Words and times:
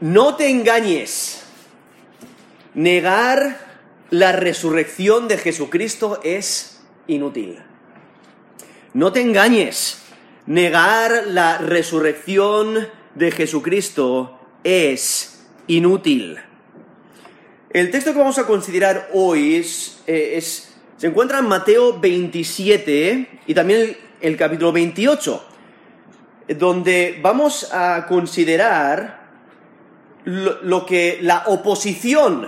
No 0.00 0.36
te 0.36 0.48
engañes. 0.48 1.42
Negar 2.72 3.58
la 4.08 4.32
resurrección 4.32 5.28
de 5.28 5.36
Jesucristo 5.36 6.20
es 6.24 6.80
inútil. 7.06 7.58
No 8.94 9.12
te 9.12 9.20
engañes. 9.20 10.00
Negar 10.46 11.26
la 11.26 11.58
resurrección 11.58 12.88
de 13.14 13.30
Jesucristo 13.30 14.40
es 14.64 15.46
inútil. 15.66 16.38
El 17.68 17.90
texto 17.90 18.14
que 18.14 18.18
vamos 18.20 18.38
a 18.38 18.46
considerar 18.46 19.10
hoy 19.12 19.56
es, 19.56 20.02
eh, 20.06 20.40
se 20.40 21.06
encuentra 21.06 21.40
en 21.40 21.46
Mateo 21.46 22.00
27 22.00 23.40
y 23.46 23.54
también 23.54 23.80
el, 23.80 23.96
el 24.22 24.36
capítulo 24.38 24.72
28, 24.72 25.44
donde 26.56 27.18
vamos 27.22 27.70
a 27.70 28.06
considerar 28.08 29.19
lo, 30.24 30.86
que 30.86 31.18
la 31.22 31.44
oposición 31.46 32.46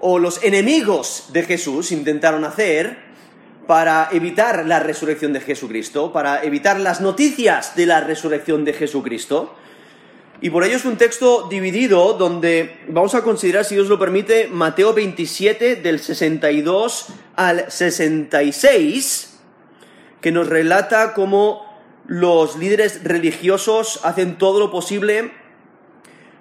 o 0.00 0.18
los 0.18 0.42
enemigos 0.44 1.28
de 1.32 1.42
Jesús 1.42 1.92
intentaron 1.92 2.44
hacer 2.44 2.98
para 3.66 4.08
evitar 4.12 4.66
la 4.66 4.78
resurrección 4.78 5.32
de 5.32 5.40
Jesucristo, 5.40 6.12
para 6.12 6.42
evitar 6.44 6.78
las 6.78 7.00
noticias 7.00 7.74
de 7.74 7.86
la 7.86 8.00
resurrección 8.00 8.64
de 8.64 8.72
Jesucristo. 8.72 9.54
Y 10.40 10.50
por 10.50 10.64
ello 10.64 10.76
es 10.76 10.84
un 10.84 10.98
texto 10.98 11.48
dividido 11.48 12.12
donde 12.12 12.80
vamos 12.88 13.14
a 13.14 13.22
considerar, 13.22 13.64
si 13.64 13.74
Dios 13.74 13.88
lo 13.88 13.98
permite, 13.98 14.48
Mateo 14.48 14.92
27 14.92 15.76
del 15.76 15.98
62 15.98 17.06
al 17.34 17.70
66, 17.70 19.38
que 20.20 20.32
nos 20.32 20.48
relata 20.48 21.14
cómo 21.14 21.64
los 22.06 22.56
líderes 22.56 23.02
religiosos 23.02 24.00
hacen 24.04 24.38
todo 24.38 24.60
lo 24.60 24.70
posible 24.70 25.32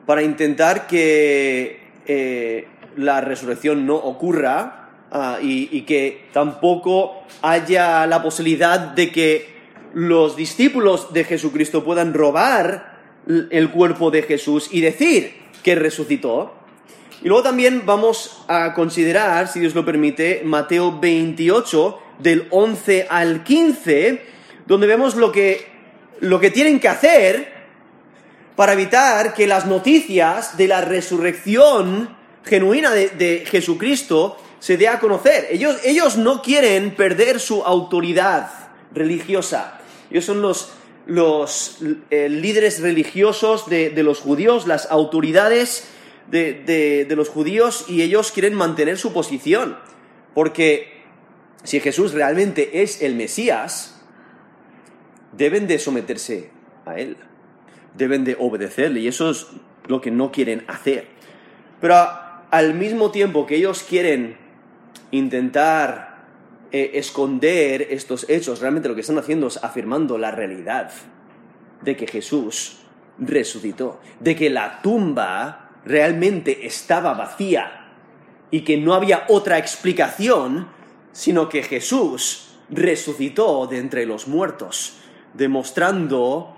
para 0.06 0.24
intentar 0.24 0.88
que 0.88 1.80
eh, 2.06 2.68
la 2.96 3.22
resurrección 3.22 3.86
no 3.86 3.96
ocurra 3.96 4.90
uh, 5.12 5.44
y, 5.44 5.70
y 5.72 5.82
que 5.82 6.26
tampoco 6.32 7.24
haya 7.42 8.06
la 8.08 8.22
posibilidad 8.22 8.80
de 8.80 9.12
que 9.12 9.56
los 9.94 10.36
discípulos 10.36 11.14
de 11.14 11.24
Jesucristo 11.24 11.84
puedan 11.84 12.14
robar 12.14 12.96
el 13.28 13.72
cuerpo 13.72 14.12
de 14.12 14.24
Jesús 14.24 14.70
y 14.72 14.82
decir 14.82 15.34
que 15.64 15.76
resucitó. 15.76 16.54
Y 17.24 17.28
luego 17.28 17.44
también 17.44 17.84
vamos 17.86 18.44
a 18.48 18.74
considerar, 18.74 19.48
si 19.48 19.60
Dios 19.60 19.74
lo 19.74 19.86
permite, 19.86 20.42
Mateo 20.44 21.00
28, 21.00 22.00
del 22.20 22.48
11 22.52 23.08
al 23.10 23.44
15, 23.44 24.22
donde 24.68 24.88
vemos 24.88 25.16
lo 25.16 25.32
que, 25.32 25.66
lo 26.20 26.40
que 26.40 26.52
tienen 26.52 26.80
que 26.80 26.88
hacer 26.88 27.55
para 28.56 28.74
evitar 28.74 29.34
que 29.34 29.48
las 29.48 29.66
noticias 29.66 30.58
de 30.58 30.68
la 30.68 30.82
resurrección 30.82 32.16
genuina 32.44 32.92
de, 32.92 33.44
Jesucristo 33.46 34.38
se 34.60 34.78
dé 34.78 34.88
a 34.88 35.00
conocer. 35.00 35.48
Ellos, 35.50 35.78
ellos 35.84 36.18
no 36.18 36.42
quieren 36.42 36.96
perder 36.96 37.40
su 37.40 37.64
autoridad 37.64 38.50
religiosa. 38.94 39.80
Ellos 40.10 40.26
son 40.26 40.42
los, 40.42 40.72
los 41.06 41.80
eh, 42.10 42.30
líderes 42.30 42.82
religiosos 42.82 43.70
de, 43.70 43.90
de, 43.90 44.04
los 44.04 44.20
judíos, 44.20 44.68
las 44.68 44.90
autoridades 44.90 45.88
de, 46.32 46.54
de, 46.54 47.06
de, 47.06 47.16
los 47.16 47.30
judíos, 47.30 47.86
y 47.88 48.02
ellos 48.02 48.32
quieren 48.32 48.54
mantener 48.54 48.98
su 48.98 49.12
posición. 49.12 49.78
Porque 50.34 51.04
si 51.64 51.80
Jesús 51.80 52.14
realmente 52.14 52.82
es 52.82 53.02
el 53.02 53.16
Mesías, 53.16 54.02
deben 55.34 55.68
de 55.68 55.80
someterse 55.80 56.50
a 56.86 56.96
Él, 56.96 57.18
deben 57.98 58.24
de 58.24 58.36
obedecerle, 58.40 59.02
y 59.02 59.08
eso 59.08 59.30
es 59.30 59.48
lo 59.88 60.02
que 60.02 60.12
no 60.12 60.32
quieren 60.32 60.64
hacer. 60.68 61.08
Pero 61.82 61.96
al 62.52 62.74
mismo 62.74 63.12
tiempo 63.12 63.46
que 63.46 63.56
ellos 63.56 63.84
quieren 63.84 64.38
intentar 65.12 66.26
eh, 66.72 66.92
esconder 66.96 67.88
estos 67.90 68.30
hechos, 68.30 68.60
realmente 68.60 68.90
lo 68.90 68.96
que 68.96 69.02
están 69.02 69.18
haciendo 69.18 69.48
es 69.48 69.64
afirmando 69.64 70.18
la 70.18 70.32
realidad 70.32 70.92
de 71.82 71.96
que 71.96 72.08
Jesús 72.08 72.80
resucitó, 73.18 74.00
de 74.20 74.36
que 74.36 74.50
la 74.50 74.82
tumba 74.82 75.72
realmente 75.86 76.66
estaba 76.66 77.14
vacía 77.14 77.92
y 78.52 78.62
que 78.62 78.78
no 78.78 78.94
había 78.94 79.26
otra 79.28 79.58
explicación 79.58 80.68
sino 81.16 81.48
que 81.48 81.64
Jesús 81.64 82.50
resucitó 82.70 83.68
de 83.68 83.78
entre 83.78 84.06
los 84.06 84.28
muertos, 84.28 84.98
demostrando 85.34 86.58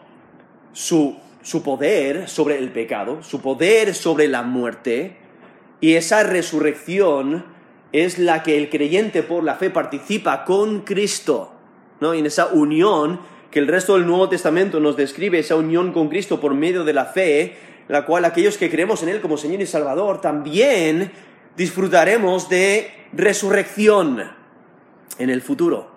su, 0.73 1.15
su 1.47 1.63
poder 1.63 2.27
sobre 2.27 2.57
el 2.57 2.73
pecado, 2.73 3.23
su 3.23 3.39
poder 3.39 3.95
sobre 3.95 4.27
la 4.27 4.43
muerte, 4.43 5.15
y 5.79 5.93
esa 5.93 6.23
resurrección 6.23 7.45
es 7.93 8.19
la 8.19 8.43
que 8.43 8.57
el 8.57 8.69
creyente 8.69 9.23
por 9.23 9.45
la 9.45 9.55
fe 9.55 9.69
participa 9.69 10.43
con 10.43 10.81
Cristo, 10.81 11.53
¿no? 12.01 12.13
Y 12.13 12.19
en 12.19 12.25
esa 12.25 12.47
unión 12.47 13.21
que 13.49 13.59
el 13.59 13.67
resto 13.67 13.93
del 13.93 14.05
Nuevo 14.05 14.27
Testamento 14.27 14.81
nos 14.81 14.97
describe, 14.97 15.39
esa 15.39 15.55
unión 15.55 15.93
con 15.93 16.09
Cristo 16.09 16.41
por 16.41 16.53
medio 16.53 16.83
de 16.83 16.91
la 16.91 17.05
fe, 17.05 17.55
la 17.87 18.05
cual 18.05 18.25
aquellos 18.25 18.57
que 18.57 18.69
creemos 18.69 19.01
en 19.03 19.07
Él 19.07 19.21
como 19.21 19.37
Señor 19.37 19.61
y 19.61 19.67
Salvador 19.67 20.19
también 20.19 21.13
disfrutaremos 21.55 22.49
de 22.49 22.91
resurrección 23.13 24.21
en 25.17 25.29
el 25.29 25.41
futuro. 25.41 25.91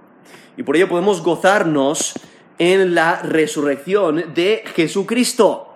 Y 0.56 0.62
por 0.62 0.76
ello 0.76 0.88
podemos 0.88 1.24
gozarnos 1.24 2.14
en 2.60 2.94
la 2.94 3.22
resurrección 3.22 4.34
de 4.34 4.62
Jesucristo. 4.76 5.66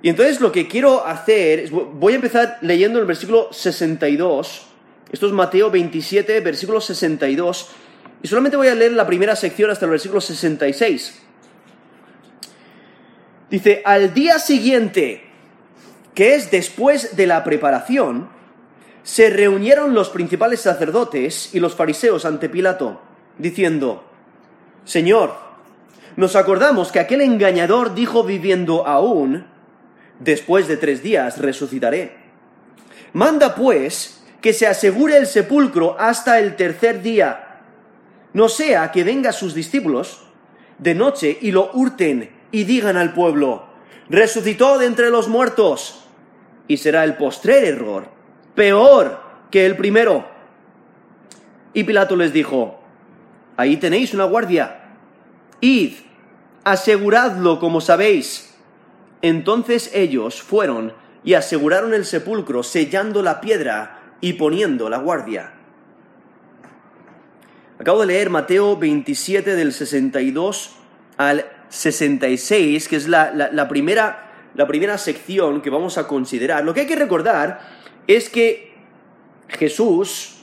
Y 0.00 0.08
entonces 0.08 0.40
lo 0.40 0.52
que 0.52 0.68
quiero 0.68 1.04
hacer, 1.04 1.58
es, 1.58 1.70
voy 1.72 2.12
a 2.12 2.16
empezar 2.16 2.58
leyendo 2.60 3.00
el 3.00 3.04
versículo 3.04 3.52
62, 3.52 4.64
esto 5.10 5.26
es 5.26 5.32
Mateo 5.32 5.68
27, 5.68 6.38
versículo 6.40 6.80
62, 6.80 7.70
y 8.22 8.28
solamente 8.28 8.56
voy 8.56 8.68
a 8.68 8.76
leer 8.76 8.92
la 8.92 9.08
primera 9.08 9.34
sección 9.34 9.68
hasta 9.68 9.86
el 9.86 9.90
versículo 9.90 10.20
66. 10.20 11.22
Dice, 13.50 13.82
al 13.84 14.14
día 14.14 14.38
siguiente, 14.38 15.24
que 16.14 16.36
es 16.36 16.48
después 16.52 17.16
de 17.16 17.26
la 17.26 17.42
preparación, 17.42 18.28
se 19.02 19.30
reunieron 19.30 19.94
los 19.94 20.10
principales 20.10 20.60
sacerdotes 20.60 21.52
y 21.54 21.58
los 21.58 21.74
fariseos 21.74 22.24
ante 22.24 22.48
Pilato, 22.48 23.00
diciendo, 23.38 24.04
Señor, 24.84 25.45
nos 26.16 26.36
acordamos 26.36 26.92
que 26.92 26.98
aquel 26.98 27.20
engañador 27.20 27.94
dijo 27.94 28.24
viviendo 28.24 28.86
aún, 28.86 29.46
después 30.18 30.66
de 30.68 30.76
tres 30.76 31.02
días 31.02 31.38
resucitaré. 31.38 32.16
Manda 33.12 33.54
pues 33.54 34.24
que 34.40 34.52
se 34.52 34.66
asegure 34.66 35.16
el 35.16 35.26
sepulcro 35.26 35.96
hasta 35.98 36.38
el 36.38 36.56
tercer 36.56 37.02
día, 37.02 37.60
no 38.32 38.48
sea 38.48 38.92
que 38.92 39.04
vengan 39.04 39.32
sus 39.32 39.54
discípulos 39.54 40.22
de 40.78 40.94
noche 40.94 41.38
y 41.40 41.52
lo 41.52 41.70
hurten 41.72 42.30
y 42.50 42.64
digan 42.64 42.96
al 42.96 43.12
pueblo, 43.14 43.66
resucitó 44.08 44.78
de 44.78 44.86
entre 44.86 45.10
los 45.10 45.28
muertos, 45.28 46.02
y 46.68 46.78
será 46.78 47.04
el 47.04 47.16
postrer 47.16 47.64
error 47.64 48.16
peor 48.56 49.20
que 49.50 49.66
el 49.66 49.76
primero. 49.76 50.24
Y 51.72 51.84
Pilato 51.84 52.16
les 52.16 52.32
dijo, 52.32 52.80
ahí 53.56 53.76
tenéis 53.76 54.14
una 54.14 54.24
guardia, 54.24 54.94
id, 55.60 55.92
aseguradlo 56.66 57.60
como 57.60 57.80
sabéis. 57.80 58.52
Entonces 59.22 59.88
ellos 59.94 60.42
fueron 60.42 60.92
y 61.22 61.34
aseguraron 61.34 61.94
el 61.94 62.04
sepulcro, 62.04 62.64
sellando 62.64 63.22
la 63.22 63.40
piedra 63.40 64.16
y 64.20 64.32
poniendo 64.32 64.90
la 64.90 64.98
guardia. 64.98 65.52
Acabo 67.78 68.00
de 68.00 68.06
leer 68.06 68.30
Mateo 68.30 68.76
27 68.76 69.54
del 69.54 69.72
62 69.72 70.72
al 71.16 71.46
66, 71.68 72.88
que 72.88 72.96
es 72.96 73.06
la, 73.06 73.30
la, 73.32 73.68
primera, 73.68 74.50
la 74.54 74.66
primera 74.66 74.98
sección 74.98 75.62
que 75.62 75.70
vamos 75.70 75.98
a 75.98 76.08
considerar. 76.08 76.64
Lo 76.64 76.74
que 76.74 76.80
hay 76.80 76.86
que 76.86 76.96
recordar 76.96 77.60
es 78.08 78.28
que 78.28 78.74
Jesús 79.48 80.38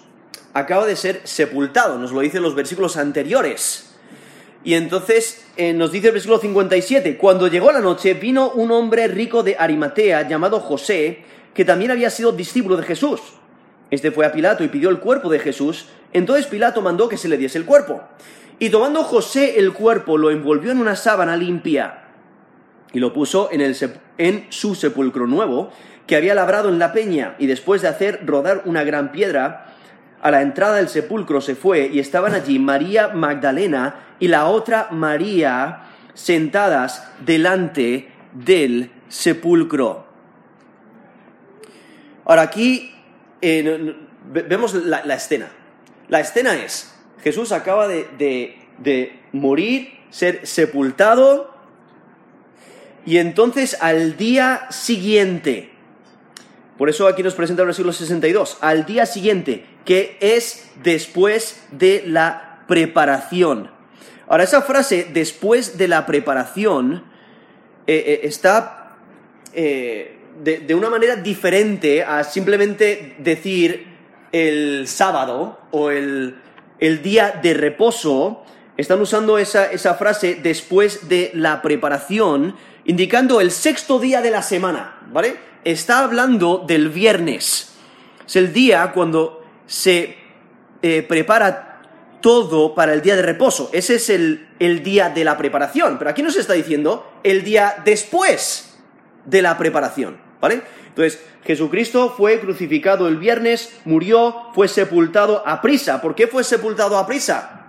acaba 0.54 0.86
de 0.86 0.96
ser 0.96 1.22
sepultado, 1.26 1.98
nos 1.98 2.14
lo 2.14 2.22
dicen 2.22 2.44
los 2.44 2.56
versículos 2.56 2.96
anteriores. 2.96 3.93
Y 4.63 4.75
entonces 4.75 5.45
eh, 5.57 5.74
nos 5.74 5.92
dice 5.92 6.07
el 6.07 6.13
versículo 6.13 6.39
57, 6.39 7.18
cuando 7.18 7.48
llegó 7.48 7.71
la 7.71 7.81
noche 7.81 8.13
vino 8.13 8.50
un 8.51 8.71
hombre 8.71 9.07
rico 9.07 9.44
de 9.44 9.57
Arimatea 9.57 10.27
llamado 10.27 10.60
José, 10.60 11.24
que 11.54 11.65
también 11.65 11.92
había 11.92 12.10
sido 12.10 12.31
discípulo 12.31 12.77
de 12.77 12.83
Jesús. 12.83 13.19
Este 13.92 14.12
fue 14.12 14.25
a 14.25 14.31
Pilato 14.31 14.63
y 14.63 14.69
pidió 14.69 14.89
el 14.89 15.00
cuerpo 15.00 15.30
de 15.30 15.39
Jesús, 15.39 15.88
entonces 16.13 16.48
Pilato 16.48 16.81
mandó 16.81 17.10
que 17.10 17.18
se 17.18 17.27
le 17.27 17.38
diese 17.38 17.57
el 17.57 17.65
cuerpo. 17.65 18.01
Y 18.57 18.69
tomando 18.69 19.04
José 19.04 19.60
el 19.60 19.74
cuerpo, 19.74 20.18
lo 20.18 20.31
envolvió 20.31 20.71
en 20.71 20.80
una 20.80 20.95
sábana 20.95 21.36
limpia 21.36 22.04
y 22.94 23.00
lo 23.00 23.12
puso 23.12 23.50
en, 23.51 23.62
el 23.62 23.75
en 24.18 24.45
su 24.50 24.75
sepulcro 24.75 25.27
nuevo, 25.27 25.71
que 26.07 26.16
había 26.16 26.36
labrado 26.36 26.69
en 26.69 26.80
la 26.80 26.94
peña, 26.94 27.36
y 27.39 27.48
después 27.48 27.81
de 27.81 27.88
hacer 27.88 28.21
rodar 28.25 28.62
una 28.66 28.83
gran 28.83 29.12
piedra, 29.12 29.73
a 30.24 30.31
la 30.31 30.42
entrada 30.42 30.78
del 30.78 30.88
sepulcro 30.88 31.42
se 31.42 31.54
fue, 31.54 31.88
y 31.88 32.00
estaban 32.00 32.34
allí 32.34 32.58
María 32.58 33.10
Magdalena 33.10 34.16
y 34.20 34.30
la 34.30 34.48
otra 34.48 34.88
María 34.90 35.84
sentadas 36.14 37.06
delante 37.25 38.10
del 38.31 38.90
sepulcro. 39.10 40.08
Ahora 42.24 42.44
aquí 42.44 42.96
eh, 43.42 43.98
vemos 44.31 44.74
la, 44.75 45.00
escena. 45.14 45.50
La 46.08 46.22
escena 46.22 46.56
es, 46.56 46.96
Jesús 47.22 47.52
acaba 47.52 47.90
de, 47.90 48.08
de 48.78 49.19
morir, 49.34 49.90
ser 50.10 50.48
sepultado, 50.48 51.54
y 53.06 53.18
entonces 53.18 53.78
al 53.81 54.16
día 54.16 54.68
siguiente, 54.69 55.73
por 56.83 56.89
eso 56.89 57.07
aquí 57.07 57.24
nos 57.24 57.33
presenta 57.33 57.62
el 57.62 57.68
versículo 57.68 57.94
62, 57.94 58.57
al 58.59 58.85
día 58.85 59.06
siguiente, 59.06 59.63
que 59.85 60.18
es 60.19 60.69
después 60.83 61.63
de 61.71 62.03
la 62.06 62.65
preparación. 62.68 63.71
Ahora, 64.27 64.44
esa 64.44 64.62
frase, 64.63 65.07
después 65.13 65.77
de 65.77 65.88
la 65.88 66.06
preparación, 66.06 67.06
eh, 67.88 68.03
eh, 68.06 68.19
está 68.24 68.97
eh, 69.53 70.18
de, 70.44 70.75
una 70.75 70.89
manera 70.89 71.15
diferente 71.15 72.03
a 72.03 72.25
simplemente 72.25 73.15
decir 73.19 73.88
el 74.33 74.85
sábado 74.89 75.62
o 75.71 75.89
el, 75.89 76.35
día 77.01 77.39
de 77.41 77.53
reposo. 77.53 78.44
Están 78.75 79.00
usando 79.00 79.38
esa, 79.38 79.71
esa 79.71 79.94
frase 79.94 80.35
después 80.35 81.07
de 81.07 81.31
la 81.33 81.62
preparación, 81.62 82.57
indicando 82.85 83.41
el 83.41 83.51
sexto 83.51 84.00
día 84.00 84.21
de 84.21 84.31
la 84.31 84.41
semana, 84.41 85.00
¿vale? 85.12 85.38
Está 85.63 86.00
hablando 86.00 86.63
del 86.68 86.89
viernes. 86.89 87.74
Es 88.25 88.35
el 88.35 88.53
día 88.53 88.91
cuando 88.94 89.44
se 89.65 90.18
prepara 91.07 91.74
todo 92.24 92.74
para 92.74 92.94
el 92.94 93.01
día 93.01 93.18
de 93.18 93.21
reposo. 93.21 93.69
Ese 93.74 93.95
es 93.95 94.09
el, 94.09 94.47
día 94.81 95.09
de 95.09 95.25
la 95.25 95.38
preparación. 95.38 95.97
Pero 96.00 96.09
aquí 96.09 96.24
nos 96.24 96.38
está 96.38 96.53
diciendo 96.53 97.06
el 97.21 97.44
día 97.44 97.75
después 97.83 98.80
de 99.25 99.41
la 99.41 99.57
preparación. 99.57 100.18
¿Vale? 100.39 100.62
Entonces, 100.88 101.21
Jesucristo 101.44 102.13
fue 102.15 102.39
crucificado 102.39 103.09
el 103.09 103.18
viernes, 103.18 103.77
murió, 103.83 104.35
fue 104.56 104.69
sepultado 104.69 105.45
a 105.45 105.62
prisa. 105.62 106.01
¿Por 106.01 106.15
qué 106.15 106.27
fue 106.27 106.45
sepultado 106.45 106.97
a 106.97 107.06
prisa? 107.06 107.68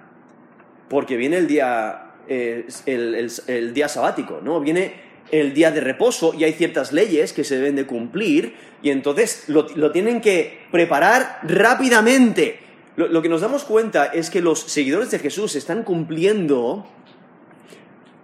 Porque 0.88 1.16
viene 1.16 1.38
el 1.38 1.48
día, 1.48 2.12
eh, 2.28 2.68
el, 2.86 3.74
día 3.74 3.88
sabático, 3.88 4.40
¿no? 4.40 4.60
Viene 4.60 5.02
el 5.30 5.54
día 5.54 5.70
de 5.70 5.80
reposo 5.80 6.34
y 6.36 6.44
hay 6.44 6.52
ciertas 6.52 6.92
leyes 6.92 7.32
que 7.32 7.44
se 7.44 7.56
deben 7.56 7.76
de 7.76 7.86
cumplir 7.86 8.54
y 8.82 8.90
entonces 8.90 9.44
lo 9.48 9.92
tienen 9.92 10.20
que 10.20 10.66
preparar 10.70 11.40
rápidamente 11.42 12.64
lo, 12.96 13.22
que 13.22 13.28
nos 13.28 13.40
damos 13.40 13.64
cuenta 13.64 14.06
es 14.06 14.30
que 14.30 14.40
los 14.40 14.60
seguidores 14.60 15.10
de 15.10 15.18
Jesús 15.18 15.56
están 15.56 15.82
cumpliendo 15.82 16.86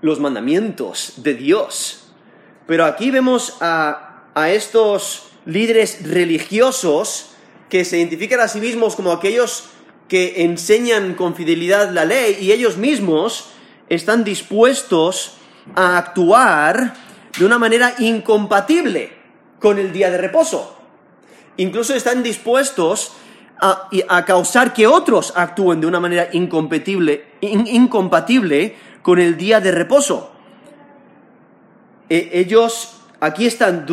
los 0.01 0.21
mandamientos 0.21 1.15
de 1.17 1.35
Dios. 1.35 2.13
Pero 2.69 2.85
aquí 2.85 3.11
vemos 3.11 3.57
a, 3.61 4.27
a 4.35 4.51
estos 4.51 5.31
líderes 5.45 6.09
religiosos 6.09 7.33
que 7.69 7.85
se 7.85 7.99
identifican 7.99 8.39
a 8.39 8.47
sí 8.47 8.61
mismos 8.61 8.95
como 8.95 9.11
aquellos 9.11 9.71
que 10.09 10.45
enseñan 10.45 11.15
con 11.15 11.35
fidelidad 11.35 11.91
la 11.91 12.05
ley 12.05 12.39
y 12.41 12.53
ellos 12.53 12.77
mismos 12.77 13.51
están 13.89 14.23
dispuestos 14.23 15.33
a 15.75 15.99
actuar 15.99 16.95
de 17.39 17.45
una 17.45 17.59
manera 17.59 17.95
incompatible 17.99 19.13
con 19.59 19.79
el 19.79 19.93
día 19.93 20.11
de 20.11 20.19
reposo. 20.19 20.77
Incluso 21.57 21.95
están 21.95 22.23
dispuestos 22.23 23.13
a, 23.61 24.25
causar 24.25 24.73
que 24.73 24.87
otros 24.87 25.33
actúen 25.37 25.81
de 25.81 25.87
una 25.87 26.01
manera 26.01 26.29
incompatible, 26.33 27.27
incompatible 27.41 28.77
con 29.03 29.19
el 29.19 29.37
día 29.37 29.61
de 29.61 29.71
reposo. 29.71 30.33
E, 32.09 32.31
ellos 32.33 33.01
aquí 33.21 33.47
están, 33.47 33.87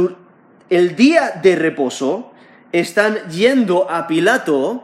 el 0.69 0.95
día 0.95 1.39
de 1.43 1.55
reposo, 1.55 2.31
están 2.71 3.29
yendo 3.29 3.89
a 3.89 4.07
Pilato 4.07 4.83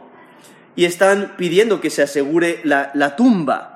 y 0.76 0.84
están 0.84 1.34
pidiendo 1.36 1.80
que 1.80 1.90
se 1.90 2.02
asegure 2.02 2.60
la, 2.64 3.16
tumba. 3.16 3.73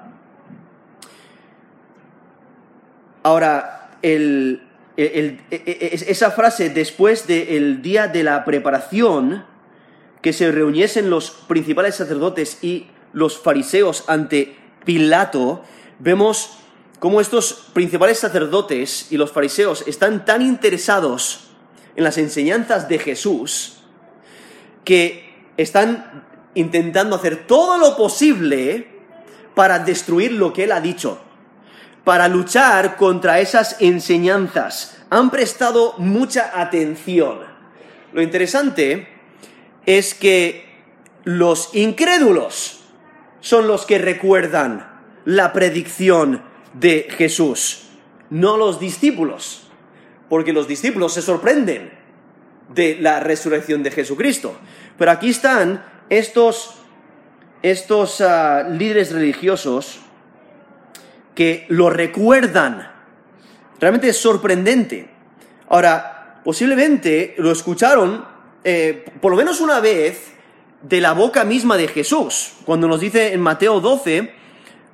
Ahora, 3.29 3.91
e, 4.01 4.59
e, 4.97 6.05
esa 6.09 6.31
frase 6.31 6.71
después 6.71 7.27
del 7.27 7.83
día 7.83 8.09
de 8.09 8.23
la 8.23 8.43
preparación, 8.47 9.45
que 10.23 10.33
se 10.33 10.51
reuniesen 10.51 11.11
los 11.11 11.31
principales 11.31 11.97
sacerdotes 11.97 12.65
y 12.65 12.87
los 13.13 13.39
fariseos 13.39 14.05
ante 14.07 14.57
Pilato, 14.87 15.63
vemos 15.99 16.57
cómo 17.01 17.21
estos 17.21 17.69
principales 17.75 18.19
sacerdotes 18.19 19.13
y 19.13 19.19
los 19.19 19.31
fariseos 19.31 19.85
están 19.87 20.25
tan 20.25 20.41
interesados 20.41 21.51
en 21.97 22.05
las 22.05 22.17
enseñanzas 22.17 22.89
de 22.89 22.99
Jesús 22.99 23.83
que 24.85 25.35
están 25.59 26.25
intentando 26.55 27.17
hacer 27.17 27.47
todo 27.47 27.77
lo 27.77 27.95
posible 27.95 28.89
para 29.55 29.81
destruir 29.81 30.33
lo 30.33 30.55
que 30.55 30.65
él 30.65 30.73
ha 30.73 30.81
dicho, 30.81 31.28
para 32.09 32.27
luchar 32.27 32.97
contra 32.97 33.39
esas 33.39 33.77
enseñanzas. 33.81 34.97
Han 35.11 35.29
prestado 35.29 35.93
mucha 35.99 36.59
atención. 36.59 37.41
Lo 38.15 38.23
interesante 38.23 39.09
es 39.85 40.15
que 40.15 40.65
los 41.25 41.75
incrédulos 41.75 42.81
son 43.41 43.69
los 43.69 43.85
que 43.85 43.99
recuerdan 43.99 44.89
la 45.27 45.53
predicción 45.53 46.43
de 46.73 47.09
Jesús, 47.11 47.91
no 48.31 48.57
los 48.57 48.81
discípulos, 48.81 49.69
porque 50.31 50.55
los 50.55 50.67
discípulos 50.67 51.13
se 51.13 51.21
sorprenden 51.21 51.93
de 52.75 52.97
la 52.99 53.21
resurrección 53.21 53.83
de 53.83 53.91
Jesucristo. 53.91 54.57
Pero 54.97 55.11
aquí 55.11 55.29
están 55.29 55.85
estos, 56.09 56.77
estos 57.61 58.23
ah, 58.23 58.67
líderes 58.67 59.13
religiosos 59.13 60.01
que 61.39 61.67
lo 61.69 61.89
recuerdan. 61.89 62.91
Realmente 63.79 64.09
es 64.09 64.17
sorprendente. 64.17 65.09
Ahora, 65.69 66.41
posiblemente 66.43 67.37
lo 67.39 67.53
escucharon 67.53 68.25
eh, 68.65 69.05
por 69.21 69.31
lo 69.31 69.39
menos 69.39 69.61
una 69.61 69.79
vez 69.79 70.33
de 70.83 71.01
la 71.01 71.13
boca 71.13 71.45
misma 71.45 71.77
de 71.77 71.87
Jesús, 71.87 72.55
cuando 72.65 72.89
nos 72.89 72.99
dice 72.99 73.35
en 73.35 73.41
Mateo 73.41 73.79
12, 73.79 74.35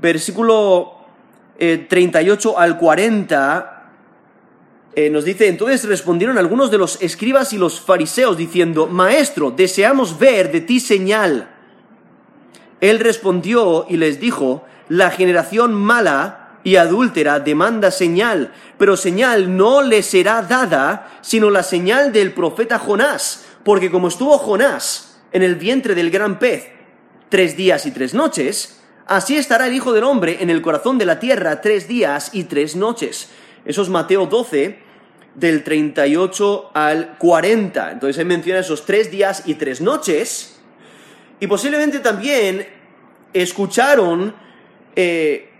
versículo 0.00 1.06
38 1.56 2.50
eh, 2.50 2.54
al 2.58 2.76
40, 2.76 3.90
eh, 4.96 5.08
nos 5.08 5.24
dice, 5.24 5.48
entonces 5.48 5.88
respondieron 5.88 6.36
algunos 6.36 6.70
de 6.70 6.76
los 6.76 7.00
escribas 7.00 7.54
y 7.54 7.56
los 7.56 7.80
fariseos 7.80 8.36
diciendo, 8.36 8.86
Maestro, 8.86 9.50
deseamos 9.50 10.18
ver 10.18 10.52
de 10.52 10.60
ti 10.60 10.78
señal. 10.78 11.48
Él 12.82 13.00
respondió 13.00 13.86
y 13.88 13.96
les 13.96 14.20
dijo, 14.20 14.66
la 14.88 15.10
generación 15.10 15.74
mala 15.74 16.58
y 16.64 16.76
adúltera 16.76 17.40
demanda 17.40 17.90
señal, 17.90 18.52
pero 18.78 18.96
señal 18.96 19.56
no 19.56 19.82
le 19.82 20.02
será 20.02 20.42
dada, 20.42 21.18
sino 21.20 21.50
la 21.50 21.62
señal 21.62 22.12
del 22.12 22.32
profeta 22.32 22.78
Jonás 22.78 23.44
porque 23.64 23.90
como 23.90 24.08
estuvo 24.08 24.38
Jonás 24.38 25.18
en 25.32 25.42
el 25.42 25.56
vientre 25.56 25.94
del 25.94 26.10
gran 26.10 26.38
pez 26.38 26.68
tres 27.30 27.56
días 27.56 27.86
y 27.86 27.90
tres 27.90 28.14
noches, 28.14 28.80
así 29.06 29.36
estará 29.36 29.66
el 29.66 29.74
Hijo 29.74 29.92
del 29.92 30.04
Hombre 30.04 30.38
en 30.40 30.50
el 30.50 30.62
corazón 30.62 30.98
de 30.98 31.06
la 31.06 31.18
tierra 31.18 31.60
tres 31.60 31.88
días 31.88 32.30
y 32.32 32.44
tres 32.44 32.76
noches. 32.76 33.30
Eso 33.64 33.82
es 33.82 33.88
Mateo 33.88 34.26
12, 34.26 34.78
del 35.34 35.64
38 35.64 36.70
al 36.74 37.16
40. 37.18 37.92
Entonces 37.92 38.18
él 38.18 38.26
menciona 38.26 38.60
esos 38.60 38.84
tres 38.84 39.10
días 39.10 39.42
y 39.46 39.54
tres 39.54 39.80
noches. 39.80 40.60
Y 41.40 41.46
posiblemente 41.46 41.98
también 41.98 42.68
escucharon 43.32 44.34
eh, 44.96 45.50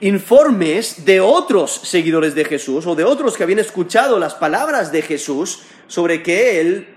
informes 0.00 1.04
de 1.04 1.20
otros 1.20 1.70
seguidores 1.72 2.34
de 2.34 2.44
Jesús 2.44 2.86
o 2.86 2.94
de 2.94 3.04
otros 3.04 3.36
que 3.36 3.44
habían 3.44 3.60
escuchado 3.60 4.18
las 4.18 4.34
palabras 4.34 4.90
de 4.90 5.02
Jesús 5.02 5.62
sobre 5.86 6.22
que 6.22 6.60
él 6.60 6.88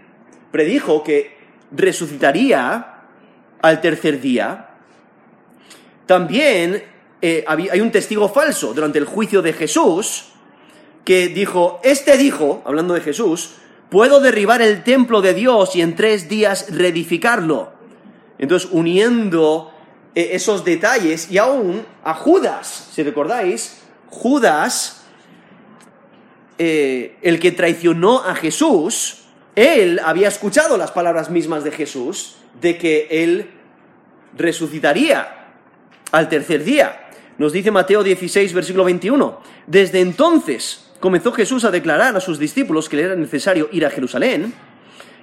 predijo 0.52 1.04
que 1.04 1.38
resucitaría 1.72 3.04
al 3.62 3.82
tercer 3.82 4.22
día. 4.22 4.70
También 6.06 6.84
eh, 7.22 7.46
hay 7.48 7.82
un 7.82 7.92
testigo 7.92 8.30
falso 8.30 8.74
durante 8.74 9.00
el 9.00 9.06
juicio 9.06 9.42
de 9.42 9.54
Jesús 9.54 10.26
que 11.04 11.28
dijo, 11.28 11.80
este 11.84 12.18
dijo, 12.18 12.64
hablando 12.66 12.96
de 12.96 13.02
Jesús, 13.02 13.56
puedo 13.90 14.20
derribar 14.20 14.62
el 14.62 14.84
templo 14.84 15.22
de 15.22 15.36
Dios 15.36 15.76
y 15.76 15.82
en 15.82 15.96
tres 15.96 16.28
días 16.28 16.68
reedificarlo. 16.72 17.72
Entonces, 18.40 18.70
uniendo 18.72 19.72
eh, 20.16 20.30
esos 20.32 20.64
detalles 20.64 21.30
y 21.30 21.38
aún 21.38 21.86
a 22.04 22.14
Judas, 22.14 22.90
si 22.94 23.04
recordáis, 23.04 23.82
Judas 24.10 25.06
eh, 26.58 27.18
el 27.22 27.40
que 27.42 27.52
traicionó 27.52 28.24
a 28.24 28.34
Jesús, 28.34 29.26
él 29.56 30.00
había 30.04 30.30
escuchado 30.30 30.78
las 30.78 30.92
palabras 30.92 31.30
mismas 31.30 31.66
de 31.66 31.72
Jesús 31.72 32.38
de 32.62 32.78
que 32.78 33.08
él 33.10 33.52
resucitaría 34.38 35.48
al 36.14 36.30
tercer 36.30 36.64
día. 36.64 37.10
Nos 37.38 37.52
dice 37.52 37.72
Mateo 37.72 38.04
16, 38.04 38.54
versículo 38.54 38.86
21. 38.86 39.42
Desde 39.68 40.00
entonces, 40.00 40.92
comenzó 41.02 41.34
Jesús 41.34 41.66
a 41.66 41.72
declarar 41.72 42.16
a 42.16 42.22
sus 42.22 42.40
discípulos 42.40 42.88
que 42.88 42.96
le 42.96 43.04
era 43.04 43.16
necesario 43.16 43.68
ir 43.74 43.86
a 43.86 43.90
Jerusalén 43.90 44.54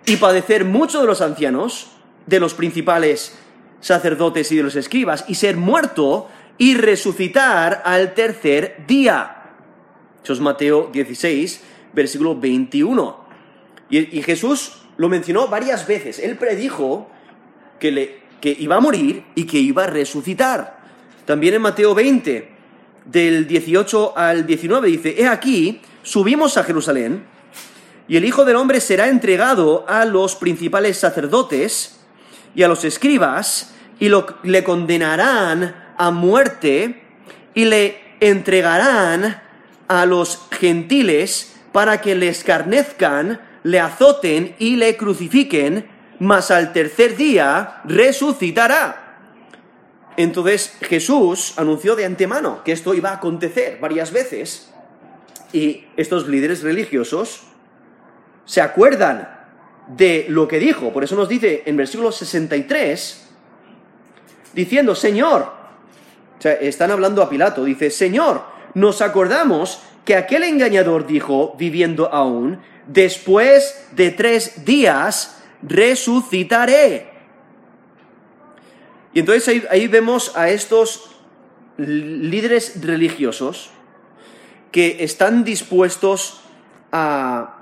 y 0.05 0.17
padecer 0.17 0.67
mucho 0.67 1.01
de 1.01 1.07
los 1.07 1.23
ancianos, 1.23 1.93
de 2.27 2.41
los 2.41 2.53
principales 2.53 3.39
sacerdotes 3.83 4.51
y 4.51 4.57
de 4.57 4.63
los 4.63 4.77
escribas, 4.77 5.27
y 5.29 5.35
ser 5.35 5.59
muerto 5.59 6.31
y 6.57 6.75
resucitar 6.77 7.83
al 7.85 8.15
tercer 8.15 8.85
día. 8.87 9.51
Eso 10.25 10.33
es 10.33 10.41
Mateo 10.41 10.89
16, 10.91 11.61
versículo 11.93 12.39
21. 12.39 13.25
Y, 13.91 14.19
y 14.19 14.23
Jesús 14.23 14.79
lo 14.97 15.11
mencionó 15.11 15.49
varias 15.49 15.87
veces. 15.87 16.19
Él 16.19 16.37
predijo 16.37 17.11
que, 17.79 17.93
le, 17.93 18.23
que 18.41 18.57
iba 18.59 18.77
a 18.77 18.81
morir 18.81 19.25
y 19.35 19.45
que 19.45 19.59
iba 19.59 19.85
a 19.85 19.89
resucitar. 19.89 20.81
También 21.27 21.55
en 21.55 21.63
Mateo 21.63 21.95
20, 21.95 22.51
del 23.05 23.47
18 23.47 24.17
al 24.17 24.47
19, 24.47 24.89
dice, 24.89 25.15
He 25.19 25.27
aquí, 25.27 25.81
subimos 26.03 26.57
a 26.57 26.65
Jerusalén, 26.65 27.25
y 28.09 28.17
el 28.17 28.25
Hijo 28.25 28.45
del 28.45 28.57
Hombre 28.57 28.81
será 28.81 29.09
entregado 29.09 29.85
a 29.89 30.05
los 30.05 30.37
principales 30.37 30.99
sacerdotes 30.99 32.02
y 32.55 32.63
a 32.63 32.69
los 32.69 32.85
escribas, 32.85 33.75
y 33.99 34.11
le 34.43 34.65
condenarán 34.65 35.95
a 35.97 36.11
muerte, 36.11 37.03
y 37.55 37.65
le 37.65 38.01
entregarán 38.21 39.43
a 39.89 40.07
los 40.07 40.49
gentiles 40.53 41.55
para 41.73 42.01
que 42.01 42.15
le 42.15 42.29
escarnezcan, 42.29 43.41
le 43.65 43.81
azoten 43.81 44.55
y 44.59 44.77
le 44.77 44.97
crucifiquen, 44.97 45.87
mas 46.19 46.51
al 46.51 46.73
tercer 46.73 47.17
día 47.17 47.81
resucitará. 47.85 49.19
Entonces 50.17 50.77
Jesús 50.83 51.55
anunció 51.57 51.97
de 51.97 52.05
antemano 52.05 52.63
que 52.65 52.73
esto 52.73 52.95
iba 52.95 53.11
a 53.11 53.15
acontecer 53.15 53.79
varias 53.81 54.13
veces 54.13 54.73
y 55.53 55.87
estos 55.97 56.29
líderes 56.29 56.63
religiosos 56.63 57.45
se 58.45 58.61
acuerdan 58.61 59.42
de 59.89 60.27
lo 60.29 60.49
que 60.49 60.59
dijo. 60.59 60.93
Por 60.93 61.05
eso 61.05 61.17
nos 61.17 61.29
dice 61.29 61.63
en 61.67 61.77
versículo 61.77 62.13
63, 62.13 63.29
diciendo, 64.55 64.95
Señor, 64.95 65.43
o 66.39 66.43
sea, 66.43 66.53
están 66.55 66.91
hablando 66.91 67.23
a 67.23 67.29
Pilato, 67.29 67.65
dice, 67.65 67.91
Señor, 67.91 68.43
nos 68.75 69.03
acordamos 69.03 69.83
que 70.05 70.17
aquel 70.17 70.43
engañador 70.45 71.07
dijo, 71.07 71.55
viviendo 71.59 72.13
aún, 72.13 72.61
después 72.87 73.89
de 73.93 74.11
tres 74.11 74.65
días 74.65 75.43
resucitaré. 75.63 77.13
Y 79.15 79.21
entonces 79.21 79.65
ahí, 79.71 79.89
vemos 79.89 80.37
a 80.37 80.49
estos 80.49 81.11
líderes 81.77 82.83
religiosos 82.83 83.71
que 84.71 85.05
están 85.05 85.45
dispuestos 85.45 86.41
a 86.91 87.62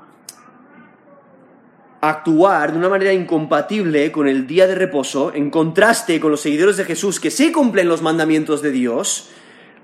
actuar 2.00 2.73
de 2.73 2.78
una 2.78 2.88
manera 2.88 3.12
incompatible 3.12 4.11
con 4.11 4.26
el 4.26 4.47
día 4.47 4.66
de 4.66 4.75
reposo, 4.75 5.33
en 5.35 5.50
contraste 5.50 6.19
con 6.19 6.30
los 6.30 6.40
seguidores 6.40 6.76
de 6.76 6.85
Jesús 6.85 7.21
que 7.21 7.30
sí 7.30 7.52
cumplen 7.52 7.88
los 7.88 8.02
mandamientos 8.02 8.62
de 8.62 8.71
Dios, 8.71 9.28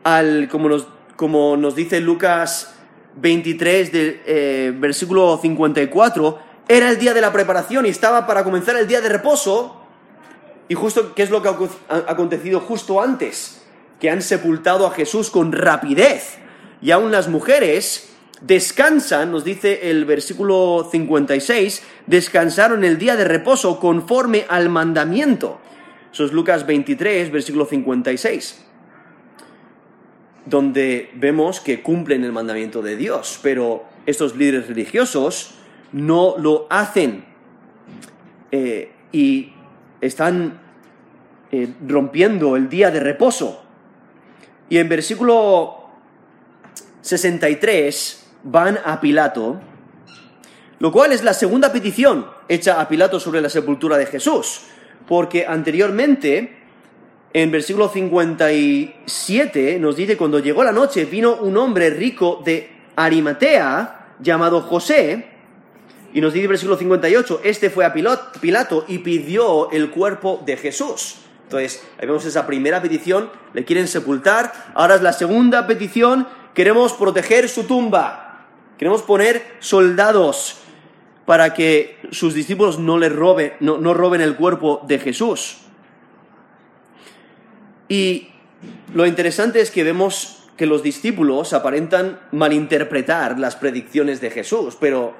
al, 0.04 0.48
como, 0.48 0.68
nos, 0.68 0.86
como 1.16 1.56
nos 1.56 1.74
dice 1.74 2.00
Lucas 2.00 2.74
23, 3.16 3.92
del 3.92 4.20
eh, 4.26 4.72
versículo 4.76 5.38
54, 5.40 6.38
era 6.68 6.90
el 6.90 6.98
día 6.98 7.12
de 7.14 7.20
la 7.20 7.32
preparación 7.32 7.86
y 7.86 7.90
estaba 7.90 8.26
para 8.26 8.44
comenzar 8.44 8.76
el 8.76 8.88
día 8.88 9.00
de 9.00 9.08
reposo, 9.08 9.82
y 10.68 10.74
justo, 10.74 11.14
¿qué 11.14 11.22
es 11.22 11.30
lo 11.30 11.42
que 11.42 11.48
ha 11.48 11.96
acontecido 12.08 12.60
justo 12.60 13.00
antes? 13.00 13.62
Que 14.00 14.10
han 14.10 14.20
sepultado 14.20 14.86
a 14.86 14.90
Jesús 14.90 15.30
con 15.30 15.52
rapidez. 15.52 16.38
Y 16.82 16.90
aún 16.90 17.12
las 17.12 17.28
mujeres 17.28 18.15
descansan, 18.40 19.32
nos 19.32 19.44
dice 19.44 19.90
el 19.90 20.04
versículo 20.04 20.88
56, 20.90 21.82
descansaron 22.06 22.84
el 22.84 22.98
día 22.98 23.16
de 23.16 23.24
reposo 23.24 23.80
conforme 23.80 24.44
al 24.48 24.68
mandamiento. 24.68 25.60
Eso 26.12 26.24
es 26.24 26.32
Lucas 26.32 26.66
23, 26.66 27.30
versículo 27.30 27.66
56 27.66 28.66
donde 30.46 31.10
vemos 31.14 31.60
que 31.60 31.82
cumplen 31.82 32.24
el 32.24 32.32
mandamiento 32.32 32.80
de 32.80 32.96
Dios, 32.96 33.40
pero 33.42 33.84
estos 34.06 34.36
líderes 34.36 34.68
religiosos 34.68 35.56
no 35.92 36.36
lo 36.38 36.66
hacen 36.70 37.24
eh, 38.52 38.92
y 39.12 39.52
están 40.00 40.60
eh, 41.50 41.68
rompiendo 41.86 42.56
el 42.56 42.68
día 42.68 42.90
de 42.92 43.00
reposo. 43.00 43.62
Y 44.68 44.78
en 44.78 44.88
versículo 44.88 45.88
63 47.00 48.25
van 48.46 48.78
a 48.84 49.00
Pilato, 49.00 49.60
lo 50.78 50.92
cual 50.92 51.12
es 51.12 51.24
la 51.24 51.34
segunda 51.34 51.72
petición 51.72 52.26
hecha 52.48 52.80
a 52.80 52.88
Pilato 52.88 53.18
sobre 53.18 53.40
la 53.40 53.48
sepultura 53.48 53.98
de 53.98 54.06
Jesús, 54.06 54.60
porque 55.06 55.46
anteriormente, 55.46 56.56
en 57.32 57.50
versículo 57.50 57.88
57, 57.88 59.78
nos 59.80 59.96
dice, 59.96 60.16
cuando 60.16 60.38
llegó 60.38 60.62
la 60.62 60.72
noche, 60.72 61.04
vino 61.04 61.36
un 61.36 61.56
hombre 61.56 61.90
rico 61.90 62.40
de 62.44 62.70
Arimatea, 62.94 64.14
llamado 64.20 64.60
José, 64.62 65.26
y 66.14 66.20
nos 66.20 66.32
dice 66.32 66.44
en 66.44 66.50
versículo 66.50 66.76
58, 66.78 67.40
este 67.42 67.68
fue 67.68 67.84
a 67.84 67.92
Pilato 67.92 68.84
y 68.88 68.98
pidió 68.98 69.70
el 69.72 69.90
cuerpo 69.90 70.42
de 70.46 70.56
Jesús. 70.56 71.16
Entonces, 71.42 71.84
ahí 71.98 72.06
vemos 72.06 72.24
esa 72.24 72.46
primera 72.46 72.80
petición, 72.80 73.28
le 73.52 73.64
quieren 73.64 73.86
sepultar. 73.86 74.52
Ahora 74.74 74.94
es 74.94 75.02
la 75.02 75.12
segunda 75.12 75.66
petición, 75.66 76.26
queremos 76.54 76.92
proteger 76.94 77.48
su 77.48 77.64
tumba. 77.64 78.25
Queremos 78.78 79.02
poner 79.02 79.56
soldados 79.60 80.58
para 81.24 81.54
que 81.54 81.98
sus 82.10 82.34
discípulos 82.34 82.78
no 82.78 82.98
le 82.98 83.08
roben, 83.08 83.54
no, 83.60 83.78
no 83.78 83.94
roben 83.94 84.20
el 84.20 84.36
cuerpo 84.36 84.82
de 84.86 84.98
Jesús. 84.98 85.58
Y 87.88 88.28
lo 88.94 89.06
interesante 89.06 89.60
es 89.60 89.70
que 89.70 89.84
vemos 89.84 90.44
que 90.56 90.66
los 90.66 90.82
discípulos 90.82 91.52
aparentan 91.52 92.20
malinterpretar 92.32 93.38
las 93.38 93.56
predicciones 93.56 94.20
de 94.20 94.30
Jesús, 94.30 94.76
pero 94.80 95.14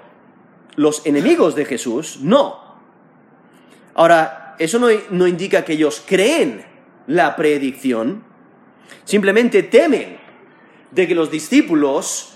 los 0.76 1.04
enemigos 1.06 1.54
de 1.54 1.64
Jesús 1.64 2.18
no. 2.20 2.60
Ahora, 3.94 4.56
eso 4.58 4.78
no, 4.78 5.26
indica 5.26 5.64
que 5.64 5.74
ellos 5.74 6.02
creen 6.06 6.64
la 7.06 7.36
predicción, 7.36 8.24
simplemente 9.04 9.62
temen 9.62 10.18
de 10.90 11.06
que 11.06 11.14
los 11.14 11.30
discípulos 11.30 12.35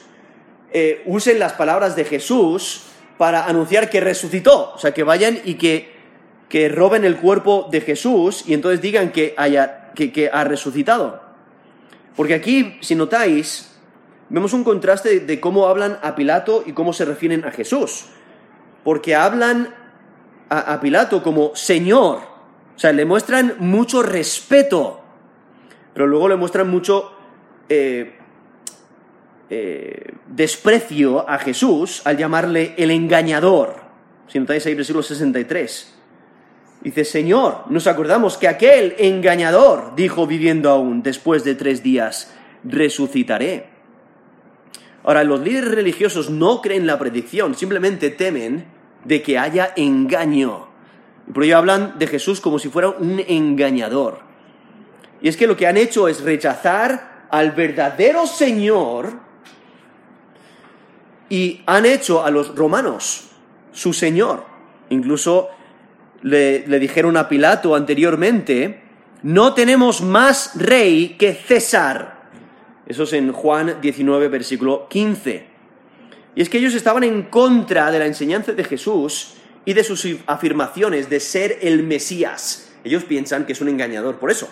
eh, 0.72 1.02
usen 1.06 1.38
las 1.38 1.54
palabras 1.54 1.96
de 1.96 2.04
Jesús 2.04 2.82
para 3.18 3.46
anunciar 3.46 3.90
que 3.90 4.00
resucitó, 4.00 4.72
o 4.74 4.78
sea, 4.78 4.92
que 4.92 5.02
vayan 5.02 5.38
y 5.44 5.54
que, 5.54 5.92
que 6.48 6.68
roben 6.68 7.04
el 7.04 7.16
cuerpo 7.16 7.68
de 7.70 7.80
Jesús 7.80 8.44
y 8.46 8.54
entonces 8.54 8.80
digan 8.80 9.12
que, 9.12 9.34
haya, 9.36 9.92
que, 9.94 10.12
que 10.12 10.30
ha 10.32 10.44
resucitado. 10.44 11.20
Porque 12.16 12.34
aquí, 12.34 12.78
si 12.80 12.94
notáis, 12.94 13.70
vemos 14.28 14.52
un 14.52 14.64
contraste 14.64 15.20
de 15.20 15.40
cómo 15.40 15.66
hablan 15.66 15.98
a 16.02 16.14
Pilato 16.14 16.62
y 16.64 16.72
cómo 16.72 16.92
se 16.92 17.04
refieren 17.04 17.44
a 17.44 17.50
Jesús. 17.50 18.06
Porque 18.84 19.14
hablan 19.14 19.74
a, 20.48 20.80
Pilato 20.80 21.22
como 21.22 21.54
Señor. 21.54 22.18
O 22.74 22.78
sea, 22.78 22.92
le 22.92 23.04
muestran 23.04 23.54
mucho 23.58 24.02
respeto, 24.02 25.00
pero 25.92 26.06
luego 26.06 26.28
le 26.28 26.36
muestran 26.36 26.68
mucho 26.68 27.12
eh, 27.68 28.18
eh, 29.52 30.12
desprecio 30.28 31.28
a 31.28 31.36
Jesús 31.38 32.02
al 32.04 32.16
llamarle 32.16 32.74
el 32.78 32.92
engañador. 32.92 33.82
Si 34.28 34.38
notáis 34.38 34.64
ahí 34.66 34.76
versículo 34.76 35.02
63. 35.02 35.94
Dice, 36.82 37.04
Señor, 37.04 37.64
nos 37.68 37.88
acordamos 37.88 38.38
que 38.38 38.46
aquel 38.46 38.94
engañador 38.98 39.94
dijo 39.96 40.28
viviendo 40.28 40.70
aún, 40.70 41.02
después 41.02 41.42
de 41.42 41.56
tres 41.56 41.82
días, 41.82 42.32
resucitaré. 42.62 43.66
Ahora, 45.02 45.24
los 45.24 45.40
líderes 45.40 45.72
religiosos 45.72 46.30
no 46.30 46.62
creen 46.62 46.86
la 46.86 46.98
predicción, 46.98 47.56
simplemente 47.56 48.10
temen 48.10 48.66
de 49.04 49.20
que 49.20 49.36
haya 49.36 49.72
engaño. 49.76 50.68
Por 51.34 51.42
ello 51.42 51.58
hablan 51.58 51.98
de 51.98 52.06
Jesús 52.06 52.40
como 52.40 52.60
si 52.60 52.68
fuera 52.68 52.90
un 52.90 53.20
engañador. 53.26 54.20
Y 55.20 55.28
es 55.28 55.36
que 55.36 55.46
lo 55.46 55.56
que 55.56 55.66
han 55.66 55.76
hecho 55.76 56.06
es 56.06 56.22
rechazar 56.22 57.26
al 57.30 57.50
verdadero 57.50 58.26
Señor 58.26 59.29
y 61.30 61.62
han 61.64 61.86
hecho 61.86 62.22
a 62.22 62.30
los 62.30 62.54
romanos 62.54 63.28
su 63.72 63.94
Señor. 63.94 64.44
Incluso 64.90 65.48
le, 66.22 66.60
dijeron 66.78 67.16
a 67.16 67.28
Pilato 67.28 67.74
anteriormente, 67.74 68.82
no 69.22 69.54
tenemos 69.54 70.02
más 70.02 70.52
rey 70.56 71.16
que 71.18 71.32
César. 71.32 72.28
Eso 72.86 73.04
es 73.04 73.12
en 73.14 73.32
Juan 73.32 73.76
19, 73.80 74.28
versículo 74.28 74.88
15. 74.88 75.46
Y 76.34 76.42
es 76.42 76.48
que 76.48 76.58
ellos 76.58 76.74
estaban 76.74 77.04
en 77.04 77.22
contra 77.22 77.90
de 77.90 78.00
la 78.00 78.06
enseñanza 78.06 78.52
de 78.52 78.64
Jesús 78.64 79.34
y 79.64 79.72
de 79.72 79.84
sus 79.84 80.04
afirmaciones 80.26 81.08
de 81.08 81.20
ser 81.20 81.58
el 81.62 81.84
Mesías. 81.84 82.72
Ellos 82.82 83.04
piensan 83.04 83.46
que 83.46 83.52
es 83.52 83.60
un 83.60 83.68
engañador 83.68 84.18
por 84.18 84.30
eso. 84.30 84.48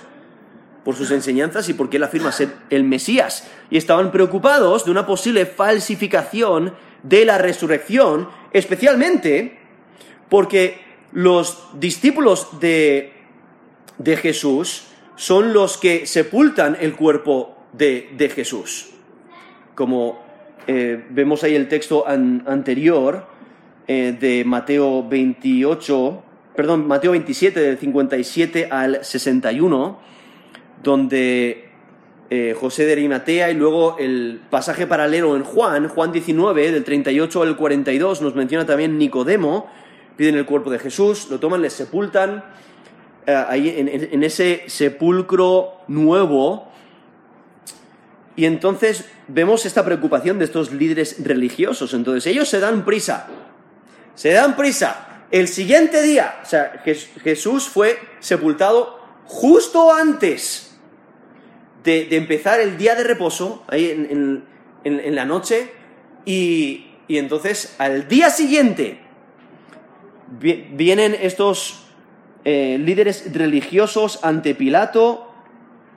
Por 0.89 0.97
sus 0.97 1.11
enseñanzas 1.11 1.69
y 1.69 1.75
porque 1.75 1.99
él 1.99 2.03
afirma 2.03 2.33
ser 2.33 2.49
el 2.71 2.83
Mesías. 2.83 3.47
Y 3.69 3.77
estaban 3.77 4.11
preocupados 4.11 4.87
de 4.87 4.91
una 4.91 5.05
posible 5.05 5.45
falsificación 5.45 6.73
de 7.03 7.27
la 7.27 7.37
resurrección, 7.37 8.31
especialmente 8.55 9.59
porque 10.31 10.81
los 11.13 11.69
discípulos 11.75 12.59
de, 12.59 13.13
de 13.99 14.17
Jesús 14.17 14.85
son 15.15 15.53
los 15.53 15.77
que 15.77 16.07
sepultan 16.07 16.75
el 16.81 16.97
cuerpo 16.97 17.67
de, 17.75 18.33
Jesús. 18.35 18.89
Como 19.75 20.25
eh, 20.67 21.05
vemos 21.11 21.45
ahí 21.45 21.55
el 21.55 21.69
texto 21.69 22.09
anterior 22.09 23.27
eh, 23.87 24.17
de 24.19 24.43
Mateo 24.47 25.07
28, 25.07 26.23
perdón, 26.57 26.89
Mateo 26.89 27.11
27, 27.11 27.61
del 27.61 27.77
57 27.77 28.69
al 28.71 29.05
61, 29.05 30.09
donde 30.83 31.69
eh, 32.31 32.55
José 32.59 32.85
de 32.85 32.93
Arimatea 32.93 33.51
y 33.51 33.55
luego 33.55 33.97
el 33.99 34.43
pasaje 34.51 34.87
paralelo 34.87 35.35
en 35.35 35.45
Juan, 35.45 35.89
Juan 35.89 36.13
19, 36.13 36.73
del 36.73 36.85
38 36.85 37.43
al 37.43 37.57
42, 37.57 38.21
nos 38.21 38.35
menciona 38.35 38.67
también 38.67 38.99
Nicodemo, 38.99 39.71
piden 40.19 40.37
el 40.37 40.45
cuerpo 40.45 40.71
de 40.71 40.79
Jesús, 40.79 41.29
lo 41.31 41.41
toman, 41.41 41.63
le 41.63 41.71
sepultan, 41.71 42.45
ahí 43.27 43.75
en, 43.79 44.23
ese 44.23 44.65
sepulcro 44.67 45.73
nuevo, 45.89 46.69
y 48.37 48.45
entonces 48.45 49.07
vemos 49.27 49.65
esta 49.65 49.85
preocupación 49.85 50.39
de 50.39 50.45
estos 50.45 50.71
líderes 50.71 51.25
religiosos. 51.25 51.95
Entonces 51.95 52.27
ellos 52.27 52.49
se 52.49 52.61
dan 52.61 52.85
prisa, 52.85 53.27
se 54.15 54.33
dan 54.33 54.55
prisa. 54.55 55.25
El 55.31 55.49
siguiente 55.49 56.03
día, 56.03 56.41
o 56.43 56.47
sea, 56.47 56.83
Jesús 56.85 57.69
fue 57.69 57.99
sepultado 58.21 58.99
justo 59.25 59.93
antes 59.93 60.68
de, 61.89 62.17
empezar 62.17 62.61
el 62.61 62.77
día 62.77 62.95
de 62.95 63.05
reposo, 63.05 63.65
ahí 63.69 63.91
en, 63.91 65.15
la 65.15 65.25
noche, 65.25 65.71
y, 66.27 66.85
entonces 67.09 67.75
al 67.79 68.07
día 68.09 68.29
siguiente 68.29 69.01
vienen 70.39 71.17
estos 71.19 71.87
eh, 72.45 72.79
líderes 72.79 73.33
religiosos 73.33 74.21
ante 74.23 74.55
Pilato 74.55 75.33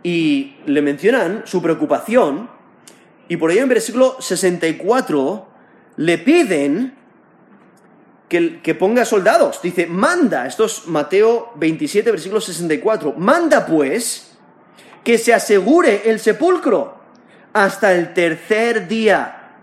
y 0.03 0.55
le 0.65 0.81
mencionan 0.81 1.43
su 1.45 1.62
preocupación, 1.62 2.50
y 3.27 3.36
por 3.36 3.51
ello 3.51 3.63
en 3.63 3.69
versículo 3.69 4.15
64 4.21 5.48
le 5.98 6.17
piden 6.17 6.95
que, 8.29 8.62
que, 8.62 8.75
ponga 8.75 9.03
soldados. 9.03 9.62
Dice, 9.62 9.88
manda, 9.88 10.48
esto 10.48 10.63
es 10.63 10.88
Mateo 10.88 11.51
27, 11.55 12.12
versículo 12.12 12.39
64, 12.39 13.13
manda 13.17 13.65
pues 13.65 14.31
que 15.03 15.17
se 15.17 15.34
asegure 15.34 16.10
el 16.10 16.20
sepulcro 16.20 17.00
hasta 17.53 17.93
el 17.93 18.13
tercer 18.13 18.88
día, 18.88 19.58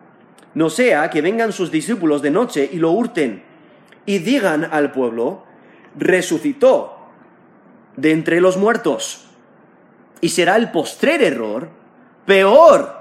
no 0.54 0.70
sea 0.70 1.08
que 1.10 1.22
vengan 1.22 1.52
sus 1.52 1.70
discípulos 1.70 2.22
de 2.22 2.30
noche 2.30 2.68
y 2.72 2.78
lo 2.78 2.90
hurten 2.92 3.42
y 4.04 4.18
digan 4.18 4.68
al 4.70 4.92
pueblo, 4.92 5.44
resucitó 5.96 6.96
de 7.96 8.12
entre 8.12 8.40
los 8.40 8.56
muertos 8.56 9.26
y 10.20 10.30
será 10.30 10.56
el 10.56 10.70
postrer 10.70 11.22
error 11.22 11.68
peor 12.26 12.96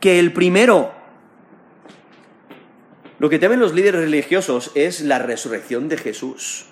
que 0.00 0.18
el 0.18 0.32
primero. 0.32 0.92
Lo 3.18 3.28
que 3.28 3.38
temen 3.38 3.60
los 3.60 3.74
líderes 3.74 4.00
religiosos 4.00 4.72
es 4.74 5.02
la 5.02 5.18
resurrección 5.18 5.88
de 5.88 5.98
Jesús. 5.98 6.66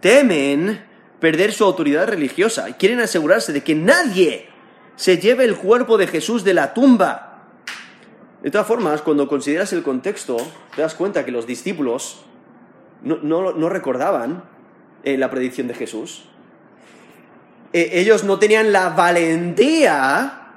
Temen 0.00 0.84
perder 1.20 1.52
su 1.52 1.64
autoridad 1.64 2.08
religiosa 2.08 2.68
y 2.68 2.74
quieren 2.74 3.00
asegurarse 3.00 3.52
de 3.52 3.62
que 3.62 3.74
nadie 3.74 4.48
se 4.96 5.18
lleve 5.18 5.44
el 5.44 5.56
cuerpo 5.56 5.98
de 5.98 6.06
Jesús 6.06 6.44
de 6.44 6.54
la 6.54 6.74
tumba. 6.74 7.44
De 8.42 8.50
todas 8.50 8.66
formas, 8.66 9.02
cuando 9.02 9.28
consideras 9.28 9.72
el 9.72 9.82
contexto, 9.82 10.36
te 10.74 10.82
das 10.82 10.94
cuenta 10.94 11.24
que 11.24 11.32
los 11.32 11.46
discípulos 11.46 12.24
no, 13.02 13.68
recordaban 13.68 14.44
eh, 15.04 15.16
la 15.16 15.30
predicción 15.30 15.68
de 15.68 15.74
Jesús. 15.74 16.24
Eh, 17.72 17.90
ellos 17.94 18.24
no 18.24 18.38
tenían 18.38 18.72
la 18.72 18.90
valentía 18.90 20.52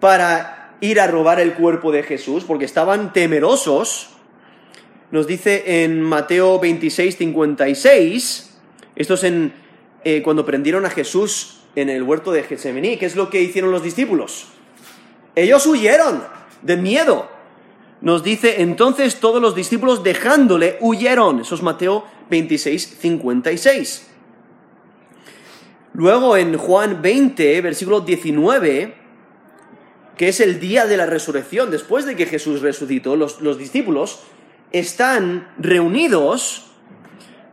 para 0.00 0.76
ir 0.80 1.00
a 1.00 1.06
robar 1.06 1.40
el 1.40 1.54
cuerpo 1.54 1.92
de 1.92 2.02
Jesús 2.02 2.44
porque 2.44 2.64
estaban 2.64 3.12
temerosos. 3.12 4.10
Nos 5.10 5.26
dice 5.26 5.84
en 5.84 6.00
Mateo 6.02 6.58
26, 6.58 7.16
56, 7.16 8.58
esto 8.96 9.14
es 9.14 9.24
en, 9.24 9.63
eh, 10.04 10.22
cuando 10.22 10.44
prendieron 10.44 10.86
a 10.86 10.90
Jesús 10.90 11.60
en 11.74 11.90
el 11.90 12.02
huerto 12.02 12.32
de 12.32 12.42
Getsemaní, 12.42 12.96
¿qué 12.96 13.06
es 13.06 13.16
lo 13.16 13.30
que 13.30 13.42
hicieron 13.42 13.70
los 13.70 13.82
discípulos? 13.82 14.46
Ellos 15.34 15.66
huyeron 15.66 16.22
de 16.62 16.76
miedo. 16.76 17.28
Nos 18.00 18.22
dice, 18.22 18.62
entonces 18.62 19.20
todos 19.20 19.40
los 19.40 19.54
discípulos 19.54 20.04
dejándole 20.04 20.76
huyeron. 20.80 21.40
Eso 21.40 21.54
es 21.54 21.62
Mateo 21.62 22.04
26, 22.30 22.98
56. 23.00 24.10
Luego 25.94 26.36
en 26.36 26.58
Juan 26.58 27.02
20, 27.02 27.60
versículo 27.60 28.00
19, 28.00 28.94
que 30.16 30.28
es 30.28 30.40
el 30.40 30.60
día 30.60 30.86
de 30.86 30.96
la 30.96 31.06
resurrección, 31.06 31.70
después 31.70 32.04
de 32.04 32.16
que 32.16 32.26
Jesús 32.26 32.62
resucitó, 32.62 33.16
los, 33.16 33.58
discípulos 33.58 34.20
están 34.72 35.52
reunidos, 35.56 36.72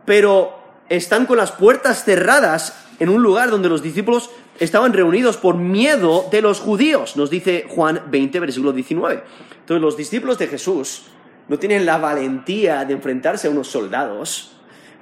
pero 0.04 0.61
están 0.96 1.24
con 1.24 1.38
las 1.38 1.52
puertas 1.52 2.04
cerradas 2.04 2.76
en 2.98 3.08
un 3.08 3.22
lugar 3.22 3.50
donde 3.50 3.70
los 3.70 3.82
discípulos 3.82 4.28
estaban 4.60 4.92
reunidos 4.92 5.38
por 5.38 5.56
miedo 5.56 6.28
de 6.30 6.42
los 6.42 6.60
judíos, 6.60 7.16
nos 7.16 7.30
dice 7.30 7.64
Juan 7.66 8.02
20, 8.10 8.40
versículo 8.40 8.72
19. 8.72 9.22
Entonces 9.60 9.80
los 9.80 9.96
discípulos 9.96 10.38
de 10.38 10.48
Jesús 10.48 11.04
no 11.48 11.58
tienen 11.58 11.86
la 11.86 11.96
valentía 11.96 12.84
de 12.84 12.92
enfrentarse 12.92 13.48
a 13.48 13.50
unos 13.50 13.68
soldados, 13.68 14.52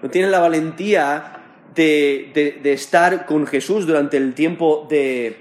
no 0.01 0.09
tienen 0.09 0.31
la 0.31 0.39
valentía 0.39 1.41
de, 1.75 2.61
estar 2.65 3.27
con 3.27 3.47
Jesús 3.49 3.85
durante 3.85 4.17
el 4.17 4.33
tiempo 4.35 4.87
de, 4.89 5.39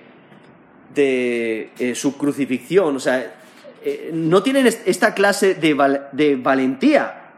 de 0.96 1.70
eh, 1.78 1.94
su 1.94 2.18
crucifixión. 2.18 2.96
O 2.96 3.00
sea, 3.00 3.36
eh, 3.84 4.10
no 4.12 4.42
tienen 4.42 4.66
esta 4.66 5.14
clase 5.14 5.54
de, 5.54 6.02
de 6.12 6.36
valentía. 6.38 7.34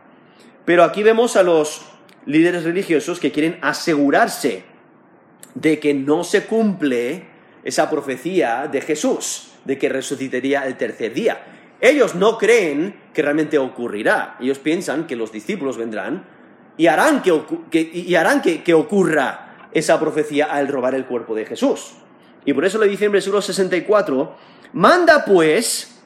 Pero 0.64 0.84
aquí 0.84 1.04
vemos 1.04 1.36
a 1.36 1.44
los 1.44 1.91
líderes 2.26 2.64
religiosos 2.64 3.20
que 3.20 3.32
quieren 3.32 3.58
asegurarse 3.62 4.64
de 5.56 5.80
que 5.80 5.94
no 5.94 6.24
se 6.24 6.46
cumple 6.46 7.26
esa 7.64 7.90
profecía 7.90 8.68
de 8.72 8.82
Jesús, 8.82 9.52
de 9.66 9.78
que 9.78 9.90
resucitaría 9.90 10.66
el 10.66 10.78
tercer 10.78 11.14
día. 11.14 11.44
Ellos 11.80 12.16
no 12.16 12.38
creen 12.38 12.96
que 13.14 13.22
realmente 13.22 13.58
ocurrirá. 13.58 14.38
Ellos 14.40 14.60
piensan 14.60 15.08
que 15.08 15.16
los 15.16 15.32
discípulos 15.32 15.78
vendrán 15.78 16.26
y 16.78 16.88
harán 16.88 17.22
que, 17.22 17.80
y 17.94 18.16
harán 18.16 18.42
que, 18.42 18.74
ocurra 18.74 19.68
esa 19.72 20.00
profecía 20.00 20.46
al 20.46 20.68
robar 20.68 20.96
el 20.96 21.06
cuerpo 21.06 21.36
de 21.36 21.46
Jesús. 21.46 21.94
Y 22.46 22.54
por 22.54 22.66
eso 22.66 22.78
le 22.78 22.88
dice 22.88 23.06
en 23.06 23.12
versículo 23.12 23.42
64, 23.42 24.36
manda 24.74 25.26
pues 25.26 26.02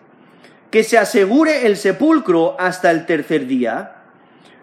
que 0.71 0.83
se 0.83 0.97
asegure 0.97 1.65
el 1.65 1.77
sepulcro 1.77 2.55
hasta 2.59 2.91
el 2.91 3.05
tercer 3.05 3.47
día, 3.47 4.04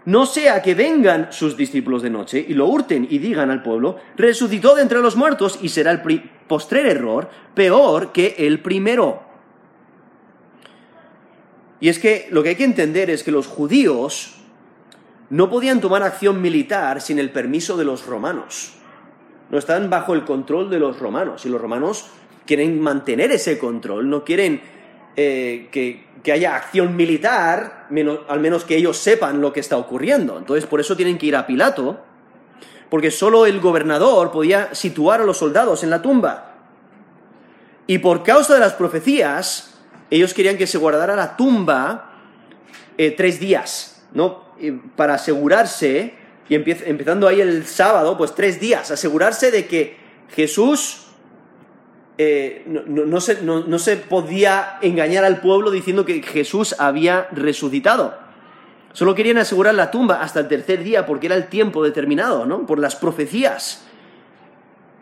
no 0.04 0.26
sea 0.26 0.62
que 0.62 0.74
vengan 0.74 1.32
sus 1.32 1.56
discípulos 1.56 2.02
de 2.02 2.10
noche 2.10 2.44
y 2.46 2.54
lo 2.54 2.66
hurten 2.66 3.06
y 3.08 3.18
digan 3.18 3.50
al 3.50 3.62
pueblo, 3.62 3.96
resucitó 4.16 4.74
de 4.74 4.82
entre 4.82 5.00
los 5.00 5.16
muertos 5.16 5.58
y 5.62 5.68
será 5.68 5.92
el 5.92 6.02
postrer 6.48 6.86
error 6.86 7.30
peor 7.54 8.12
que 8.12 8.34
el 8.38 8.60
primero. 8.60 9.22
Y 11.80 11.88
es 11.88 11.98
que 11.98 12.28
lo 12.30 12.42
que 12.42 12.50
hay 12.50 12.56
que 12.56 12.64
entender 12.64 13.10
es 13.10 13.22
que 13.22 13.30
los 13.30 13.46
judíos 13.46 14.34
no 15.30 15.48
podían 15.50 15.80
tomar 15.80 16.02
acción 16.02 16.42
militar 16.42 17.00
sin 17.00 17.18
el 17.18 17.30
permiso 17.30 17.76
de 17.76 17.84
los 17.84 18.06
romanos. 18.06 18.74
No 19.50 19.58
están 19.58 19.88
bajo 19.90 20.14
el 20.14 20.24
control 20.24 20.70
de 20.70 20.78
los 20.78 20.98
romanos 20.98 21.46
y 21.46 21.48
los 21.48 21.60
romanos 21.60 22.06
quieren 22.46 22.80
mantener 22.80 23.32
ese 23.32 23.58
control, 23.58 24.10
no 24.10 24.24
quieren 24.24 24.60
eh, 25.16 25.68
que, 25.70 26.32
haya 26.32 26.54
acción 26.54 26.94
militar, 26.94 27.88
al 28.28 28.40
menos 28.40 28.64
que 28.64 28.76
ellos 28.76 28.96
sepan 28.96 29.40
lo 29.40 29.52
que 29.52 29.60
está 29.60 29.76
ocurriendo. 29.76 30.38
Entonces 30.38 30.66
por 30.66 30.80
eso 30.80 30.96
tienen 30.96 31.18
que 31.18 31.26
ir 31.26 31.36
a 31.36 31.46
Pilato, 31.46 32.00
porque 32.88 33.10
solo 33.10 33.44
el 33.44 33.60
gobernador 33.60 34.30
podía 34.30 34.74
situar 34.74 35.20
a 35.20 35.24
los 35.24 35.38
soldados 35.38 35.82
en 35.82 35.90
la 35.90 36.00
tumba. 36.00 36.54
Y 37.86 37.98
por 37.98 38.22
causa 38.22 38.54
de 38.54 38.60
las 38.60 38.74
profecías, 38.74 39.74
ellos 40.10 40.32
querían 40.32 40.56
que 40.56 40.66
se 40.66 40.78
guardara 40.78 41.16
la 41.16 41.36
tumba 41.36 42.12
eh, 42.96 43.10
tres 43.10 43.40
días, 43.40 44.04
¿no? 44.12 44.42
para 44.94 45.14
asegurarse, 45.14 46.14
y 46.48 46.54
empezando 46.54 47.26
ahí 47.26 47.40
el 47.40 47.66
sábado, 47.66 48.16
pues 48.16 48.34
tres 48.34 48.60
días, 48.60 48.90
asegurarse 48.90 49.50
de 49.50 49.66
que 49.66 49.96
Jesús 50.34 51.01
eh, 52.24 52.62
no, 52.66 53.20
se, 53.20 53.42
no, 53.42 53.78
se, 53.80 53.96
podía 53.96 54.78
engañar 54.80 55.24
al 55.24 55.40
pueblo 55.40 55.72
diciendo 55.72 56.04
que 56.04 56.22
Jesús 56.22 56.76
había 56.78 57.26
resucitado. 57.32 58.16
Solo 58.92 59.14
querían 59.14 59.38
asegurar 59.38 59.74
la 59.74 59.90
tumba 59.90 60.20
hasta 60.20 60.38
el 60.40 60.46
tercer 60.48 60.84
día 60.84 61.04
porque 61.04 61.26
era 61.26 61.34
el 61.34 61.48
tiempo 61.48 61.82
determinado, 61.82 62.46
¿no? 62.46 62.64
Por 62.64 62.78
las 62.78 62.94
profecías. 62.94 63.84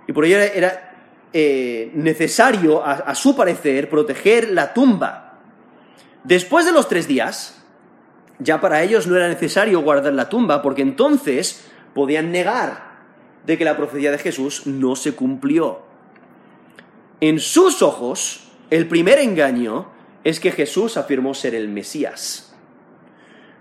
Y 0.07 0.13
por 0.13 0.25
ello 0.25 0.39
era, 0.39 0.95
eh, 1.33 1.91
necesario, 1.95 2.83
a, 2.85 3.15
su 3.15 3.37
parecer, 3.37 3.91
proteger 3.91 4.51
la 4.51 4.73
tumba. 4.73 5.39
Después 6.25 6.65
de 6.65 6.73
los 6.73 6.89
tres 6.89 7.07
días, 7.07 7.63
ya 8.39 8.61
para 8.61 8.83
ellos 8.83 9.07
no 9.07 9.17
era 9.17 9.29
necesario 9.29 9.81
guardar 9.83 10.15
la 10.15 10.29
tumba, 10.29 10.63
porque 10.63 10.83
entonces 10.83 11.67
podían 11.93 12.33
negar 12.33 12.91
de 13.45 13.59
que 13.59 13.65
la 13.65 13.77
profecía 13.77 14.11
de 14.11 14.19
Jesús 14.19 14.67
no 14.67 14.97
se 14.97 15.15
cumplió. 15.15 15.90
En 17.21 17.39
sus 17.39 17.83
ojos, 17.83 18.49
el 18.71 18.89
primer 18.89 19.19
engaño 19.19 19.89
es 20.25 20.41
que 20.41 20.53
Jesús 20.53 20.97
afirmó 20.97 21.35
ser 21.35 21.55
el 21.55 21.69
Mesías. 21.69 22.55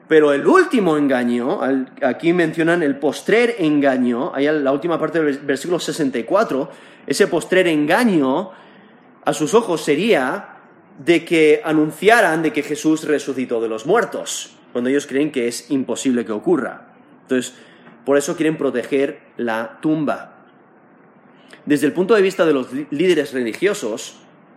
Pero 0.07 0.33
el 0.33 0.47
último 0.47 0.97
engaño, 0.97 1.59
aquí 2.01 2.33
mencionan 2.33 2.81
el 2.81 2.97
postrer 2.97 3.57
engaño, 3.59 4.31
ahí 4.33 4.47
en 4.47 4.63
la 4.63 4.71
última 4.71 4.97
parte 4.97 5.21
del 5.21 5.37
versículo 5.39 5.79
64, 5.79 6.69
ese 7.05 7.27
postrer 7.27 7.67
engaño 7.67 8.51
a 9.23 9.33
sus 9.33 9.53
ojos 9.53 9.81
sería 9.81 10.55
de 10.97 11.23
que 11.23 11.61
anunciaran 11.63 12.41
de 12.41 12.51
que 12.51 12.63
Jesús 12.63 13.03
resucitó 13.03 13.61
de 13.61 13.69
los 13.69 13.85
muertos, 13.85 14.55
cuando 14.71 14.89
ellos 14.89 15.05
creen 15.05 15.31
que 15.31 15.47
es 15.47 15.69
imposible 15.69 16.25
que 16.25 16.31
ocurra. 16.31 16.87
Entonces, 17.23 17.53
por 18.05 18.17
eso 18.17 18.35
quieren 18.35 18.57
proteger 18.57 19.19
la 19.37 19.79
tumba. 19.81 20.38
Desde 21.69 21.85
el 21.85 21.93
punto 21.93 22.15
de 22.15 22.23
vista 22.23 22.47
de 22.47 22.53
los 22.53 22.67
líderes 22.89 23.31
religiosos, 23.31 24.15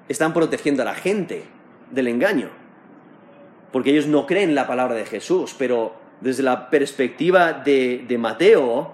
están 0.09 0.33
protegiendo 0.33 0.81
a 0.81 0.87
la 0.87 0.95
gente 0.95 1.45
del 1.91 2.09
engaño 2.09 2.63
porque 3.73 3.91
ellos 3.91 4.07
no 4.07 4.27
creen 4.27 4.55
la 4.55 4.67
palabra 4.67 4.95
de 4.95 5.07
Jesús, 5.07 5.55
pero 5.59 5.95
desde 6.21 6.43
la 6.43 6.71
perspectiva 6.71 7.55
de, 7.55 8.17
Mateo, 8.19 8.93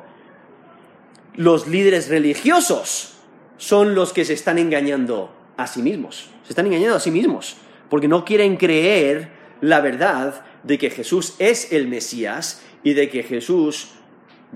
los 1.35 1.67
líderes 1.67 2.09
religiosos 2.09 3.17
son 3.59 3.95
los 3.95 4.13
que 4.13 4.25
se 4.25 4.33
están 4.33 4.57
engañando 4.59 5.35
a 5.57 5.67
sí 5.67 5.83
mismos. 5.83 6.31
Se 6.45 6.51
están 6.51 6.67
engañando 6.67 6.97
a 6.97 7.01
sí 7.01 7.11
mismos, 7.11 7.57
porque 7.91 8.09
no 8.09 8.25
quieren 8.25 8.57
creer 8.57 9.31
la 9.61 9.81
verdad 9.81 10.45
de 10.63 10.79
que 10.79 10.91
Jesús 10.91 11.35
es 11.41 11.73
el 11.73 11.89
Mesías 11.89 12.63
y 12.85 12.95
de 12.95 13.11
que 13.11 13.25
Jesús 13.25 13.91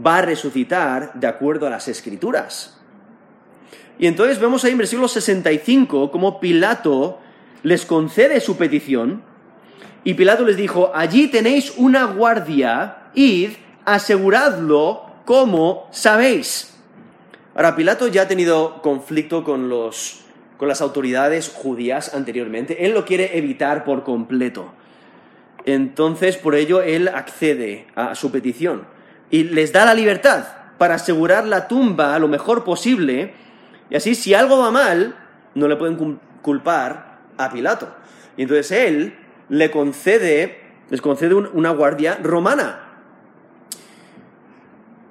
va 0.05 0.18
a 0.18 0.22
resucitar 0.22 1.12
de 1.14 1.27
acuerdo 1.27 1.66
a 1.66 1.70
las 1.70 1.88
escrituras. 1.88 2.71
Y 3.98 4.07
entonces 4.07 4.40
vemos 4.40 4.64
ahí 4.64 4.72
en 4.72 4.78
versículo 4.78 5.09
65 5.09 6.11
cómo 6.11 6.40
Pilato 6.40 7.18
les 7.62 7.87
concede 7.87 8.40
su 8.40 8.57
petición 8.57 9.22
y 10.05 10.14
Pilato 10.14 10.44
les 10.44 10.57
dijo, 10.57 10.90
allí 10.94 11.28
tenéis 11.28 11.74
una 11.76 12.05
guardia, 12.05 13.11
id, 13.14 13.50
aseguradlo 13.85 15.07
como 15.24 15.88
sabéis. 15.92 16.76
Ahora, 17.55 17.76
Pilato 17.76 18.09
ya 18.09 18.22
ha 18.22 18.28
tenido 18.28 18.83
conflicto 18.83 19.44
con, 19.44 19.68
los, 19.68 20.24
con 20.57 20.68
las 20.68 20.81
autoridades 20.81 21.50
judías 21.55 22.14
anteriormente. 22.14 22.85
Él 22.87 22.92
lo 22.92 23.05
quiere 23.05 23.38
evitar 23.38 23.85
por 23.85 24.02
completo. 24.02 24.72
Entonces, 25.64 26.37
por 26.37 26.55
ello, 26.55 26.83
él 26.83 27.09
accede 27.09 27.87
a 27.94 28.14
su 28.14 28.33
petición 28.33 28.87
y 29.31 29.44
les 29.44 29.72
da 29.72 29.85
la 29.85 29.94
libertad 29.94 30.44
para 30.78 30.94
asegurar 30.94 31.46
la 31.46 31.68
tumba 31.68 32.18
lo 32.18 32.26
mejor 32.26 32.64
posible. 32.64 33.35
Y 33.92 33.96
así, 33.96 34.14
si 34.14 34.33
algo 34.33 34.57
va 34.57 34.70
mal, 34.70 35.14
no 35.55 35.68
le 35.68 35.76
pueden 35.76 36.18
culpar 36.40 37.18
a 37.37 37.50
Pilato. 37.50 37.94
Y 38.38 38.42
entonces 38.44 38.72
él 38.72 39.18
le 39.50 39.70
concede, 39.70 40.61
les 40.88 41.02
concede 41.02 41.35
una 41.35 41.72
guardia 41.72 42.18
romana. 42.22 42.88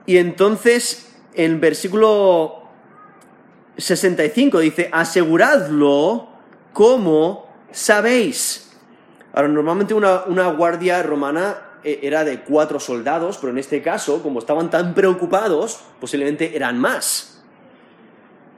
Y 0.08 0.17
entonces, 0.17 1.15
en 1.36 1.62
versículo 1.62 2.63
65 3.78 4.58
dice, 4.58 4.89
aseguradlo 4.91 6.30
como 6.74 7.54
sabéis. 7.70 8.80
Ahora, 9.32 9.48
normalmente 9.48 9.94
una, 9.94 10.24
una 10.24 10.48
guardia 10.48 11.04
romana 11.04 11.56
eh, 11.84 12.00
era 12.02 12.24
de 12.24 12.39
cuatro 12.39 12.80
soldados, 12.80 13.38
pero 13.38 13.52
en 13.52 13.60
este 13.60 13.84
caso, 13.84 14.24
como 14.24 14.39
estaban 14.39 14.72
tan 14.72 14.96
preocupados, 14.96 15.82
posiblemente 16.00 16.56
eran 16.56 16.80
más. 16.80 17.31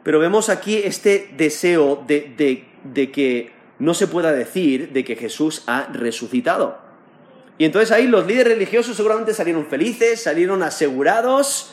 Pero 0.03 0.19
vemos 0.19 0.49
aquí 0.49 0.77
este 0.77 1.31
deseo 1.37 2.03
de, 2.05 2.33
de, 2.37 2.65
de 2.83 3.11
que 3.11 3.51
no 3.79 3.93
se 3.93 4.07
pueda 4.07 4.31
decir 4.31 4.91
de 4.91 5.03
que 5.03 5.15
Jesús 5.15 5.63
ha 5.67 5.87
resucitado. 5.91 6.77
Y 7.57 7.65
entonces 7.65 7.91
ahí 7.91 8.07
los 8.07 8.25
líderes 8.25 8.53
religiosos 8.53 8.95
seguramente 8.95 9.33
salieron 9.33 9.65
felices, 9.67 10.23
salieron 10.23 10.63
asegurados. 10.63 11.71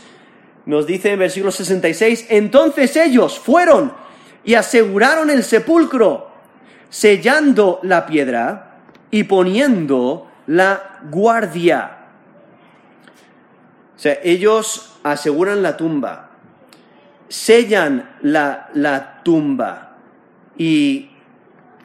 Nos 0.66 0.86
dice 0.86 1.12
en 1.12 1.18
versículo 1.18 1.52
66, 1.52 2.26
entonces 2.28 2.94
ellos 2.96 3.38
fueron 3.38 3.92
y 4.44 4.54
aseguraron 4.54 5.30
el 5.30 5.42
sepulcro, 5.42 6.30
sellando 6.88 7.80
la 7.82 8.06
piedra 8.06 8.78
y 9.10 9.24
poniendo 9.24 10.30
la 10.46 11.00
guardia. 11.10 11.98
O 13.96 13.98
sea, 13.98 14.18
ellos 14.22 14.98
aseguran 15.02 15.62
la 15.62 15.76
tumba, 15.76 16.29
sellan 17.30 18.16
la, 18.22 18.68
la 18.74 19.22
tumba 19.22 19.96
y 20.58 21.08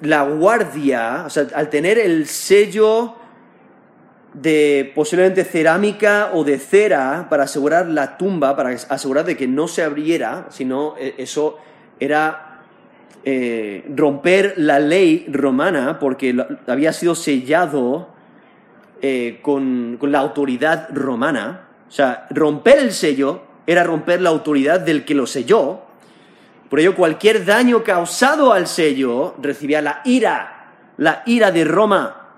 la 0.01 0.23
guardia, 0.23 1.23
o 1.25 1.29
sea, 1.29 1.47
al 1.53 1.69
tener 1.69 1.97
el 1.99 2.25
sello 2.25 3.15
de 4.33 4.91
posiblemente 4.93 5.45
cerámica 5.45 6.31
o 6.33 6.43
de 6.43 6.59
cera 6.59 7.27
para 7.29 7.43
asegurar 7.43 7.87
la 7.87 8.17
tumba, 8.17 8.55
para 8.55 8.71
asegurar 8.71 9.23
de 9.23 9.37
que 9.37 9.47
no 9.47 9.67
se 9.67 9.83
abriera, 9.83 10.47
sino 10.49 10.95
eh, 10.97 11.15
eso 11.19 11.57
era 11.99 12.63
eh, 13.23 13.85
romper 13.95 14.55
la 14.57 14.79
ley 14.79 15.25
romana 15.31 15.99
porque 15.99 16.35
había 16.67 16.91
sido 16.91 17.15
sellado 17.15 18.09
eh, 19.01 19.39
con, 19.41 19.97
con 19.99 20.11
la 20.11 20.19
autoridad 20.19 20.89
romana. 20.91 21.69
O 21.87 21.91
sea, 21.91 22.27
romper 22.31 22.79
el 22.79 22.91
sello 22.91 23.44
era 23.67 23.83
romper 23.83 24.21
la 24.21 24.29
autoridad 24.29 24.79
del 24.79 25.05
que 25.05 25.15
lo 25.15 25.25
selló, 25.25 25.85
por 26.69 26.79
ello, 26.79 26.95
cualquier 26.95 27.45
daño 27.45 27.83
causado 27.83 28.51
al 28.51 28.67
sello 28.67 29.35
recibía 29.41 29.81
la 29.81 30.01
ira, 30.03 30.73
la 30.97 31.23
ira 31.25 31.51
de 31.51 31.63
Roma. 31.63 32.31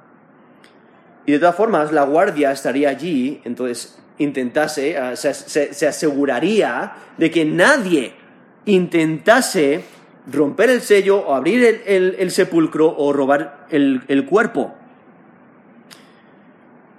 Y 1.25 1.31
de 1.31 1.39
todas 1.39 1.55
formas, 1.55 1.91
la 1.91 2.03
guardia 2.03 2.51
estaría 2.51 2.89
allí, 2.89 3.41
entonces 3.45 3.97
intentase, 4.17 4.97
ah, 4.97 5.15
se, 5.15 5.87
aseguraría 5.87 6.93
de 7.17 7.31
que 7.31 7.45
nadie 7.45 8.13
intentase 8.65 9.83
romper 10.31 10.69
el 10.69 10.81
sello 10.81 11.19
o 11.19 11.33
abrir 11.33 11.83
el, 11.85 12.31
sepulcro 12.31 12.93
o 12.97 13.13
robar 13.13 13.65
el, 13.69 14.03
el 14.07 14.25
cuerpo. 14.25 14.75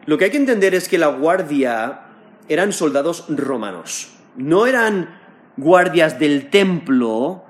Lo 0.06 0.16
que 0.16 0.24
hay 0.24 0.30
que 0.30 0.38
entender 0.38 0.74
es 0.74 0.88
que 0.88 0.96
la 0.96 1.08
guardia 1.08 2.00
eran 2.48 2.72
soldados 2.72 3.26
romanos, 3.28 4.17
no 4.36 4.66
eran 4.66 5.18
guardias 5.56 6.18
del 6.18 6.50
templo, 6.50 7.44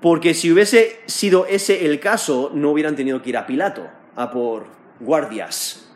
porque 0.00 0.34
si 0.34 0.50
hubiese 0.50 1.00
sido 1.06 1.46
ese 1.46 1.86
el 1.86 2.00
caso, 2.00 2.50
no 2.54 2.70
hubieran 2.70 2.96
tenido 2.96 3.20
que 3.22 3.30
ir 3.30 3.36
a 3.36 3.46
Pilato 3.46 3.86
a 4.16 4.30
por 4.30 4.66
guardias. 5.00 5.86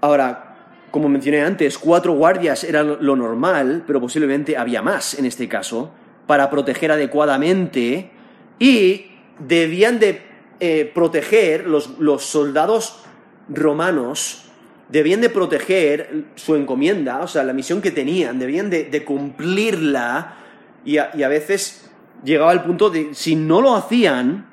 Ahora, 0.00 0.56
como 0.90 1.08
mencioné 1.08 1.42
antes, 1.42 1.78
cuatro 1.78 2.12
guardias 2.12 2.64
era 2.64 2.82
lo 2.82 3.16
normal, 3.16 3.84
pero 3.86 4.00
posiblemente 4.00 4.56
había 4.56 4.82
más 4.82 5.18
en 5.18 5.24
este 5.24 5.48
caso, 5.48 5.92
para 6.26 6.50
proteger 6.50 6.92
adecuadamente 6.92 8.10
y 8.58 9.06
debían 9.38 9.98
de 9.98 10.22
eh, 10.60 10.90
proteger 10.94 11.66
los, 11.66 11.98
los 11.98 12.24
soldados 12.24 13.04
romanos 13.48 14.45
debían 14.88 15.20
de 15.20 15.30
proteger 15.30 16.24
su 16.36 16.54
encomienda, 16.54 17.20
o 17.20 17.28
sea, 17.28 17.42
la 17.42 17.52
misión 17.52 17.82
que 17.82 17.90
tenían, 17.90 18.38
debían 18.38 18.70
de, 18.70 19.04
cumplirla 19.04 20.36
y 20.84 20.98
a, 20.98 21.28
veces 21.28 21.90
llegaba 22.24 22.52
al 22.52 22.64
punto 22.64 22.90
de, 22.90 23.14
si 23.14 23.34
no 23.34 23.60
lo 23.60 23.74
hacían, 23.74 24.46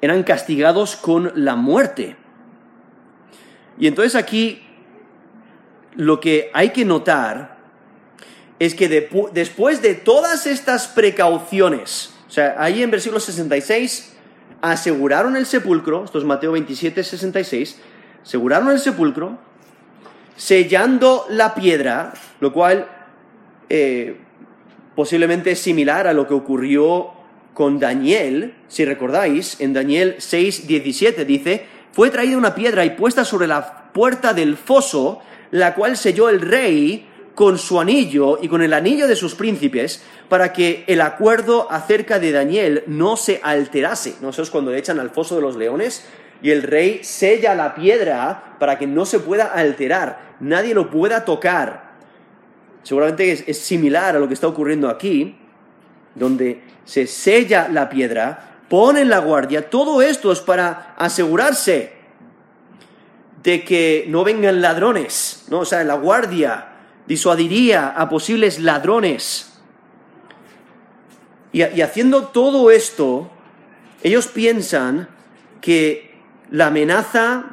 eran 0.00 0.22
castigados 0.22 0.96
con 0.96 1.32
la 1.34 1.56
muerte. 1.56 2.16
Y 3.78 3.86
entonces 3.86 4.14
aquí 4.16 4.62
lo 5.94 6.20
que 6.20 6.50
hay 6.52 6.70
que 6.70 6.84
notar 6.84 7.58
es 8.58 8.74
que 8.74 8.88
después 8.88 9.82
de 9.82 9.94
todas 9.94 10.46
estas 10.46 10.88
precauciones, 10.88 12.12
o 12.26 12.30
sea, 12.30 12.56
ahí 12.58 12.82
en 12.82 12.90
versículo 12.90 13.20
66, 13.20 14.16
aseguraron 14.60 15.36
el 15.36 15.46
sepulcro, 15.46 16.04
esto 16.04 16.18
es 16.18 16.24
Mateo 16.24 16.52
27, 16.52 17.04
66, 17.04 17.80
aseguraron 18.22 18.70
el 18.70 18.78
sepulcro, 18.78 19.38
sellando 20.36 21.26
la 21.28 21.54
piedra, 21.54 22.12
lo 22.40 22.52
cual 22.52 22.88
eh, 23.68 24.16
posiblemente 24.94 25.52
es 25.52 25.60
similar 25.60 26.06
a 26.06 26.12
lo 26.12 26.26
que 26.26 26.34
ocurrió 26.34 27.12
con 27.54 27.80
Daniel, 27.80 28.54
si 28.68 28.84
recordáis, 28.84 29.60
en 29.60 29.72
Daniel 29.72 30.16
6, 30.18 30.68
17 30.68 31.24
dice, 31.24 31.66
fue 31.92 32.10
traída 32.10 32.36
una 32.36 32.54
piedra 32.54 32.84
y 32.84 32.90
puesta 32.90 33.24
sobre 33.24 33.48
la 33.48 33.90
puerta 33.92 34.32
del 34.32 34.56
foso, 34.56 35.20
la 35.50 35.74
cual 35.74 35.96
selló 35.96 36.28
el 36.28 36.40
rey 36.40 37.08
con 37.34 37.58
su 37.58 37.80
anillo 37.80 38.38
y 38.40 38.48
con 38.48 38.62
el 38.62 38.72
anillo 38.72 39.08
de 39.08 39.16
sus 39.16 39.34
príncipes 39.34 40.02
para 40.28 40.52
que 40.52 40.84
el 40.86 41.00
acuerdo 41.00 41.70
acerca 41.70 42.18
de 42.18 42.32
Daniel 42.32 42.84
no 42.86 43.16
se 43.16 43.40
alterase. 43.42 44.16
¿No? 44.20 44.30
Eso 44.30 44.42
es 44.42 44.50
cuando 44.50 44.70
le 44.70 44.78
echan 44.78 45.00
al 45.00 45.10
foso 45.10 45.36
de 45.36 45.42
los 45.42 45.56
leones 45.56 46.04
y 46.42 46.50
el 46.50 46.62
rey 46.62 47.00
sella 47.02 47.54
la 47.54 47.74
piedra 47.74 48.56
para 48.58 48.78
que 48.78 48.86
no 48.86 49.04
se 49.04 49.20
pueda 49.20 49.46
alterar, 49.46 50.36
nadie 50.40 50.74
lo 50.74 50.90
pueda 50.90 51.24
tocar. 51.24 51.88
Seguramente 52.82 53.44
es, 53.46 53.58
similar 53.58 54.16
a 54.16 54.18
lo 54.18 54.28
que 54.28 54.34
está 54.34 54.46
ocurriendo 54.46 54.88
aquí, 54.88 55.36
donde 56.14 56.62
se 56.84 57.06
sella 57.06 57.68
la 57.68 57.88
piedra, 57.88 58.60
ponen 58.68 59.08
la 59.08 59.18
guardia, 59.18 59.68
todo 59.68 60.00
esto 60.00 60.32
es 60.32 60.40
para 60.40 60.94
asegurarse 60.96 61.92
de 63.42 63.64
que 63.64 64.06
no 64.08 64.24
vengan 64.24 64.60
ladrones, 64.60 65.44
¿no? 65.48 65.60
O 65.60 65.64
sea, 65.64 65.84
la 65.84 65.94
guardia 65.94 66.68
disuadiría 67.06 67.88
a 67.88 68.08
posibles 68.08 68.58
ladrones. 68.58 69.44
Y 71.50 71.80
haciendo 71.80 72.26
todo 72.26 72.70
esto, 72.70 73.30
ellos 74.02 74.28
piensan 74.28 75.08
que 75.60 76.07
la 76.50 76.68
amenaza 76.68 77.44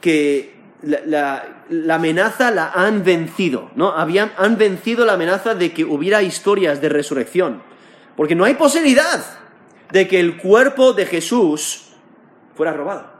que 0.00 0.54
la, 0.82 1.44
la, 1.68 1.94
amenaza 1.94 2.50
la 2.50 2.72
han 2.72 3.04
vencido, 3.04 3.70
¿no? 3.76 3.92
Habían, 3.92 4.32
han 4.36 4.56
vencido 4.56 5.04
la 5.04 5.14
amenaza 5.14 5.54
de 5.54 5.72
que 5.72 5.84
hubiera 5.84 6.22
historias 6.22 6.80
de 6.80 6.88
resurrección. 6.88 7.62
Porque 8.16 8.34
no 8.34 8.44
hay 8.44 8.54
posibilidad 8.54 9.24
de 9.90 10.08
que 10.08 10.20
el 10.20 10.36
cuerpo 10.38 10.92
de 10.92 11.06
Jesús 11.06 11.92
fuera 12.54 12.72
robado. 12.72 13.12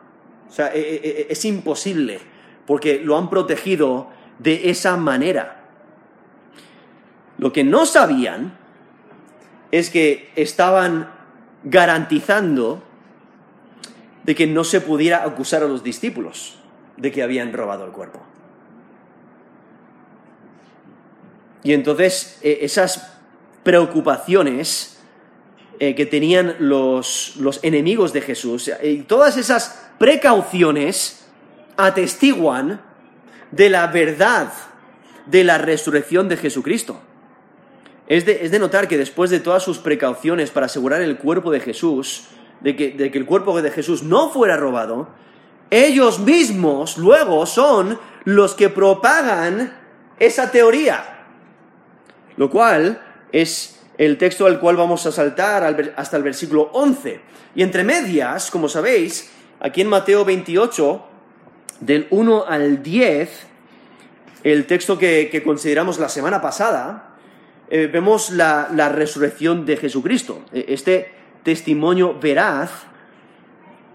O 0.49 0.53
sea, 0.53 0.75
e, 0.75 0.81
e, 0.81 0.95
e, 0.95 1.27
es 1.31 1.45
imposible, 1.45 2.19
porque 2.67 3.01
lo 3.03 3.17
han 3.17 3.31
protegido 3.31 4.11
de 4.39 4.71
esa 4.71 4.97
manera. 4.97 5.63
Lo 7.39 7.53
que 7.53 7.65
no 7.65 7.87
sabían 7.87 8.59
es 9.71 9.89
que 9.89 10.31
estaban 10.37 11.11
garantizando 11.65 12.83
de 14.25 14.35
que 14.35 14.47
no 14.47 14.65
se 14.65 14.81
pudiera 14.81 15.25
acusar 15.25 15.63
a 15.63 15.67
los 15.67 15.83
discípulos 15.83 16.59
de 16.97 17.11
que 17.11 17.23
habían 17.23 17.53
robado 17.53 17.85
el 17.85 17.93
cuerpo. 17.93 18.21
Y 21.65 21.73
entonces 21.73 22.39
eh, 22.43 22.59
esas 22.63 23.19
preocupaciones 23.63 25.01
eh, 25.79 25.95
que 25.95 26.07
tenían 26.07 26.57
los, 26.59 27.37
los, 27.39 27.63
enemigos 27.63 28.13
de 28.13 28.21
Jesús 28.21 28.69
eh, 28.69 28.79
y 28.91 29.03
todas 29.03 29.37
esas 29.37 29.91
precauciones 29.99 31.27
atestiguan 31.77 32.81
de 33.51 33.71
la 33.71 33.87
verdad 33.87 34.53
de 35.27 35.45
la 35.45 35.59
resurrección 35.59 36.29
de 36.29 36.37
Jesucristo. 36.37 37.01
Es 38.09 38.27
de, 38.27 38.45
es 38.45 38.51
de, 38.51 38.59
notar 38.59 38.89
que 38.89 38.99
después 38.99 39.31
de 39.31 39.41
todas 39.41 39.63
sus 39.63 39.79
precauciones 39.79 40.51
para 40.51 40.67
asegurar 40.67 41.01
el 41.01 41.17
cuerpo 41.19 41.51
de 41.51 41.61
Jesús, 41.61 42.25
de 42.63 42.77
que, 42.77 42.91
de 42.91 43.11
que 43.11 43.19
el 43.19 43.27
cuerpo 43.27 43.61
de 43.61 43.71
Jesús 43.71 44.03
no 44.03 44.31
fuera 44.31 44.57
robado, 44.57 45.09
ellos 45.71 46.21
mismos 46.21 46.99
luego 46.99 47.47
son 47.47 47.99
los 48.25 48.55
que 48.55 48.69
propagan 48.69 49.75
esa 50.19 50.51
teoría. 50.51 51.25
Lo 52.37 52.51
cual 52.51 53.03
es 53.33 53.81
el 53.99 54.19
texto 54.19 54.47
al 54.47 54.61
cual 54.61 54.77
vamos 54.77 55.07
a 55.07 55.13
saltar 55.13 55.95
hasta 55.97 56.17
el 56.17 56.23
versículo 56.23 56.71
11. 56.73 57.21
Y 57.55 57.63
entre 57.63 57.85
medias, 57.85 58.51
como 58.51 58.69
sabéis, 58.69 59.31
aquí 59.61 59.81
en 59.81 59.89
Mateo 59.89 60.25
28, 60.25 61.05
del 61.81 62.07
1 62.11 62.45
al 62.47 62.83
10, 62.83 63.47
el 64.45 64.67
texto 64.67 64.99
que, 64.99 65.43
consideramos 65.45 65.99
la 65.99 66.09
semana 66.09 66.41
pasada, 66.41 67.17
eh, 67.71 67.89
vemos 67.91 68.31
la, 68.31 68.69
la 68.75 68.89
resurrección 68.89 69.65
de 69.65 69.77
Jesucristo. 69.77 70.43
E, 70.53 70.67
este 70.69 71.22
testimonio 71.43 72.19
veraz 72.21 72.71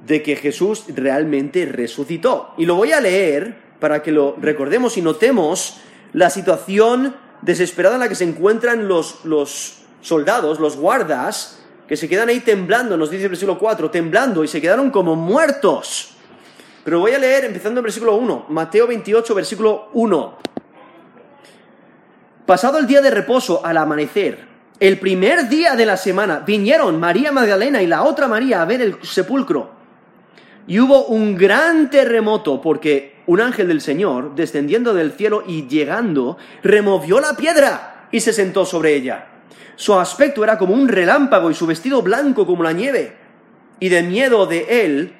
de 0.05 0.21
que 0.23 0.35
Jesús 0.35 0.85
realmente 0.95 1.65
resucitó. 1.65 2.53
Y 2.57 2.65
lo 2.65 2.75
voy 2.75 2.91
a 2.91 3.01
leer 3.01 3.57
para 3.79 4.01
que 4.01 4.11
lo 4.11 4.35
recordemos 4.39 4.97
y 4.97 5.01
notemos 5.01 5.79
la 6.13 6.29
situación 6.29 7.15
desesperada 7.41 7.95
en 7.95 8.01
la 8.01 8.09
que 8.09 8.15
se 8.15 8.23
encuentran 8.23 8.87
los, 8.87 9.23
los 9.25 9.83
soldados, 10.01 10.59
los 10.59 10.77
guardas, 10.77 11.63
que 11.87 11.95
se 11.95 12.09
quedan 12.09 12.29
ahí 12.29 12.41
temblando, 12.41 12.97
nos 12.97 13.09
dice 13.09 13.23
el 13.23 13.29
versículo 13.29 13.57
4, 13.57 13.89
temblando 13.89 14.43
y 14.43 14.47
se 14.47 14.61
quedaron 14.61 14.91
como 14.91 15.15
muertos. 15.15 16.15
Pero 16.83 16.99
voy 16.99 17.11
a 17.11 17.19
leer 17.19 17.45
empezando 17.45 17.79
el 17.79 17.83
versículo 17.83 18.15
1, 18.15 18.45
Mateo 18.49 18.87
28, 18.87 19.35
versículo 19.35 19.89
1. 19.93 20.37
Pasado 22.45 22.77
el 22.77 22.87
día 22.87 23.01
de 23.01 23.11
reposo 23.11 23.65
al 23.65 23.77
amanecer, 23.77 24.46
el 24.79 24.99
primer 24.99 25.49
día 25.49 25.75
de 25.75 25.85
la 25.85 25.97
semana, 25.97 26.43
vinieron 26.45 26.99
María 26.99 27.31
Magdalena 27.31 27.81
y 27.81 27.87
la 27.87 28.03
otra 28.03 28.27
María 28.27 28.61
a 28.61 28.65
ver 28.65 28.81
el 28.81 28.97
sepulcro. 29.03 29.71
Y 30.67 30.79
hubo 30.79 31.05
un 31.05 31.35
gran 31.35 31.89
terremoto 31.89 32.61
porque 32.61 33.17
un 33.25 33.41
ángel 33.41 33.67
del 33.69 33.81
Señor, 33.81 34.35
descendiendo 34.35 34.93
del 34.93 35.13
cielo 35.13 35.43
y 35.47 35.67
llegando, 35.67 36.37
removió 36.61 37.19
la 37.19 37.35
piedra 37.35 38.07
y 38.11 38.19
se 38.19 38.33
sentó 38.33 38.65
sobre 38.65 38.95
ella. 38.95 39.27
Su 39.75 39.93
aspecto 39.93 40.43
era 40.43 40.57
como 40.57 40.73
un 40.73 40.87
relámpago 40.87 41.49
y 41.49 41.55
su 41.55 41.65
vestido 41.65 42.01
blanco 42.01 42.45
como 42.45 42.63
la 42.63 42.73
nieve. 42.73 43.15
Y 43.79 43.89
de 43.89 44.03
miedo 44.03 44.45
de 44.45 44.85
él, 44.85 45.13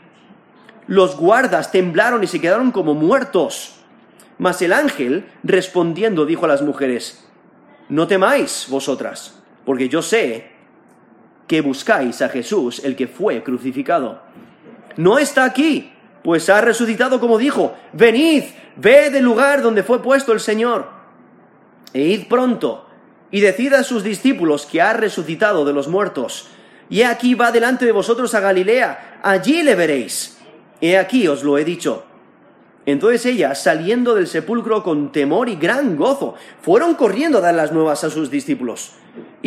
los 0.88 1.18
guardas 1.18 1.72
temblaron 1.72 2.24
y 2.24 2.28
se 2.28 2.42
quedaron 2.42 2.72
como 2.72 2.94
muertos. 2.94 3.76
Mas 4.38 4.62
el 4.62 4.74
ángel, 4.74 5.30
respondiendo, 5.44 6.26
dijo 6.26 6.46
a 6.46 6.50
las 6.50 6.62
mujeres, 6.62 7.28
No 7.90 8.08
temáis 8.08 8.68
vosotras, 8.70 9.37
porque 9.68 9.90
yo 9.90 10.02
sé 10.02 10.48
que 11.46 11.60
buscáis 11.60 12.22
a 12.22 12.30
Jesús, 12.30 12.82
el 12.86 12.96
que 12.96 13.08
fue 13.08 13.44
crucificado 13.44 14.22
no 14.96 15.20
está 15.20 15.44
aquí, 15.44 15.92
pues 16.24 16.50
ha 16.50 16.62
resucitado 16.62 17.20
como 17.20 17.38
dijo, 17.38 17.76
venid, 17.92 18.46
ved 18.78 19.14
el 19.14 19.26
lugar 19.26 19.62
donde 19.62 19.84
fue 19.84 20.02
puesto 20.02 20.32
el 20.32 20.40
Señor, 20.40 20.88
e 21.94 22.00
id 22.00 22.30
pronto, 22.30 22.88
y 23.30 23.42
decid 23.42 23.74
a 23.74 23.84
sus 23.84 24.04
discípulos 24.04 24.66
que 24.66 24.82
ha 24.82 24.94
resucitado 24.94 25.66
de 25.66 25.74
los 25.74 25.90
muertos, 25.90 26.48
y 26.90 27.02
aquí 27.02 27.36
va 27.36 27.52
delante 27.52 27.86
de 27.86 27.92
vosotros 27.92 28.34
a 28.36 28.40
Galilea, 28.40 29.20
allí 29.22 29.64
le 29.64 29.76
veréis. 29.76 30.38
He 30.80 30.98
aquí 30.98 31.28
os 31.28 31.44
lo 31.44 31.58
he 31.58 31.66
dicho. 31.66 32.06
Entonces 32.86 33.26
ellas, 33.26 33.62
saliendo 33.62 34.16
del 34.16 34.28
sepulcro 34.28 34.82
con 34.82 35.12
temor 35.12 35.50
y 35.50 35.58
gran 35.58 35.98
gozo, 35.98 36.36
fueron 36.62 36.96
corriendo 36.96 37.40
a 37.40 37.42
dar 37.42 37.54
las 37.54 37.74
nuevas 37.74 38.06
a 38.06 38.10
sus 38.10 38.32
discípulos. 38.32 38.94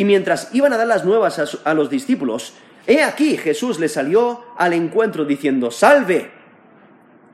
Y 0.01 0.03
mientras 0.03 0.49
iban 0.51 0.73
a 0.73 0.77
dar 0.77 0.87
las 0.87 1.05
nuevas 1.05 1.59
a, 1.63 1.73
los 1.75 1.91
discípulos, 1.91 2.55
He 2.87 3.03
aquí 3.03 3.37
Jesús 3.37 3.79
le 3.79 3.87
salió 3.87 4.43
al 4.57 4.73
encuentro 4.73 5.25
diciendo, 5.25 5.69
Salve. 5.69 6.31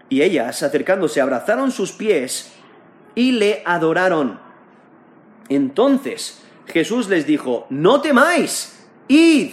Y 0.10 0.22
ellas, 0.22 0.62
acercándose, 0.64 1.22
abrazaron 1.22 1.72
sus 1.72 1.94
pies 1.94 2.52
y 3.16 3.32
le 3.32 3.64
adoraron. 3.66 4.42
Entonces 5.48 6.44
Jesús 6.66 7.08
les 7.08 7.26
dijo, 7.26 7.68
No 7.70 8.02
temáis, 8.02 8.86
id, 9.08 9.52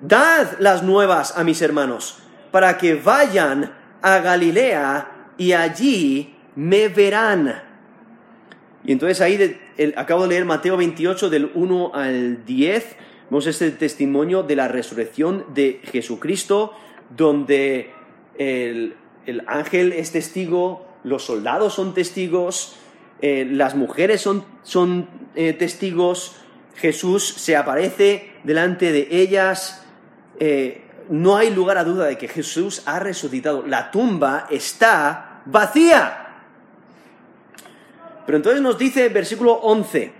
dad 0.00 0.56
las 0.58 0.82
nuevas 0.82 1.36
a 1.36 1.44
mis 1.44 1.60
hermanos, 1.60 2.20
para 2.52 2.78
que 2.78 2.94
vayan 2.94 3.74
a 4.00 4.20
Galilea 4.20 5.34
y 5.36 5.52
allí 5.52 6.34
me 6.54 6.88
verán. 6.88 7.65
Y 8.86 8.92
entonces 8.92 9.20
ahí 9.20 9.58
acabo 9.96 10.22
de 10.22 10.28
leer 10.28 10.44
Mateo 10.44 10.76
28 10.76 11.28
del 11.28 11.50
1 11.54 11.92
al 11.94 12.44
10 12.44 12.96
Vemos 13.28 13.48
este 13.48 13.72
testimonio 13.72 14.44
de 14.44 14.54
la 14.54 14.68
resurrección 14.68 15.46
de 15.52 15.80
Jesucristo, 15.82 16.72
donde 17.10 17.90
el, 18.38 18.94
ángel 19.48 19.92
es 19.92 20.12
testigo, 20.12 20.86
los 21.02 21.24
soldados 21.24 21.74
son 21.74 21.92
testigos, 21.92 22.76
eh, 23.20 23.44
las 23.50 23.74
mujeres 23.74 24.20
son, 24.20 24.44
son 24.62 25.08
eh, 25.34 25.54
testigos, 25.54 26.36
Jesús 26.76 27.26
se 27.26 27.56
aparece 27.56 28.30
delante 28.44 28.92
de 28.92 29.08
ellas. 29.10 29.84
Eh, 30.38 30.84
no 31.08 31.36
hay 31.36 31.52
lugar 31.52 31.78
a 31.78 31.84
duda 31.84 32.06
de 32.06 32.18
que 32.18 32.28
Jesús 32.28 32.82
ha 32.86 33.00
resucitado. 33.00 33.66
La 33.66 33.90
tumba 33.90 34.46
está 34.50 35.42
vacía. 35.46 36.25
Pero 38.26 38.36
entonces 38.36 38.60
nos 38.60 38.76
dice 38.76 39.08
versículo 39.08 39.54
11, 39.54 40.12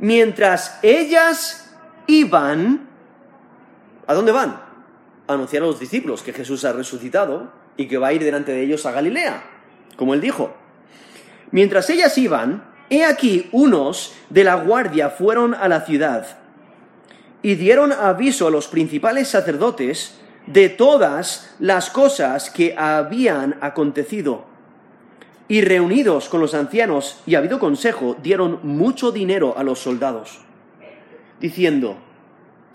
mientras 0.00 0.78
ellas 0.82 1.74
y 2.06 2.24
van... 2.24 2.88
¿A 4.06 4.14
dónde 4.14 4.32
van? 4.32 4.60
A 5.28 5.34
anunciar 5.34 5.62
a 5.62 5.66
los 5.66 5.78
discípulos 5.78 6.22
que 6.22 6.32
Jesús 6.32 6.64
ha 6.64 6.72
resucitado 6.72 7.52
y 7.76 7.86
que 7.86 7.96
va 7.96 8.08
a 8.08 8.12
ir 8.12 8.24
delante 8.24 8.52
de 8.52 8.62
ellos 8.62 8.84
a 8.86 8.90
Galilea, 8.90 9.44
como 9.96 10.14
él 10.14 10.20
dijo. 10.20 10.52
Mientras 11.52 11.88
ellas 11.90 12.18
iban, 12.18 12.64
he 12.90 13.04
aquí 13.04 13.48
unos 13.52 14.14
de 14.28 14.42
la 14.42 14.56
guardia 14.56 15.10
fueron 15.10 15.54
a 15.54 15.68
la 15.68 15.82
ciudad 15.82 16.38
y 17.42 17.54
dieron 17.54 17.92
aviso 17.92 18.48
a 18.48 18.50
los 18.50 18.66
principales 18.66 19.28
sacerdotes 19.28 20.18
de 20.46 20.68
todas 20.68 21.54
las 21.58 21.90
cosas 21.90 22.50
que 22.50 22.74
habían 22.76 23.56
acontecido. 23.60 24.49
Y 25.50 25.62
reunidos 25.62 26.28
con 26.28 26.40
los 26.40 26.54
ancianos 26.54 27.20
y 27.26 27.34
habido 27.34 27.58
consejo, 27.58 28.16
dieron 28.22 28.60
mucho 28.62 29.10
dinero 29.10 29.58
a 29.58 29.64
los 29.64 29.80
soldados, 29.80 30.38
diciendo, 31.40 31.96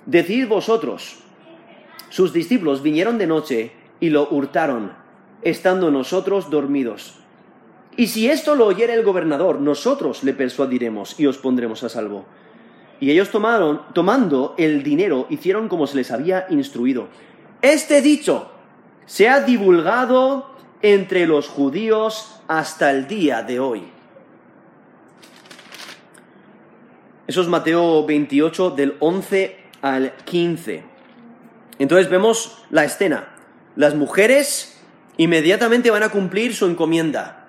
Decid 0.06 0.50
vosotros, 0.50 1.20
sus 2.10 2.34
discípulos 2.34 2.84
vinieron 2.84 3.18
de 3.18 3.28
noche 3.28 3.72
y 4.02 4.10
lo 4.10 4.28
hurtaron, 4.30 4.92
estando 5.42 5.90
nosotros 5.90 6.50
dormidos. 6.50 7.16
Y 7.96 8.08
si 8.08 8.30
esto 8.30 8.56
lo 8.56 8.66
oyera 8.66 8.94
el 8.94 9.06
gobernador, 9.06 9.62
nosotros 9.62 10.26
le 10.26 10.34
persuadiremos 10.34 11.18
y 11.18 11.28
os 11.28 11.38
pondremos 11.38 11.82
a 11.86 11.88
salvo. 11.88 12.26
Y 13.00 13.10
ellos 13.10 13.30
tomaron, 13.30 13.84
tomando 13.94 14.54
el 14.58 14.84
dinero, 14.84 15.28
hicieron 15.30 15.70
como 15.70 15.88
se 15.88 15.96
les 15.96 16.12
había 16.12 16.46
instruido. 16.50 17.08
Este 17.62 18.02
dicho 18.02 18.52
se 19.06 19.30
ha 19.30 19.40
divulgado 19.40 20.55
entre 20.86 21.26
los 21.26 21.48
judíos 21.48 22.40
hasta 22.48 22.92
el 22.92 23.08
día 23.08 23.42
de 23.42 23.60
hoy. 23.60 23.84
Eso 27.26 27.42
es 27.42 27.48
Mateo 27.48 28.06
28 28.06 28.70
del 28.70 28.96
11 29.00 29.58
al 29.82 30.16
15. 30.26 30.84
Entonces 31.80 32.08
vemos 32.08 32.64
la 32.70 32.84
escena. 32.84 33.30
Las 33.76 33.96
mujeres 33.96 34.80
inmediatamente 35.18 35.90
van 35.90 36.04
a 36.04 36.10
cumplir 36.10 36.54
su 36.54 36.68
encomienda. 36.68 37.48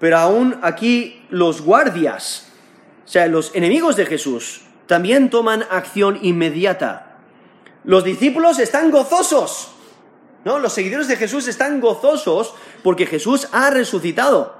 Pero 0.00 0.18
aún 0.18 0.58
aquí 0.62 1.24
los 1.30 1.62
guardias, 1.62 2.48
o 3.04 3.08
sea, 3.08 3.28
los 3.28 3.54
enemigos 3.54 3.94
de 3.94 4.04
Jesús, 4.04 4.62
también 4.88 5.30
toman 5.30 5.62
acción 5.70 6.18
inmediata. 6.22 7.18
Los 7.84 8.02
discípulos 8.02 8.58
están 8.58 8.90
gozosos. 8.90 9.75
¿No? 10.46 10.60
Los 10.60 10.74
seguidores 10.74 11.08
de 11.08 11.16
Jesús 11.16 11.48
están 11.48 11.80
gozosos 11.80 12.54
porque 12.84 13.04
Jesús 13.04 13.48
ha 13.50 13.68
resucitado. 13.70 14.54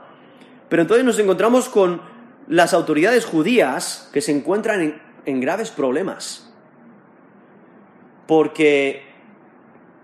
Pero 0.69 0.83
entonces 0.83 1.05
nos 1.05 1.17
encontramos 1.21 1.69
con 1.69 2.03
las 2.49 2.75
autoridades 2.75 3.25
judías 3.25 4.11
que 4.13 4.21
se 4.21 4.33
encuentran 4.33 5.01
en, 5.25 5.41
graves 5.41 5.71
problemas. 5.71 6.53
Porque 8.27 9.05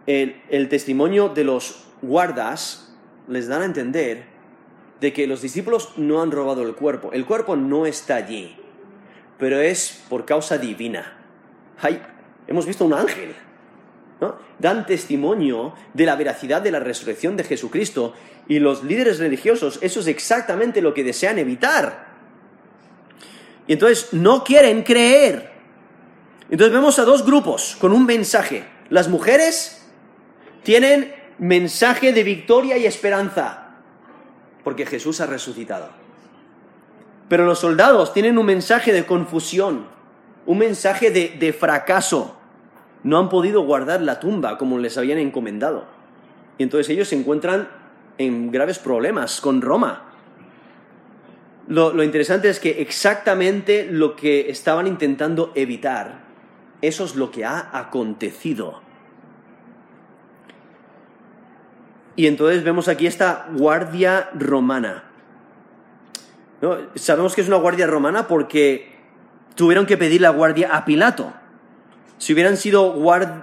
el, 0.07 0.41
el 0.51 0.69
testimonio 0.69 1.31
de 1.31 1.43
los 1.43 1.83
guardas 2.01 2.95
les 3.27 3.49
dan 3.49 3.63
a 3.63 3.65
entender 3.65 4.27
de 5.01 5.13
que 5.13 5.27
los 5.27 5.43
discípulos 5.43 5.95
no 5.97 6.23
han 6.23 6.31
robado 6.31 6.63
el 6.63 6.77
cuerpo. 6.77 7.11
El 7.13 7.27
cuerpo 7.27 7.57
no 7.57 7.87
está 7.87 8.15
allí, 8.15 8.57
pero 9.37 9.59
es 9.59 10.05
por 10.09 10.27
causa 10.27 10.59
divina. 10.59 11.19
Hay, 11.81 12.01
hemos 12.47 12.67
visto 12.67 12.85
un 12.85 12.95
ángel. 12.95 13.35
Dan 14.59 14.87
testimonio 14.87 15.75
de 15.95 16.07
la 16.07 16.17
veracidad 16.17 16.63
de 16.63 16.71
la 16.71 16.81
resurrección 16.81 17.37
de 17.37 17.45
Jesucristo 17.45 18.15
y 18.49 18.59
los 18.59 18.85
líderes 18.85 19.19
religiosos, 19.19 19.79
eso 19.83 20.01
es 20.01 20.07
exactamente 20.07 20.83
lo 20.83 20.95
que 20.95 21.05
desean 21.05 21.39
evitar. 21.39 22.13
Y 23.67 23.75
entonces 23.75 24.13
no 24.13 24.45
quieren 24.45 24.83
creer. 24.83 25.53
Entonces 26.51 26.73
vemos 26.73 26.99
a 26.99 27.05
dos 27.05 27.25
grupos 27.25 27.77
con 27.81 27.93
un 27.93 28.05
mensaje. 28.05 28.65
Las 28.91 29.09
mujeres 29.09 29.87
tienen 30.63 31.15
mensaje 31.39 32.13
de 32.13 32.23
victoria 32.23 32.77
y 32.77 32.87
esperanza, 32.87 33.77
porque 34.65 34.85
Jesús 34.85 35.21
ha 35.21 35.27
resucitado. 35.27 35.91
Pero 37.29 37.47
los 37.47 37.61
soldados 37.61 38.13
tienen 38.13 38.37
un 38.37 38.47
mensaje 38.47 38.93
de 38.93 39.07
confusión, 39.07 39.87
un 40.45 40.59
mensaje 40.59 41.11
de 41.11 41.53
fracaso. 41.53 42.37
No 43.05 43.19
han 43.19 43.29
podido 43.29 43.63
guardar 43.63 44.03
la 44.03 44.21
tumba 44.21 44.59
como 44.59 44.79
les 44.79 44.97
habían 44.97 45.19
encomendado. 45.19 45.85
Y 46.59 46.63
entonces 46.63 46.89
ellos 46.91 47.09
se 47.09 47.17
encuentran 47.17 47.69
en 48.19 48.51
graves 48.51 48.79
problemas 48.79 49.41
con 49.41 49.63
Roma. 49.63 50.13
Lo, 51.69 52.03
interesante 52.03 52.49
es 52.49 52.61
que 52.61 52.83
exactamente 52.83 53.87
lo 53.91 54.17
que 54.17 54.51
estaban 54.51 54.87
intentando 54.87 55.53
evitar, 55.55 56.21
eso 56.81 57.05
es 57.05 57.17
lo 57.17 57.31
que 57.31 57.45
ha 57.45 57.71
acontecido. 57.73 58.83
Y 62.15 62.27
entonces 62.27 62.63
vemos 62.63 62.89
aquí 62.89 63.07
esta 63.07 63.47
guardia 63.55 64.31
romana. 64.35 65.05
Sabemos 66.95 67.35
que 67.35 67.41
es 67.41 67.49
una 67.49 67.57
guardia 67.57 67.87
romana 67.87 68.29
porque 68.29 68.93
tuvieron 69.55 69.87
que 69.87 69.97
pedir 69.97 70.21
la 70.21 70.31
guardia 70.31 70.77
a 70.77 70.85
Pilato. 70.85 71.33
Si 72.23 72.33
hubieran 72.35 72.57
sido 72.57 72.93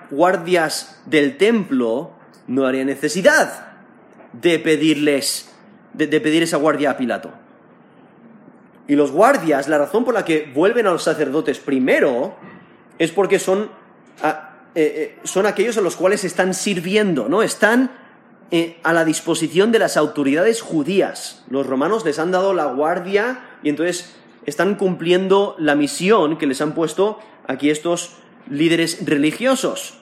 guardias 0.10 1.02
del 1.06 1.36
templo, 1.36 2.12
no 2.48 2.66
haría 2.66 2.86
necesidad 2.86 3.74
de 4.32 4.58
pedirles, 4.58 5.54
de, 5.92 6.08
pedir 6.22 6.44
esa 6.44 6.56
guardia 6.56 6.92
a 6.92 6.98
Pilato. 6.98 7.30
Y 8.88 8.96
los 8.96 9.12
guardias, 9.12 9.68
la 9.68 9.80
razón 9.80 10.06
por 10.06 10.14
la 10.14 10.24
que 10.24 10.50
vuelven 10.56 10.88
a 10.88 10.92
los 10.92 11.04
sacerdotes 11.04 11.60
primero 11.60 12.38
es 12.98 13.12
porque 13.12 13.38
son, 13.38 13.70
eh, 14.24 14.34
eh, 14.76 15.20
son 15.26 15.46
aquellos 15.46 15.78
a 15.78 15.82
los 15.82 15.98
cuales 15.98 16.24
están 16.24 16.54
sirviendo, 16.54 17.28
¿no? 17.28 17.44
Están 17.44 17.92
eh, 18.50 18.80
a 18.84 18.94
la 18.94 19.04
disposición 19.04 19.74
de 19.74 19.80
las 19.80 19.98
autoridades 19.98 20.62
judías. 20.62 21.44
Los 21.50 21.68
romanos 21.68 22.06
les 22.06 22.18
han 22.18 22.32
dado 22.32 22.54
la 22.54 22.68
guardia 22.68 23.42
y 23.62 23.68
entonces 23.68 24.16
están 24.46 24.76
cumpliendo 24.76 25.58
la 25.60 25.76
misión 25.76 26.38
que 26.38 26.48
les 26.48 26.62
han 26.62 26.74
puesto 26.74 27.20
aquí 27.46 27.70
estos 27.70 28.16
líderes 28.50 29.06
religiosos. 29.06 30.00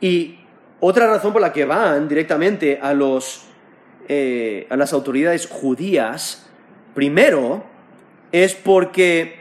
Y 0.00 0.38
otra 0.80 1.06
razón 1.06 1.32
por 1.32 1.42
la 1.42 1.52
que 1.52 1.64
van 1.64 2.08
directamente 2.08 2.78
a, 2.80 2.92
los, 2.92 3.42
eh, 4.08 4.66
a 4.70 4.76
las 4.76 4.92
autoridades 4.92 5.46
judías, 5.46 6.46
primero, 6.94 7.64
es 8.32 8.54
porque 8.54 9.40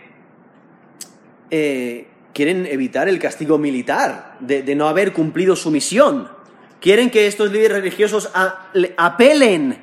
eh, 1.51 2.07
quieren 2.33 2.65
evitar 2.65 3.07
el 3.07 3.19
castigo 3.19 3.57
militar 3.57 4.37
de, 4.39 4.75
no 4.75 4.87
haber 4.87 5.13
cumplido 5.13 5.55
su 5.55 5.71
misión. 5.71 6.29
Quieren 6.79 7.09
que 7.09 7.27
estos 7.27 7.51
líderes 7.51 7.77
religiosos 7.77 8.29
apelen 8.97 9.77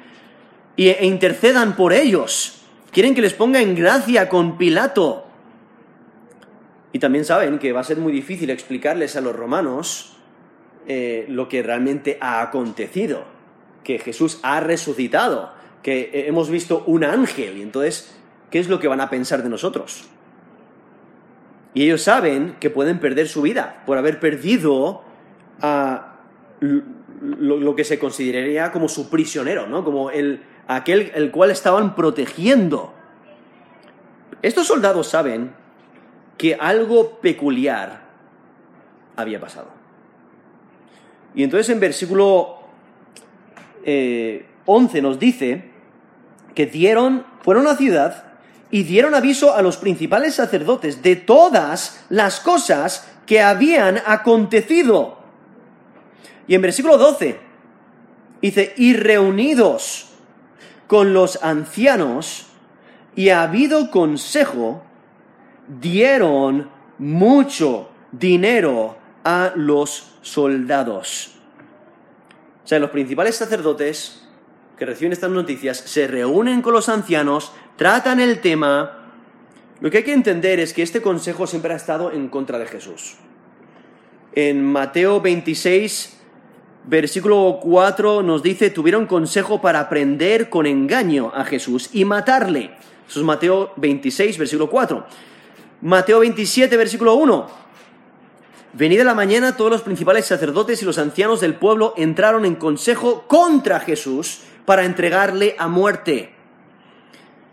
e 0.77 1.07
intercedan 1.07 1.77
por 1.77 1.93
ellos. 1.93 2.63
Quieren 2.91 3.15
que 3.15 3.23
les 3.23 3.33
ponga 3.33 3.61
en 3.61 3.75
gracia 3.75 4.29
con 4.29 4.59
Pilato. 4.59 5.27
Y 6.93 6.99
también 6.99 7.25
saben 7.25 7.59
que 7.59 7.73
va 7.73 7.81
a 7.81 7.85
ser 7.85 7.97
muy 7.97 8.13
difícil 8.13 8.51
explicarles 8.51 9.17
a 9.17 9.21
los 9.21 9.35
romanos 9.35 10.17
eh, 10.87 11.25
lo 11.29 11.49
que 11.49 11.63
realmente 11.63 12.19
ha 12.21 12.43
acontecido. 12.43 13.25
Que 13.83 13.99
Jesús 13.99 14.41
ha 14.43 14.61
resucitado. 14.61 15.53
Que 15.83 16.27
hemos 16.27 16.51
visto 16.51 16.85
un 16.87 17.05
ángel. 17.05 17.57
Y 17.57 17.63
entonces, 17.63 18.15
¿qué 18.51 18.59
es 18.59 18.69
lo 18.69 18.79
que 18.79 18.89
van 18.89 19.01
a 19.01 19.09
pensar 19.09 19.43
de 19.43 19.49
nosotros? 19.49 20.09
Y 21.75 21.85
ellos 21.85 22.03
saben 22.03 22.57
que 22.61 22.69
pueden 22.69 23.01
perder 23.01 23.27
su 23.27 23.41
vida 23.43 23.83
por 23.87 23.97
haber 23.97 24.21
perdido 24.21 25.03
a 25.63 26.19
lo, 26.61 27.57
lo, 27.57 27.75
que 27.75 27.85
se 27.85 27.99
consideraría 27.99 28.71
como 28.71 28.89
su 28.89 29.09
prisionero, 29.09 29.67
¿no? 29.67 29.83
Como 29.83 30.11
el, 30.11 30.43
aquel 30.69 31.11
el 31.15 31.31
cual 31.31 31.51
estaban 31.51 31.95
protegiendo. 31.95 32.93
Estos 34.43 34.67
soldados 34.67 35.09
saben 35.09 35.55
que 36.43 36.57
algo 36.59 37.21
peculiar 37.21 38.01
había 39.15 39.39
pasado. 39.39 39.69
Y 41.37 41.45
entonces 41.45 41.69
en 41.69 41.79
versículo 41.79 42.59
eh, 43.85 44.45
11 44.67 45.03
nos 45.03 45.21
dice 45.21 45.71
que 46.57 46.67
dieron, 46.67 47.25
fueron 47.43 47.69
a 47.69 47.71
la 47.71 47.77
ciudad 47.77 48.25
y 48.73 48.83
dieron 48.83 49.15
aviso 49.15 49.55
a 49.55 49.63
los 49.63 49.77
principales 49.77 50.35
sacerdotes 50.35 51.01
de 51.01 51.15
todas 51.15 52.05
las 52.09 52.41
cosas 52.41 53.09
que 53.25 53.41
habían 53.41 54.03
acontecido. 54.05 55.19
Y 56.49 56.57
en 56.57 56.63
versículo 56.63 56.99
12 56.99 57.39
dice, 58.41 58.75
y 58.77 58.95
reunidos 58.95 60.09
con 60.89 61.15
los 61.15 61.41
ancianos 61.45 62.49
y 63.15 63.29
habido 63.29 63.93
consejo, 63.93 64.83
dieron 65.69 66.71
mucho 66.99 67.89
dinero 68.11 68.97
a 69.25 69.53
los 69.57 70.19
soldados. 70.23 71.37
O 72.65 72.69
sea, 72.69 72.79
los 72.79 72.91
principales 72.91 73.37
sacerdotes 73.37 74.29
que 74.77 74.87
reciben 74.87 75.13
estas 75.13 75.31
noticias 75.31 75.77
se 75.77 76.07
reúnen 76.07 76.63
con 76.63 76.73
los 76.73 76.89
ancianos, 76.89 77.53
tratan 77.77 78.21
el 78.21 78.41
tema. 78.41 78.99
Lo 79.81 79.91
que 79.91 79.99
hay 79.99 80.05
que 80.05 80.13
entender 80.13 80.61
es 80.61 80.73
que 80.73 80.83
este 80.83 81.03
consejo 81.03 81.47
siempre 81.47 81.73
ha 81.73 81.77
estado 81.77 82.13
en 82.13 82.29
contra 82.29 82.59
de 82.59 82.67
Jesús. 82.67 83.17
En 84.35 84.65
Mateo 84.65 85.21
26, 85.21 86.21
versículo 86.85 87.59
4 87.63 88.23
nos 88.23 88.43
dice, 88.43 88.71
tuvieron 88.71 89.07
consejo 89.07 89.61
para 89.61 89.89
prender 89.89 90.49
con 90.49 90.67
engaño 90.67 91.33
a 91.35 91.45
Jesús 91.45 91.91
y 91.93 92.05
matarle. 92.05 92.73
Eso 93.09 93.21
es 93.21 93.27
Mateo 93.27 93.73
26, 93.77 94.39
versículo 94.39 94.71
4. 94.71 95.07
Mateo 95.83 96.21
27, 96.21 96.77
versículo 96.77 97.15
1. 97.15 97.63
Venida 98.75 99.03
la 99.03 99.15
mañana, 99.15 99.57
todos 99.57 99.71
los 99.73 99.83
principales 99.83 100.25
sacerdotes 100.27 100.81
y 100.81 100.85
los 100.85 100.97
ancianos 100.97 101.41
del 101.41 101.57
pueblo 101.57 101.93
entraron 101.97 102.45
en 102.45 102.55
consejo 102.55 103.25
contra 103.27 103.81
Jesús 103.81 104.43
para 104.65 104.85
entregarle 104.85 105.57
a 105.59 105.67
muerte. 105.67 106.33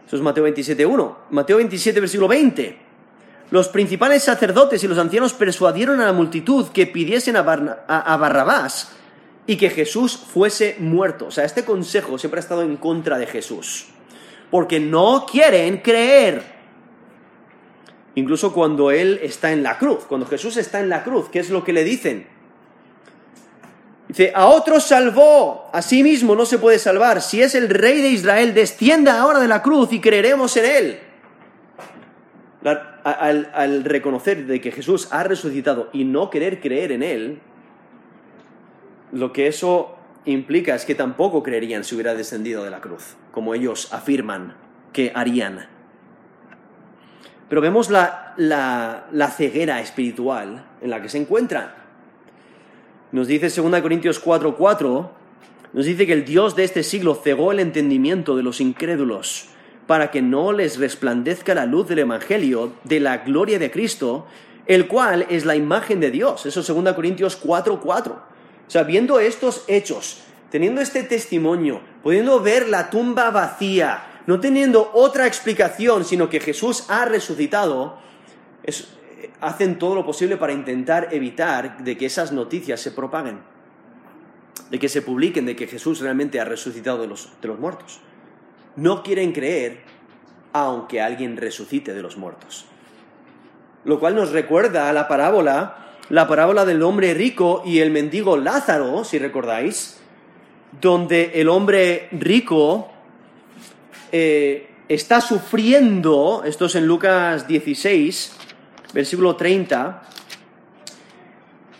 Eso 0.05 0.15
es 0.15 0.21
Mateo 0.21 0.47
27.1. 0.47 1.15
Mateo 1.31 1.57
27, 1.57 1.99
versículo 1.99 2.27
20. 2.27 2.77
Los 3.49 3.67
principales 3.67 4.23
sacerdotes 4.23 4.83
y 4.83 4.87
los 4.87 4.99
ancianos 4.99 5.33
persuadieron 5.33 5.99
a 5.99 6.05
la 6.05 6.13
multitud 6.13 6.67
que 6.67 6.85
pidiesen 6.85 7.35
a, 7.35 7.39
a 7.39 8.17
Barrabás 8.17 8.91
y 9.47 9.57
que 9.57 9.71
Jesús 9.71 10.15
fuese 10.15 10.75
muerto. 10.77 11.25
O 11.25 11.31
sea, 11.31 11.45
este 11.45 11.65
consejo 11.65 12.19
siempre 12.19 12.39
ha 12.39 12.43
estado 12.43 12.61
en 12.61 12.77
contra 12.77 13.17
de 13.17 13.25
Jesús. 13.25 13.87
Porque 14.51 14.79
no 14.79 15.25
quieren 15.25 15.77
creer. 15.77 16.58
Incluso 18.19 18.51
cuando 18.51 18.91
Él 18.91 19.17
está 19.23 19.53
en 19.53 19.63
la 19.63 19.77
cruz, 19.77 20.03
cuando 20.03 20.27
Jesús 20.27 20.57
está 20.57 20.81
en 20.81 20.89
la 20.89 21.05
cruz, 21.05 21.29
¿qué 21.29 21.39
es 21.39 21.49
lo 21.49 21.63
que 21.63 21.71
le 21.71 21.85
dicen? 21.85 22.27
Dice, 24.09 24.33
a 24.35 24.47
otro 24.47 24.81
salvó, 24.81 25.69
a 25.71 25.81
sí 25.81 26.03
mismo 26.03 26.35
no 26.35 26.45
se 26.45 26.57
puede 26.57 26.79
salvar. 26.79 27.21
Si 27.21 27.41
es 27.41 27.55
el 27.55 27.69
rey 27.69 28.01
de 28.01 28.09
Israel, 28.09 28.53
descienda 28.53 29.21
ahora 29.21 29.39
de 29.39 29.47
la 29.47 29.61
cruz 29.61 29.93
y 29.93 30.01
creeremos 30.01 30.57
en 30.57 30.65
Él. 30.65 30.99
al, 33.05 33.51
al 33.53 33.85
reconocer 33.85 34.47
de 34.47 34.59
que 34.59 34.73
Jesús 34.73 35.07
ha 35.11 35.23
resucitado 35.23 35.89
y 35.93 36.03
no 36.03 36.29
querer 36.29 36.59
creer 36.59 36.91
en 36.91 37.03
Él, 37.03 37.39
lo 39.13 39.31
que 39.31 39.47
eso 39.47 39.95
implica 40.25 40.75
es 40.75 40.83
que 40.83 40.93
tampoco 40.93 41.41
creerían 41.41 41.85
si 41.85 41.95
hubiera 41.95 42.15
descendido 42.15 42.65
de 42.65 42.71
la 42.71 42.81
cruz, 42.81 43.15
como 43.31 43.55
ellos 43.55 43.93
afirman 43.93 44.57
que 44.91 45.13
harían. 45.15 45.78
Pero 47.49 47.61
vemos 47.61 47.89
la, 47.89 49.33
ceguera 49.35 49.81
espiritual 49.81 50.63
en 50.81 50.89
la 50.89 51.01
que 51.01 51.09
se 51.09 51.17
encuentran. 51.17 51.73
Nos 53.11 53.27
dice 53.27 53.49
2 53.49 53.81
Corintios 53.81 54.23
4:4, 54.23 55.09
nos 55.73 55.85
dice 55.85 56.05
que 56.05 56.13
el 56.13 56.25
Dios 56.25 56.55
de 56.55 56.63
este 56.63 56.83
siglo 56.83 57.15
cegó 57.15 57.51
el 57.51 57.59
entendimiento 57.59 58.35
de 58.35 58.43
los 58.43 58.61
incrédulos 58.61 59.49
para 59.87 60.11
que 60.11 60.21
no 60.21 60.51
les 60.51 60.77
resplandezca 60.77 61.55
la 61.55 61.65
luz 61.65 61.87
del 61.87 61.99
Evangelio 61.99 62.73
de 62.83 62.99
la 62.99 63.17
gloria 63.17 63.57
de 63.57 63.71
Cristo, 63.71 64.27
el 64.67 64.87
cual 64.87 65.25
es 65.29 65.45
la 65.45 65.55
imagen 65.55 65.99
de 65.99 66.11
Dios. 66.11 66.45
Eso 66.45 66.59
es 66.59 66.67
2 66.67 66.93
Corintios 66.93 67.35
4:4. 67.35 68.11
O 68.11 68.71
sea, 68.71 68.83
viendo 68.83 69.19
estos 69.19 69.63
hechos, 69.67 70.21
teniendo 70.51 70.81
este 70.81 71.01
testimonio, 71.01 71.81
pudiendo 72.03 72.39
ver 72.41 72.69
la 72.69 72.91
tumba 72.91 73.31
vacía, 73.31 74.03
no 74.29 74.39
teniendo 74.39 74.91
otra 74.93 75.25
explicación, 75.25 76.05
sino 76.05 76.29
que 76.29 76.39
Jesús 76.39 76.85
ha 76.87 77.03
resucitado, 77.05 77.97
hacen 79.41 79.79
todo 79.79 79.95
lo 79.95 80.05
posible 80.05 80.37
para 80.37 80.53
intentar 80.53 81.07
evitar 81.09 81.83
de 81.83 81.97
que 81.97 82.05
esas 82.05 82.31
noticias 82.31 82.79
se 82.79 82.91
propaguen, 82.91 83.39
de 84.69 84.77
que 84.77 84.87
se 84.87 85.01
publiquen, 85.01 85.47
de 85.47 85.55
que 85.55 85.65
Jesús 85.65 85.99
realmente 85.99 86.39
ha 86.39 86.45
resucitado 86.45 87.01
de 87.01 87.07
los, 87.07 87.31
de 87.41 87.47
los 87.47 87.57
muertos. 87.57 88.01
No 88.75 89.01
quieren 89.01 89.31
creer 89.31 89.79
aunque 90.53 91.01
alguien 91.01 91.35
resucite 91.35 91.95
de 91.95 92.03
los 92.03 92.15
muertos. 92.15 92.67
Lo 93.83 93.99
cual 93.99 94.13
nos 94.13 94.29
recuerda 94.29 94.91
a 94.91 94.93
la 94.93 95.07
parábola, 95.07 95.95
la 96.09 96.27
parábola 96.27 96.65
del 96.65 96.83
hombre 96.83 97.15
rico 97.15 97.63
y 97.65 97.79
el 97.79 97.89
mendigo 97.89 98.37
Lázaro, 98.37 99.03
si 99.05 99.17
recordáis, 99.17 99.99
donde 100.79 101.31
el 101.41 101.49
hombre 101.49 102.09
rico 102.11 102.91
eh, 104.11 104.67
está 104.87 105.21
sufriendo, 105.21 106.43
esto 106.45 106.65
es 106.65 106.75
en 106.75 106.87
Lucas 106.87 107.47
16, 107.47 108.33
versículo 108.93 109.35
30, 109.35 110.01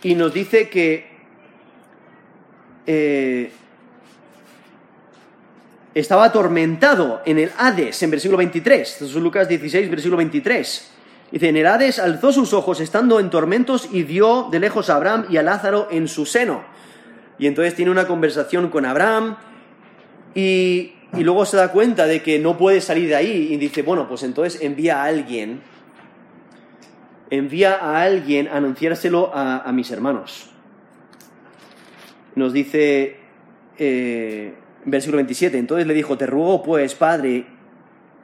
y 0.02 0.14
nos 0.14 0.32
dice 0.32 0.68
que 0.68 1.10
eh, 2.86 3.50
estaba 5.94 6.24
atormentado 6.24 7.22
en 7.26 7.38
el 7.38 7.50
Hades, 7.58 8.02
en 8.02 8.10
versículo 8.10 8.38
23, 8.38 8.88
esto 8.88 9.04
es 9.04 9.14
Lucas 9.14 9.48
16, 9.48 9.90
versículo 9.90 10.16
23. 10.16 10.90
Dice, 11.32 11.48
en 11.48 11.56
el 11.56 11.66
Hades 11.66 11.98
alzó 11.98 12.32
sus 12.32 12.52
ojos 12.52 12.80
estando 12.80 13.20
en 13.20 13.30
tormentos 13.30 13.88
y 13.92 14.02
vio 14.02 14.48
de 14.50 14.60
lejos 14.60 14.90
a 14.90 14.96
Abraham 14.96 15.26
y 15.30 15.36
a 15.36 15.42
Lázaro 15.42 15.88
en 15.90 16.08
su 16.08 16.26
seno. 16.26 16.64
Y 17.38 17.46
entonces 17.46 17.74
tiene 17.74 17.90
una 17.90 18.06
conversación 18.06 18.68
con 18.68 18.84
Abraham 18.84 19.36
y 20.34 20.94
y 21.16 21.24
luego 21.24 21.44
se 21.44 21.56
da 21.56 21.72
cuenta 21.72 22.06
de 22.06 22.22
que 22.22 22.38
no 22.38 22.56
puede 22.56 22.80
salir 22.80 23.08
de 23.08 23.16
ahí 23.16 23.48
y 23.50 23.56
dice, 23.56 23.82
bueno, 23.82 24.08
pues 24.08 24.22
entonces 24.22 24.60
envía 24.62 25.02
a 25.02 25.06
alguien, 25.06 25.60
envía 27.30 27.74
a 27.74 28.02
alguien 28.02 28.48
a 28.48 28.56
anunciárselo 28.56 29.30
a, 29.34 29.70
mis 29.72 29.90
hermanos. 29.90 30.50
Nos 32.36 32.52
dice, 32.52 33.16
eh, 33.78 34.54
versículo 34.84 35.16
27, 35.16 35.58
entonces 35.58 35.86
le 35.86 35.94
dijo, 35.94 36.16
te 36.16 36.26
ruego 36.26 36.62
pues, 36.62 36.94
padre, 36.94 37.46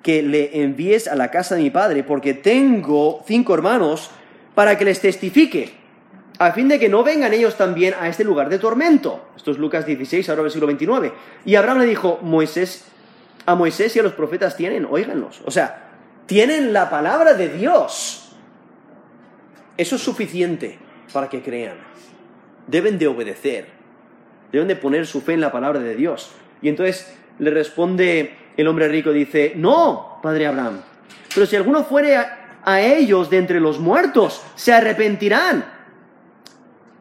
que 0.02 0.22
le 0.22 0.62
envíes 0.62 1.08
a 1.08 1.16
la 1.16 1.32
casa 1.32 1.56
de 1.56 1.62
mi 1.62 1.70
padre, 1.70 2.04
porque 2.04 2.34
tengo 2.34 3.24
cinco 3.26 3.54
hermanos 3.54 4.10
para 4.54 4.78
que 4.78 4.84
les 4.84 5.00
testifique 5.00 5.85
a 6.38 6.52
fin 6.52 6.68
de 6.68 6.78
que 6.78 6.88
no 6.88 7.02
vengan 7.02 7.32
ellos 7.32 7.56
también 7.56 7.94
a 7.98 8.08
este 8.08 8.24
lugar 8.24 8.48
de 8.48 8.58
tormento. 8.58 9.28
Esto 9.36 9.50
es 9.50 9.58
Lucas 9.58 9.86
16, 9.86 10.28
ahora 10.28 10.42
versículo 10.42 10.66
29. 10.66 11.12
Y 11.44 11.54
Abraham 11.54 11.80
le 11.80 11.86
dijo, 11.86 12.18
Moisés, 12.22 12.84
a 13.46 13.54
Moisés 13.54 13.94
y 13.96 14.00
a 14.00 14.02
los 14.02 14.12
profetas 14.12 14.56
tienen, 14.56 14.86
óiganlos. 14.88 15.40
O 15.44 15.50
sea, 15.50 15.92
tienen 16.26 16.72
la 16.72 16.90
palabra 16.90 17.34
de 17.34 17.48
Dios. 17.48 18.32
Eso 19.76 19.96
es 19.96 20.02
suficiente 20.02 20.78
para 21.12 21.28
que 21.28 21.42
crean. 21.42 21.76
Deben 22.66 22.98
de 22.98 23.06
obedecer. 23.06 23.66
Deben 24.52 24.68
de 24.68 24.76
poner 24.76 25.06
su 25.06 25.20
fe 25.20 25.34
en 25.34 25.40
la 25.40 25.52
palabra 25.52 25.80
de 25.80 25.94
Dios. 25.94 26.32
Y 26.60 26.68
entonces 26.68 27.16
le 27.38 27.50
responde 27.50 28.34
el 28.56 28.68
hombre 28.68 28.88
rico, 28.88 29.12
dice, 29.12 29.52
no, 29.56 30.18
padre 30.22 30.46
Abraham, 30.46 30.80
pero 31.34 31.46
si 31.46 31.54
alguno 31.54 31.84
fuere 31.84 32.16
a, 32.16 32.60
a 32.64 32.80
ellos 32.80 33.28
de 33.28 33.36
entre 33.36 33.60
los 33.60 33.78
muertos, 33.78 34.42
se 34.54 34.72
arrepentirán. 34.72 35.75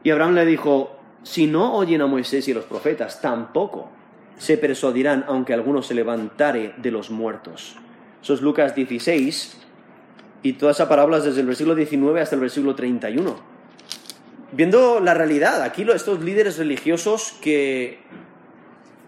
Y 0.05 0.11
Abraham 0.11 0.35
le 0.35 0.45
dijo, 0.45 0.95
si 1.23 1.47
no 1.47 1.73
oyen 1.73 1.99
a 2.01 2.05
Moisés 2.05 2.47
y 2.47 2.51
a 2.51 2.55
los 2.55 2.65
profetas, 2.65 3.21
tampoco 3.21 3.89
se 4.37 4.55
persuadirán 4.55 5.25
aunque 5.27 5.51
alguno 5.51 5.81
se 5.81 5.95
levantare 5.95 6.75
de 6.77 6.91
los 6.91 7.09
muertos. 7.09 7.75
Eso 8.21 8.35
es 8.35 8.41
Lucas 8.41 8.75
16 8.75 9.57
y 10.43 10.53
todas 10.53 10.77
esas 10.77 10.87
parábolas 10.87 11.23
desde 11.23 11.41
el 11.41 11.47
versículo 11.47 11.73
19 11.73 12.21
hasta 12.21 12.35
el 12.35 12.41
versículo 12.41 12.75
31. 12.75 13.35
Viendo 14.51 14.99
la 14.99 15.15
realidad, 15.15 15.63
aquí 15.63 15.81
estos 15.91 16.21
líderes 16.21 16.59
religiosos 16.59 17.33
que 17.41 17.97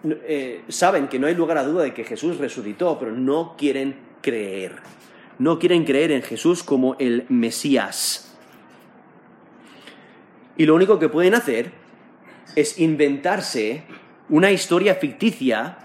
eh, 0.04 0.64
saben 0.68 1.10
que 1.10 1.20
no 1.20 1.28
hay 1.28 1.36
lugar 1.36 1.60
a 1.60 1.64
duda 1.64 1.84
de 1.84 1.94
que 1.94 2.06
Jesús 2.06 2.40
resucitó, 2.40 2.98
pero 2.98 3.12
no 3.12 3.54
quieren 3.56 3.98
creer. 4.24 4.78
No 5.38 5.60
quieren 5.60 5.86
creer 5.86 6.12
en 6.12 6.24
Jesús 6.24 6.64
como 6.64 6.96
el 6.98 7.28
Mesías. 7.30 8.27
Y 10.58 10.66
lo 10.66 10.76
único 10.76 11.00
que 11.00 11.10
pueden 11.10 11.36
hacer 11.36 11.72
es 12.56 12.80
inventarse 12.80 13.84
una 14.30 14.52
historia 14.52 14.96
ficticia 14.96 15.78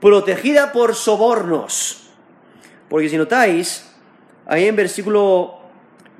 protegida 0.00 0.72
por 0.72 0.94
sobornos. 0.94 2.10
Porque 2.88 3.08
si 3.08 3.16
notáis, 3.16 3.88
ahí 4.46 4.66
en 4.66 4.76
versículo 4.76 5.60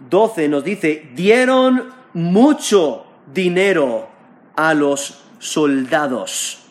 12 0.08 0.48
nos 0.48 0.64
dice, 0.64 1.10
dieron 1.14 1.92
mucho 2.14 3.04
dinero 3.32 4.08
a 4.54 4.72
los 4.74 5.24
soldados. 5.38 6.62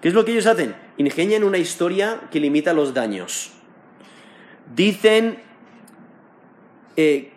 ¿Qué 0.00 0.08
es 0.08 0.14
lo 0.14 0.24
que 0.24 0.32
ellos 0.32 0.46
hacen? 0.46 0.76
Ingenian 0.96 1.42
una 1.42 1.58
historia 1.58 2.20
que 2.30 2.40
limita 2.40 2.72
los 2.72 2.94
daños. 2.94 3.52
Dicen 4.74 5.40
eh, 6.96 7.32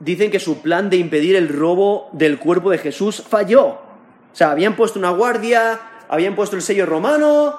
dicen 0.00 0.30
que 0.30 0.40
su 0.40 0.62
plan 0.62 0.90
de 0.90 0.96
impedir 0.96 1.36
el 1.36 1.48
robo 1.48 2.08
del 2.12 2.38
cuerpo 2.38 2.70
de 2.70 2.78
Jesús 2.78 3.22
falló. 3.28 3.66
O 3.66 4.34
sea, 4.34 4.50
habían 4.50 4.76
puesto 4.76 4.98
una 4.98 5.10
guardia, 5.10 5.80
habían 6.08 6.34
puesto 6.34 6.56
el 6.56 6.62
sello 6.62 6.86
romano, 6.86 7.56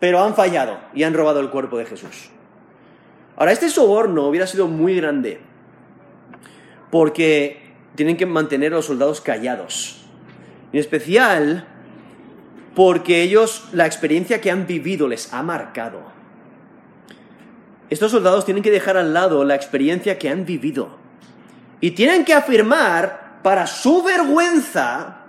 pero 0.00 0.22
han 0.22 0.34
fallado 0.34 0.78
y 0.94 1.04
han 1.04 1.14
robado 1.14 1.40
el 1.40 1.50
cuerpo 1.50 1.78
de 1.78 1.86
Jesús. 1.86 2.30
Ahora, 3.36 3.52
este 3.52 3.70
soborno 3.70 4.26
hubiera 4.28 4.46
sido 4.46 4.68
muy 4.68 4.96
grande, 4.96 5.40
porque 6.90 7.72
tienen 7.94 8.16
que 8.16 8.26
mantener 8.26 8.72
a 8.72 8.76
los 8.76 8.86
soldados 8.86 9.20
callados. 9.20 10.04
En 10.72 10.80
especial 10.80 11.66
porque 12.74 13.22
ellos, 13.22 13.68
la 13.72 13.86
experiencia 13.86 14.40
que 14.40 14.50
han 14.50 14.66
vivido 14.66 15.08
les 15.08 15.32
ha 15.32 15.42
marcado. 15.42 16.00
Estos 17.90 18.12
soldados 18.12 18.46
tienen 18.46 18.62
que 18.62 18.70
dejar 18.70 18.96
al 18.96 19.12
lado 19.12 19.44
la 19.44 19.54
experiencia 19.54 20.18
que 20.18 20.30
han 20.30 20.46
vivido 20.46 21.01
y 21.82 21.90
tienen 21.90 22.24
que 22.24 22.32
afirmar, 22.32 23.40
para 23.42 23.66
su 23.66 24.04
vergüenza, 24.04 25.26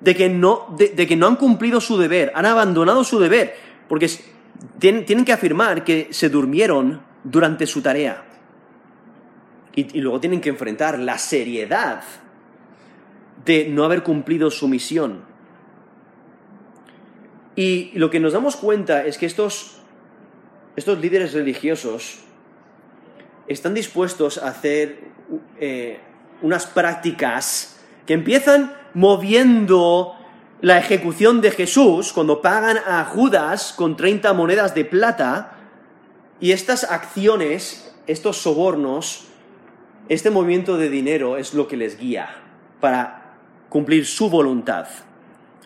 de 0.00 0.14
que 0.14 0.28
no, 0.28 0.76
de, 0.76 1.06
que 1.06 1.16
no 1.16 1.26
han 1.26 1.36
cumplido 1.36 1.80
su 1.80 1.96
deber, 1.96 2.30
han 2.34 2.44
abandonado 2.44 3.02
su 3.02 3.18
deber, 3.18 3.56
porque 3.88 4.10
tienen, 4.78 5.06
tienen 5.06 5.24
que 5.24 5.32
afirmar 5.32 5.82
que 5.82 6.08
se 6.10 6.28
durmieron 6.28 7.00
durante 7.24 7.66
su 7.66 7.80
tarea. 7.80 8.22
Y, 9.74 9.96
y 9.96 10.02
luego 10.02 10.20
tienen 10.20 10.42
que 10.42 10.50
enfrentar 10.50 10.98
la 10.98 11.16
seriedad 11.16 12.02
de 13.46 13.66
no 13.66 13.84
haber 13.84 14.02
cumplido 14.02 14.50
su 14.50 14.68
misión. 14.68 15.22
Y 17.56 17.92
lo 17.94 18.10
que 18.10 18.20
nos 18.20 18.34
damos 18.34 18.56
cuenta 18.56 19.06
es 19.06 19.16
que 19.16 19.24
estos, 19.24 19.80
estos 20.76 20.98
líderes 20.98 21.32
religiosos 21.32 22.27
están 23.48 23.74
dispuestos 23.74 24.38
a 24.38 24.48
hacer 24.48 25.00
eh, 25.58 26.00
unas 26.42 26.66
prácticas 26.66 27.80
que 28.06 28.14
empiezan 28.14 28.74
moviendo 28.94 30.14
la 30.60 30.78
ejecución 30.78 31.40
de 31.40 31.50
Jesús 31.50 32.12
cuando 32.12 32.42
pagan 32.42 32.78
a 32.86 33.04
Judas 33.04 33.72
con 33.76 33.96
30 33.96 34.32
monedas 34.32 34.74
de 34.74 34.84
plata 34.84 35.56
y 36.40 36.52
estas 36.52 36.84
acciones, 36.84 37.94
estos 38.06 38.38
sobornos, 38.38 39.26
este 40.08 40.30
movimiento 40.30 40.76
de 40.76 40.90
dinero 40.90 41.36
es 41.36 41.54
lo 41.54 41.68
que 41.68 41.76
les 41.76 41.98
guía 41.98 42.28
para 42.80 43.36
cumplir 43.68 44.06
su 44.06 44.30
voluntad. 44.30 44.86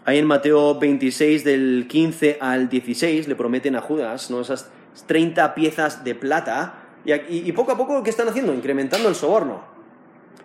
Ahí 0.05 0.19
en 0.19 0.27
Mateo 0.27 0.79
26 0.79 1.45
del 1.45 1.87
15 1.89 2.39
al 2.41 2.69
16 2.69 3.29
le 3.29 3.37
prometen 3.37 3.77
a 3.77 3.81
Judas 3.81 4.31
¿no? 4.31 4.41
esas 4.41 4.69
30 5.07 5.55
piezas 5.55 6.05
de 6.05 6.15
plata 6.15 6.82
y, 7.05 7.53
poco 7.53 7.73
a 7.73 7.77
poco 7.77 8.03
¿qué 8.03 8.11
están 8.11 8.29
haciendo? 8.29 8.55
Incrementando 8.55 9.09
el 9.09 9.15
soborno. 9.15 9.63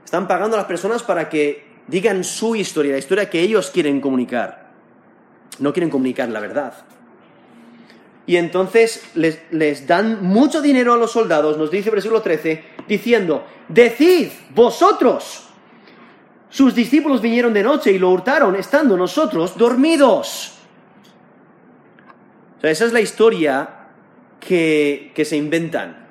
Están 0.03 0.27
pagando 0.27 0.55
a 0.55 0.59
las 0.59 0.67
personas 0.67 1.03
para 1.03 1.29
que 1.29 1.65
digan 1.87 2.23
su 2.23 2.55
historia, 2.55 2.93
la 2.93 2.97
historia 2.97 3.29
que 3.29 3.41
ellos 3.41 3.69
quieren 3.71 4.01
comunicar. 4.01 4.71
No 5.59 5.73
quieren 5.73 5.89
comunicar 5.89 6.29
la 6.29 6.39
verdad. 6.39 6.73
Y 8.27 8.35
entonces 8.35 9.03
les, 9.15 9.87
dan 9.87 10.23
mucho 10.23 10.61
dinero 10.61 10.93
a 10.93 10.97
los 10.97 11.11
soldados, 11.11 11.57
nos 11.57 11.71
dice 11.71 11.89
el 11.89 11.95
versículo 11.95 12.21
13, 12.21 12.61
diciendo, 12.87 13.45
decid 13.69 14.27
vosotros, 14.49 15.47
sus 16.49 16.75
discípulos 16.75 17.21
vinieron 17.21 17.53
de 17.53 17.63
noche 17.63 17.91
y 17.91 17.99
lo 17.99 18.09
hurtaron, 18.09 18.57
estando 18.57 18.97
nosotros 18.97 19.57
dormidos. 19.57 20.57
O 22.57 22.61
sea, 22.61 22.71
esa 22.71 22.85
es 22.85 22.91
la 22.91 22.99
historia 22.99 23.69
que, 24.39 25.13
se 25.23 25.37
inventan. 25.37 26.06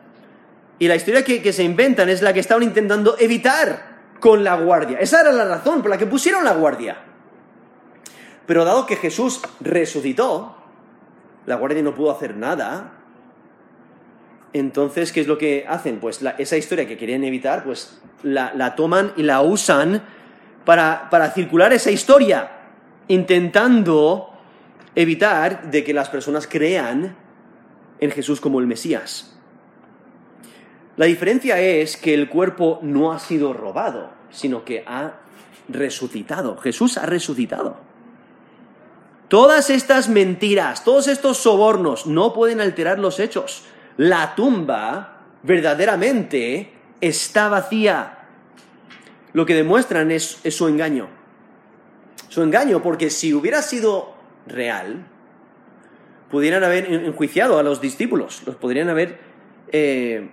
Y 0.78 0.88
la 0.88 0.96
historia 0.96 1.24
que, 1.24 1.42
que 1.42 1.52
se 1.52 1.64
inventan 1.64 2.08
es 2.08 2.22
la 2.22 2.32
que 2.32 2.40
estaban 2.40 2.62
intentando 2.62 3.16
evitar 3.18 3.96
con 4.20 4.44
la 4.44 4.56
guardia. 4.56 4.98
Esa 4.98 5.20
era 5.20 5.32
la 5.32 5.44
razón 5.44 5.82
por 5.82 5.90
la 5.90 5.98
que 5.98 6.06
pusieron 6.06 6.44
la 6.44 6.54
guardia. 6.54 6.98
Pero 8.46 8.64
dado 8.64 8.86
que 8.86 8.96
Jesús 8.96 9.40
resucitó, 9.60 10.56
la 11.46 11.56
guardia 11.56 11.82
no 11.82 11.94
pudo 11.94 12.10
hacer 12.10 12.36
nada. 12.36 12.92
Entonces, 14.52 15.12
¿qué 15.12 15.20
es 15.20 15.26
lo 15.26 15.36
que 15.36 15.66
hacen? 15.68 15.98
Pues 15.98 16.20
esa 16.38 16.56
historia 16.56 16.86
que 16.86 16.96
querían 16.96 17.24
evitar, 17.24 17.64
pues 17.64 18.00
la, 18.22 18.74
toman 18.76 19.12
y 19.16 19.22
la 19.22 19.42
usan 19.42 20.02
para, 20.64 21.10
para 21.10 21.30
circular 21.30 21.72
esa 21.72 21.90
historia, 21.90 22.50
intentando 23.08 24.30
evitar 24.94 25.70
de 25.70 25.84
que 25.84 25.92
las 25.92 26.08
personas 26.08 26.46
crean 26.46 27.16
en 28.00 28.10
Jesús 28.10 28.40
como 28.40 28.60
el 28.60 28.66
Mesías. 28.66 29.35
La 30.96 31.06
diferencia 31.06 31.60
es 31.60 31.96
que 31.96 32.14
el 32.14 32.28
cuerpo 32.28 32.78
no 32.82 33.12
ha 33.12 33.18
sido 33.18 33.52
robado, 33.52 34.10
sino 34.30 34.64
que 34.64 34.82
ha 34.86 35.14
resucitado. 35.68 36.56
Jesús 36.56 36.96
ha 36.96 37.06
resucitado. 37.06 37.76
Todas 39.28 39.70
estas 39.70 40.08
mentiras, 40.08 40.84
todos 40.84 41.08
estos 41.08 41.38
sobornos 41.38 42.06
no 42.06 42.32
pueden 42.32 42.60
alterar 42.60 42.98
los 42.98 43.18
hechos. 43.18 43.64
La 43.96 44.34
tumba 44.34 45.18
verdaderamente 45.42 46.72
está 47.00 47.48
vacía. 47.48 48.18
Lo 49.32 49.44
que 49.44 49.54
demuestran 49.54 50.10
es, 50.10 50.38
su 50.48 50.68
engaño. 50.68 51.08
Su 52.28 52.42
engaño, 52.42 52.82
porque 52.82 53.10
si 53.10 53.34
hubiera 53.34 53.62
sido 53.62 54.14
real, 54.46 55.06
pudieran 56.30 56.64
haber 56.64 56.90
enjuiciado 56.90 57.58
a 57.58 57.62
los 57.62 57.80
discípulos, 57.80 58.42
los 58.46 58.56
podrían 58.56 58.88
haber 58.88 59.18
eh, 59.72 60.30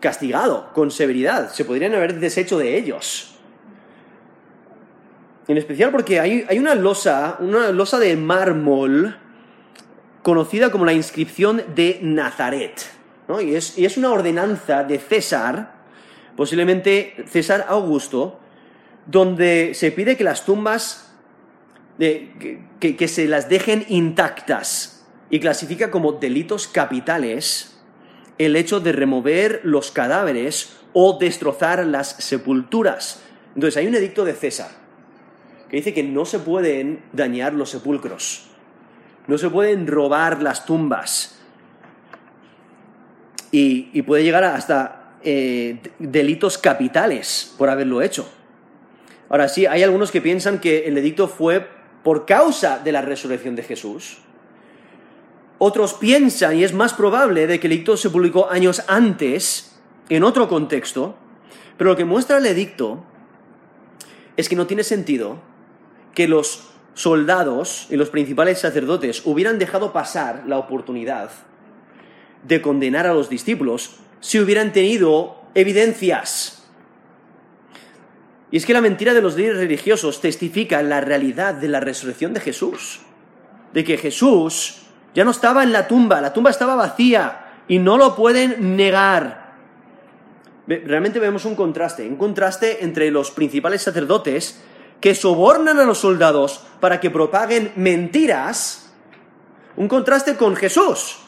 castigado 0.00 0.70
con 0.72 0.90
severidad, 0.90 1.50
se 1.50 1.64
podrían 1.64 1.94
haber 1.94 2.18
deshecho 2.20 2.58
de 2.58 2.76
ellos. 2.76 3.34
En 5.48 5.56
especial 5.56 5.90
porque 5.90 6.20
hay, 6.20 6.58
una 6.58 6.74
losa, 6.74 7.36
una 7.40 7.70
losa 7.70 7.98
de 7.98 8.16
mármol 8.16 9.16
conocida 10.22 10.70
como 10.70 10.84
la 10.84 10.92
inscripción 10.92 11.62
de 11.74 12.00
Nazaret. 12.02 12.86
Y, 13.40 13.54
es, 13.54 13.78
y, 13.78 13.86
es, 13.86 13.96
una 13.96 14.10
ordenanza 14.10 14.84
de 14.84 14.98
César, 14.98 15.74
posiblemente 16.36 17.24
César 17.28 17.66
Augusto, 17.68 18.38
donde 19.06 19.72
se 19.74 19.90
pide 19.90 20.16
que 20.16 20.24
las 20.24 20.44
tumbas, 20.44 21.14
que 21.98 23.08
se 23.08 23.26
las 23.26 23.48
dejen 23.48 23.86
intactas 23.88 25.06
y 25.30 25.40
clasifica 25.40 25.90
como 25.90 26.12
delitos 26.12 26.68
capitales 26.68 27.77
el 28.38 28.56
hecho 28.56 28.80
de 28.80 28.92
remover 28.92 29.60
los 29.64 29.90
cadáveres 29.90 30.76
o 30.92 31.18
destrozar 31.18 31.84
las 31.86 32.08
sepulturas. 32.08 33.22
Entonces 33.54 33.76
hay 33.76 33.86
un 33.86 33.94
edicto 33.94 34.24
de 34.24 34.34
César 34.34 34.70
que 35.68 35.76
dice 35.76 35.92
que 35.92 36.02
no 36.02 36.24
se 36.24 36.38
pueden 36.38 37.02
dañar 37.12 37.52
los 37.52 37.70
sepulcros, 37.70 38.48
no 39.26 39.36
se 39.36 39.50
pueden 39.50 39.86
robar 39.86 40.42
las 40.42 40.64
tumbas 40.64 41.38
y, 43.50 44.02
puede 44.02 44.22
llegar 44.24 44.44
hasta 44.44 45.16
eh, 45.22 45.80
delitos 45.98 46.56
capitales 46.58 47.54
por 47.58 47.68
haberlo 47.68 48.00
hecho. 48.02 48.30
Ahora 49.28 49.48
sí, 49.48 49.66
hay 49.66 49.82
algunos 49.82 50.10
que 50.10 50.22
piensan 50.22 50.58
que 50.58 50.86
el 50.86 50.96
edicto 50.96 51.28
fue 51.28 51.66
por 52.02 52.24
causa 52.24 52.78
de 52.78 52.92
la 52.92 53.02
resurrección 53.02 53.54
de 53.56 53.62
Jesús, 53.62 54.18
otros 55.58 55.94
piensan, 55.94 56.56
y 56.56 56.64
es 56.64 56.72
más 56.72 56.94
probable, 56.94 57.46
de 57.46 57.58
que 57.60 57.66
el 57.66 57.74
edicto 57.74 57.96
se 57.96 58.10
publicó 58.10 58.50
años 58.50 58.82
antes, 58.86 59.78
en 60.08 60.24
otro 60.24 60.48
contexto, 60.48 61.16
pero 61.76 61.90
lo 61.90 61.96
que 61.96 62.04
muestra 62.04 62.38
el 62.38 62.46
edicto 62.46 63.04
es 64.36 64.48
que 64.48 64.56
no 64.56 64.66
tiene 64.66 64.84
sentido 64.84 65.40
que 66.14 66.28
los 66.28 66.68
soldados 66.94 67.86
y 67.90 67.96
los 67.96 68.10
principales 68.10 68.58
sacerdotes 68.58 69.22
hubieran 69.24 69.58
dejado 69.58 69.92
pasar 69.92 70.44
la 70.46 70.58
oportunidad 70.58 71.30
de 72.46 72.62
condenar 72.62 73.06
a 73.06 73.14
los 73.14 73.28
discípulos 73.28 73.96
si 74.20 74.40
hubieran 74.40 74.72
tenido 74.72 75.42
evidencias. 75.54 76.68
Y 78.50 78.56
es 78.56 78.64
que 78.64 78.72
la 78.72 78.80
mentira 78.80 79.14
de 79.14 79.22
los 79.22 79.36
líderes 79.36 79.58
religiosos 79.58 80.20
testifica 80.20 80.82
la 80.82 81.00
realidad 81.00 81.54
de 81.54 81.68
la 81.68 81.80
resurrección 81.80 82.32
de 82.32 82.40
Jesús, 82.40 83.00
de 83.74 83.84
que 83.84 83.98
Jesús 83.98 84.87
ya 85.18 85.24
no 85.24 85.32
estaba 85.32 85.64
en 85.64 85.72
la 85.72 85.88
tumba, 85.88 86.20
la 86.20 86.32
tumba 86.32 86.50
estaba 86.50 86.76
vacía 86.76 87.64
y 87.66 87.80
no 87.80 87.98
lo 87.98 88.14
pueden 88.14 88.76
negar. 88.76 89.56
Realmente 90.68 91.18
vemos 91.18 91.44
un 91.44 91.56
contraste, 91.56 92.06
un 92.06 92.14
contraste 92.14 92.84
entre 92.84 93.10
los 93.10 93.32
principales 93.32 93.82
sacerdotes 93.82 94.62
que 95.00 95.16
sobornan 95.16 95.80
a 95.80 95.82
los 95.82 95.98
soldados 95.98 96.64
para 96.78 97.00
que 97.00 97.10
propaguen 97.10 97.72
mentiras, 97.74 98.92
un 99.74 99.88
contraste 99.88 100.36
con 100.36 100.54
Jesús, 100.54 101.18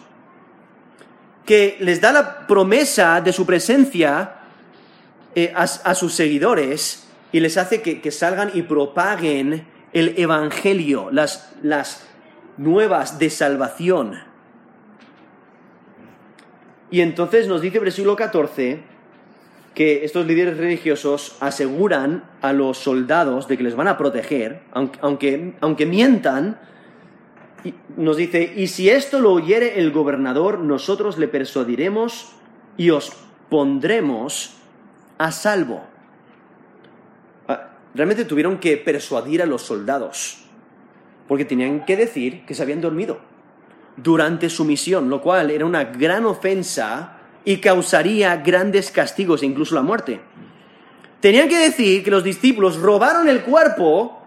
que 1.45 1.77
les 1.81 2.01
da 2.01 2.13
la 2.13 2.47
promesa 2.47 3.21
de 3.21 3.33
su 3.33 3.45
presencia 3.45 4.37
eh, 5.35 5.53
a, 5.53 5.95
sus 5.97 6.15
seguidores 6.15 7.09
y 7.33 7.41
les 7.41 7.57
hace 7.57 7.83
que, 7.83 8.11
salgan 8.13 8.53
y 8.55 8.63
propaguen 8.63 9.67
el 9.93 10.15
Evangelio, 10.17 11.09
las, 11.11 11.51
las 11.61 12.07
nuevas 12.61 13.19
de 13.19 13.31
salvación. 13.31 14.19
Y 16.91 17.01
entonces 17.01 17.49
nos 17.49 17.63
dice 17.63 17.79
versículo 17.79 18.17
14 18.17 18.83
que 19.75 20.05
estos 20.05 20.27
líderes 20.27 20.59
religiosos 20.59 21.37
aseguran 21.41 22.25
a 22.43 22.53
los 22.53 22.77
soldados 22.77 23.49
de 23.49 23.57
que 23.57 23.63
les 23.63 23.77
van 23.77 23.89
a 23.89 23.97
proteger, 23.97 24.61
aunque, 24.73 25.55
aunque, 25.61 25.87
mientan, 25.87 26.61
nos 27.97 28.19
dice, 28.19 28.53
y 28.55 28.67
si 28.67 28.91
esto 28.91 29.21
lo 29.21 29.33
oyere 29.33 29.79
el 29.79 29.91
gobernador, 29.91 30.59
nosotros 30.59 31.17
le 31.17 31.29
persuadiremos 31.29 32.33
y 32.77 32.91
os 32.91 33.13
pondremos 33.49 34.57
a 35.17 35.33
salvo. 35.33 35.85
Ah, 37.49 37.71
realmente 37.95 38.27
tuvieron 38.27 38.59
que 38.59 38.77
persuadir 38.77 39.41
a 39.41 39.47
los 39.47 39.63
soldados 39.63 40.50
porque 41.31 41.45
tenían 41.45 41.85
que 41.85 41.97
decir 41.97 42.45
que 42.45 42.57
se 42.57 42.63
habían 42.65 42.81
dormido 42.81 43.21
durante 43.97 44.51
su 44.51 44.65
misión, 44.65 45.09
lo 45.09 45.23
cual 45.23 45.53
era 45.53 45.65
una 45.65 45.85
gran 45.85 46.25
ofensa 46.25 47.19
y 47.45 47.59
causaría 47.59 48.39
grandes 48.39 48.91
castigos 48.91 49.45
e 49.45 49.47
incluso 49.47 49.77
la 49.77 49.83
muerte. 49.83 50.21
Tenían 51.21 51.49
que 51.49 51.57
decir 51.57 52.03
que 52.03 52.11
los 52.11 52.25
discípulos 52.25 52.79
robaron 52.79 53.29
el 53.29 53.43
cuerpo 53.43 54.21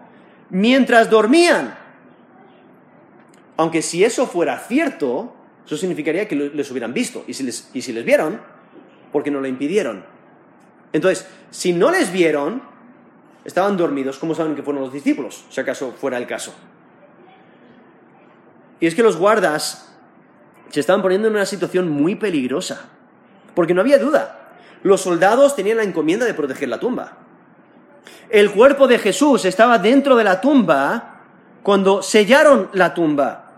mientras 0.48 1.10
dormían. 1.10 1.76
Aunque 3.58 3.82
si 3.82 4.02
eso 4.02 4.26
fuera 4.26 4.58
cierto, 4.60 5.36
eso 5.66 5.76
significaría 5.76 6.26
que 6.26 6.36
les 6.36 6.70
hubieran 6.70 6.94
visto. 6.94 7.22
Y 7.26 7.34
si 7.34 7.42
les, 7.42 7.68
y 7.74 7.82
si 7.82 7.92
les 7.92 8.06
vieron, 8.06 8.40
porque 9.12 9.30
no 9.30 9.42
lo 9.42 9.46
impidieron. 9.46 10.06
Entonces, 10.94 11.28
si 11.50 11.74
no 11.74 11.90
les 11.90 12.10
vieron, 12.10 12.62
estaban 13.44 13.76
dormidos, 13.76 14.18
¿cómo 14.18 14.34
saben 14.34 14.56
que 14.56 14.62
fueron 14.62 14.82
los 14.82 14.92
discípulos? 14.94 15.44
Si 15.50 15.60
acaso 15.60 15.92
fuera 16.00 16.16
el 16.16 16.26
caso. 16.26 16.54
Y 18.80 18.86
es 18.86 18.94
que 18.94 19.02
los 19.02 19.16
guardas 19.16 19.92
se 20.70 20.80
estaban 20.80 21.02
poniendo 21.02 21.28
en 21.28 21.34
una 21.34 21.46
situación 21.46 21.88
muy 21.88 22.16
peligrosa, 22.16 22.86
porque 23.54 23.74
no 23.74 23.80
había 23.80 23.98
duda. 23.98 24.40
Los 24.82 25.00
soldados 25.00 25.56
tenían 25.56 25.78
la 25.78 25.84
encomienda 25.84 26.26
de 26.26 26.34
proteger 26.34 26.68
la 26.68 26.80
tumba. 26.80 27.18
El 28.28 28.50
cuerpo 28.50 28.86
de 28.86 28.98
Jesús 28.98 29.44
estaba 29.44 29.78
dentro 29.78 30.16
de 30.16 30.24
la 30.24 30.40
tumba 30.40 31.22
cuando 31.62 32.02
sellaron 32.02 32.68
la 32.72 32.92
tumba. 32.92 33.52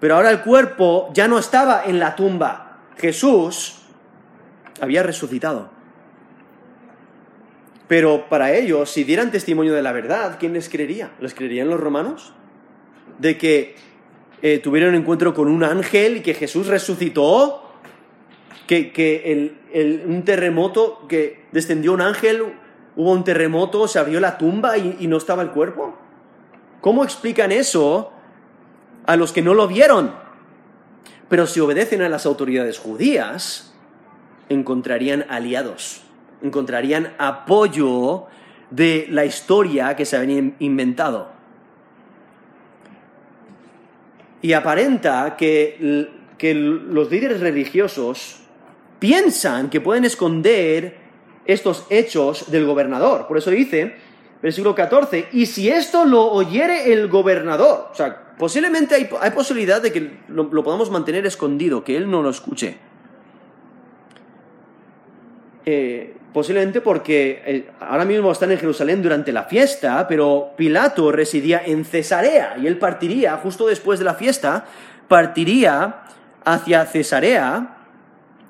Pero 0.00 0.16
ahora 0.16 0.30
el 0.30 0.40
cuerpo 0.40 1.10
ya 1.14 1.28
no 1.28 1.38
estaba 1.38 1.84
en 1.84 1.98
la 1.98 2.16
tumba. 2.16 2.78
Jesús 2.96 3.82
había 4.80 5.02
resucitado. 5.02 5.70
Pero 7.88 8.28
para 8.28 8.52
ellos, 8.52 8.90
si 8.90 9.04
dieran 9.04 9.30
testimonio 9.30 9.72
de 9.72 9.82
la 9.82 9.92
verdad, 9.92 10.36
¿quién 10.40 10.52
les 10.52 10.68
creería? 10.68 11.12
¿Les 11.20 11.34
creerían 11.34 11.68
los 11.70 11.78
romanos? 11.78 12.32
De 13.18 13.38
que 13.38 13.76
eh, 14.42 14.58
tuvieron 14.58 14.90
un 14.90 14.96
encuentro 14.96 15.34
con 15.34 15.48
un 15.48 15.64
ángel 15.64 16.18
y 16.18 16.20
que 16.20 16.34
Jesús 16.34 16.66
resucitó, 16.66 17.62
que, 18.66 19.54
un 20.06 20.24
terremoto, 20.24 21.06
que 21.08 21.46
descendió 21.52 21.92
un 21.92 22.00
ángel, 22.00 22.42
hubo 22.96 23.12
un 23.12 23.24
terremoto, 23.24 23.86
se 23.88 23.98
abrió 23.98 24.20
la 24.20 24.38
tumba 24.38 24.76
y, 24.76 24.96
y 25.00 25.06
no 25.06 25.16
estaba 25.16 25.42
el 25.42 25.50
cuerpo. 25.50 25.96
¿Cómo 26.80 27.04
explican 27.04 27.52
eso 27.52 28.12
a 29.06 29.16
los 29.16 29.32
que 29.32 29.42
no 29.42 29.54
lo 29.54 29.68
vieron? 29.68 30.12
Pero 31.28 31.46
si 31.46 31.60
obedecen 31.60 32.02
a 32.02 32.08
las 32.08 32.26
autoridades 32.26 32.78
judías, 32.78 33.74
encontrarían 34.48 35.26
aliados, 35.28 36.02
encontrarían 36.42 37.14
apoyo 37.18 38.26
de 38.70 39.06
la 39.10 39.24
historia 39.24 39.96
que 39.96 40.04
se 40.04 40.16
habían 40.16 40.56
inventado. 40.58 41.35
Y 44.46 44.52
aparenta 44.52 45.34
que, 45.36 46.06
que 46.38 46.54
los 46.54 47.10
líderes 47.10 47.40
religiosos 47.40 48.36
piensan 49.00 49.70
que 49.70 49.80
pueden 49.80 50.04
esconder 50.04 50.98
estos 51.46 51.84
hechos 51.90 52.48
del 52.48 52.64
gobernador. 52.64 53.26
Por 53.26 53.38
eso 53.38 53.50
dice, 53.50 53.96
versículo 54.40 54.72
14, 54.72 55.30
y 55.32 55.46
si 55.46 55.68
esto 55.68 56.04
lo 56.04 56.30
oyere 56.30 56.92
el 56.92 57.08
gobernador, 57.08 57.88
o 57.90 57.94
sea, 57.96 58.36
posiblemente 58.38 58.94
hay, 58.94 59.30
posibilidad 59.32 59.82
de 59.82 59.90
que 59.90 60.18
lo, 60.28 60.48
podamos 60.62 60.92
mantener 60.92 61.26
escondido, 61.26 61.82
que 61.82 61.96
él 61.96 62.08
no 62.08 62.22
lo 62.22 62.30
escuche. 62.30 62.76
Eh, 65.64 66.15
posiblemente 66.32 66.80
porque 66.80 67.42
eh, 67.46 67.70
ahora 67.80 68.04
mismo 68.04 68.30
están 68.30 68.52
en 68.52 68.58
Jerusalén 68.58 69.02
durante 69.02 69.32
la 69.32 69.44
fiesta, 69.44 70.06
pero 70.08 70.52
Pilato 70.56 71.10
residía 71.12 71.62
en 71.64 71.84
Cesarea 71.84 72.56
y 72.60 72.66
él 72.66 72.78
partiría, 72.78 73.36
justo 73.38 73.66
después 73.66 73.98
de 73.98 74.04
la 74.04 74.14
fiesta, 74.14 74.66
partiría 75.08 76.02
hacia 76.44 76.84
Cesarea. 76.86 77.78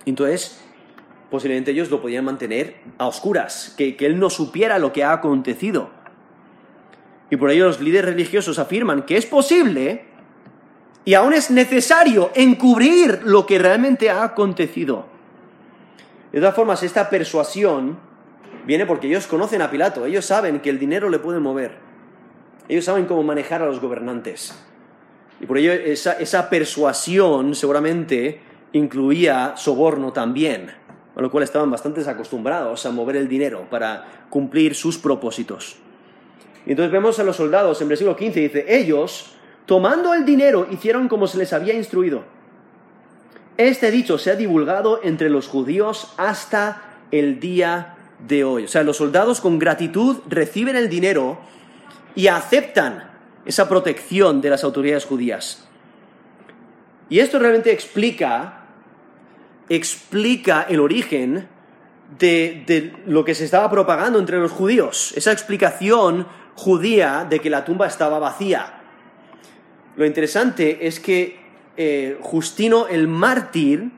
Entonces, 0.05 0.61
posiblemente 1.31 1.71
ellos 1.71 1.91
lo 1.91 2.01
podían 2.01 2.25
mantener 2.25 2.77
a 2.99 3.07
oscuras, 3.07 3.75
que, 3.77 3.97
que 3.97 4.07
él 4.07 4.19
no 4.19 4.31
supiera 4.31 4.79
lo 4.79 4.93
que 4.93 5.05
ha 5.05 5.13
acontecido. 5.13 5.91
Y 7.31 7.37
por 7.37 7.51
ello 7.51 7.67
los 7.67 7.81
líderes 7.81 8.07
religiosos 8.07 8.59
afirman 8.59 9.03
que 9.03 9.17
es 9.17 9.27
posible 9.27 10.05
y 11.05 11.15
aún 11.15 11.33
es 11.33 11.51
necesario 11.51 12.31
encubrir 12.35 13.21
lo 13.25 13.47
que 13.47 13.59
realmente 13.59 14.11
ha 14.11 14.25
acontecido. 14.25 15.16
De 16.37 16.43
todas 16.43 16.55
formas, 16.55 16.83
esta 16.83 17.09
persuasión 17.09 17.97
viene 18.67 18.85
porque 18.85 19.07
ellos 19.07 19.27
conocen 19.27 19.63
a 19.63 19.71
Pilato, 19.71 20.05
ellos 20.05 20.27
saben 20.27 20.61
que 20.61 20.69
el 20.69 20.79
dinero 20.79 21.09
le 21.09 21.19
puede 21.19 21.41
mover, 21.41 21.79
ellos 22.69 22.85
saben 22.85 23.07
cómo 23.07 23.23
manejar 23.23 23.63
a 23.63 23.65
los 23.65 23.81
gobernantes. 23.81 24.55
Y 25.41 25.47
por 25.47 25.57
ello 25.57 25.73
esa, 25.73 26.13
esa 26.13 26.51
persuasión 26.51 27.55
seguramente 27.55 28.43
incluía 28.73 29.55
soborno 29.57 30.13
también, 30.13 30.73
a 31.17 31.23
lo 31.23 31.31
cual 31.31 31.43
estaban 31.43 31.71
bastante 31.71 32.07
acostumbrados 32.07 32.85
a 32.85 32.91
mover 32.91 33.17
el 33.17 33.29
dinero 33.29 33.67
para 33.71 34.27
cumplir 34.29 34.75
sus 34.75 34.99
propósitos. 34.99 35.79
Y 36.67 36.73
entonces 36.73 36.93
vemos 36.93 37.19
a 37.19 37.25
los 37.25 37.37
soldados 37.37 37.81
en 37.81 37.89
versículo 37.89 38.15
15, 38.15 38.41
dice, 38.41 38.65
ellos, 38.69 39.35
tomando 39.65 40.13
el 40.13 40.27
dinero, 40.27 40.67
hicieron 40.71 41.09
como 41.09 41.29
se 41.29 41.39
les 41.39 41.55
había 41.55 41.73
instruido. 41.73 42.36
Este 43.57 43.91
dicho 43.91 44.19
se 44.19 44.31
ha 44.31 44.37
divulgado 44.37 45.01
entre 45.03 45.31
los 45.31 45.49
judíos 45.49 46.13
hasta 46.19 46.83
el 47.11 47.41
día 47.41 47.97
de 48.27 48.45
hoy. 48.45 48.65
O 48.65 48.69
sea, 48.69 48.83
los 48.83 48.99
soldados 48.99 49.41
con 49.41 49.59
gratitud 49.59 50.19
reciben 50.29 50.77
el 50.77 50.91
dinero 50.91 51.39
y 52.15 52.27
aceptan 52.27 53.11
esa 53.47 53.69
protección 53.69 54.41
de 54.41 54.51
las 54.51 54.63
autoridades 54.65 55.07
judías. 55.07 55.67
Y 57.09 57.21
esto 57.21 57.39
realmente 57.39 57.73
explica, 57.73 58.67
explica 59.69 60.67
el 60.69 60.81
origen 60.81 61.49
de, 62.19 62.65
de, 62.67 62.93
lo 63.07 63.25
que 63.25 63.35
se 63.35 63.45
estaba 63.45 63.71
propagando 63.71 64.19
entre 64.19 64.39
los 64.39 64.53
judíos. 64.53 65.15
Esa 65.17 65.33
explicación 65.33 66.27
judía 66.57 67.27
de 67.29 67.41
que 67.41 67.49
la 67.49 67.65
tumba 67.65 67.87
estaba 67.87 68.19
vacía. 68.19 68.81
Lo 69.97 70.05
interesante 70.05 70.87
es 70.87 71.01
que 71.01 71.46
eh, 71.77 72.19
Justino 72.21 72.89
el 72.89 73.09
mártir, 73.09 73.91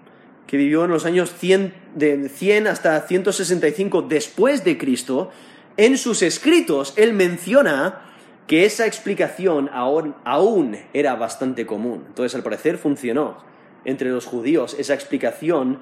que 0.46 0.56
vivió 0.56 0.84
en 0.84 0.90
los 0.90 1.04
años 1.04 1.32
100, 1.38 1.74
de 1.94 2.28
100 2.28 2.66
hasta 2.66 3.00
165 3.00 4.02
después 4.02 4.64
de 4.64 4.78
Cristo, 4.78 5.30
en 5.76 5.96
sus 5.98 6.22
escritos 6.22 6.94
él 6.96 7.12
menciona 7.12 8.02
que 8.48 8.64
esa 8.64 8.86
explicación 8.86 9.70
aún, 9.72 10.14
aún 10.24 10.76
era 10.92 11.14
bastante 11.14 11.66
común. 11.66 12.04
Entonces, 12.08 12.34
al 12.34 12.42
parecer, 12.42 12.78
funcionó 12.78 13.38
entre 13.84 14.10
los 14.10 14.24
judíos 14.24 14.74
esa 14.78 14.94
explicación 14.94 15.80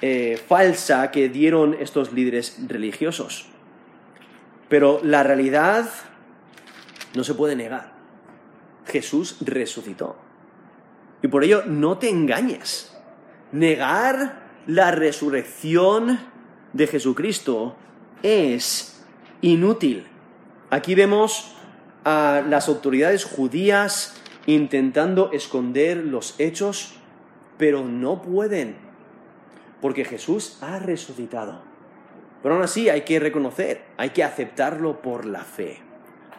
eh, 0.00 0.38
falsa 0.48 1.10
que 1.10 1.28
dieron 1.28 1.74
estos 1.74 2.12
líderes 2.12 2.58
religiosos. 2.68 3.46
Pero 4.68 5.00
la 5.02 5.22
realidad 5.22 5.88
no 7.14 7.24
se 7.24 7.34
puede 7.34 7.56
negar. 7.56 7.92
Jesús 8.86 9.36
resucitó. 9.40 10.23
Y 11.24 11.28
por 11.28 11.42
ello 11.42 11.62
no 11.64 11.96
te 11.96 12.10
engañes. 12.10 12.94
Negar 13.50 14.42
la 14.66 14.90
resurrección 14.90 16.20
de 16.74 16.86
Jesucristo 16.86 17.76
es 18.22 19.02
inútil. 19.40 20.06
Aquí 20.68 20.94
vemos 20.94 21.56
a 22.04 22.42
las 22.46 22.68
autoridades 22.68 23.24
judías 23.24 24.20
intentando 24.44 25.32
esconder 25.32 25.96
los 25.96 26.38
hechos, 26.38 26.96
pero 27.56 27.86
no 27.86 28.20
pueden, 28.20 28.76
porque 29.80 30.04
Jesús 30.04 30.58
ha 30.60 30.78
resucitado. 30.78 31.62
Pero 32.42 32.56
aún 32.56 32.64
así 32.64 32.90
hay 32.90 33.00
que 33.00 33.18
reconocer, 33.18 33.82
hay 33.96 34.10
que 34.10 34.24
aceptarlo 34.24 35.00
por 35.00 35.24
la 35.24 35.40
fe. 35.40 35.78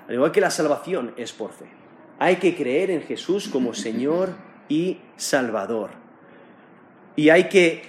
Al 0.08 0.14
igual 0.14 0.32
que 0.32 0.42
la 0.42 0.52
salvación 0.52 1.16
es 1.18 1.34
por 1.34 1.54
fe. 1.54 1.66
Hay 2.20 2.36
que 2.36 2.56
creer 2.56 2.92
en 2.92 3.02
Jesús 3.02 3.48
como 3.48 3.74
Señor 3.74 4.54
y 4.70 4.98
Salvador. 5.18 5.92
Y 7.16 7.30
hay 7.30 7.46
que 7.46 7.84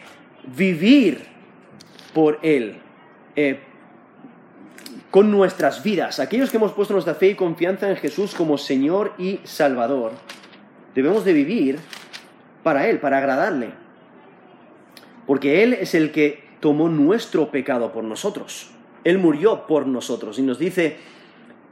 vivir 0.57 1.25
por 2.15 2.39
Él, 2.43 2.79
eh, 3.35 3.61
con 5.11 5.31
nuestras 5.31 5.83
vidas. 5.83 6.21
Aquellos 6.21 6.51
que 6.51 6.57
hemos 6.57 6.73
puesto 6.73 6.95
nuestra 6.95 7.15
fe 7.15 7.29
y 7.29 7.35
confianza 7.35 7.91
en 7.91 7.97
Jesús 7.97 8.35
como 8.35 8.59
Señor 8.59 9.15
y 9.19 9.41
Salvador, 9.45 10.13
debemos 10.95 11.25
de 11.25 11.33
vivir 11.33 11.79
para 12.63 12.89
Él, 12.89 12.99
para 13.01 13.19
agradarle. 13.19 13.71
Porque 15.27 15.63
Él 15.63 15.75
es 15.75 15.95
el 15.95 16.13
que 16.13 16.45
tomó 16.61 16.89
nuestro 16.89 17.51
pecado 17.51 17.93
por 17.93 18.05
nosotros. 18.05 18.71
Él 19.05 19.19
murió 19.19 19.67
por 19.67 19.87
nosotros 19.87 20.39
y 20.39 20.43
nos 20.43 20.59
dice 20.59 20.97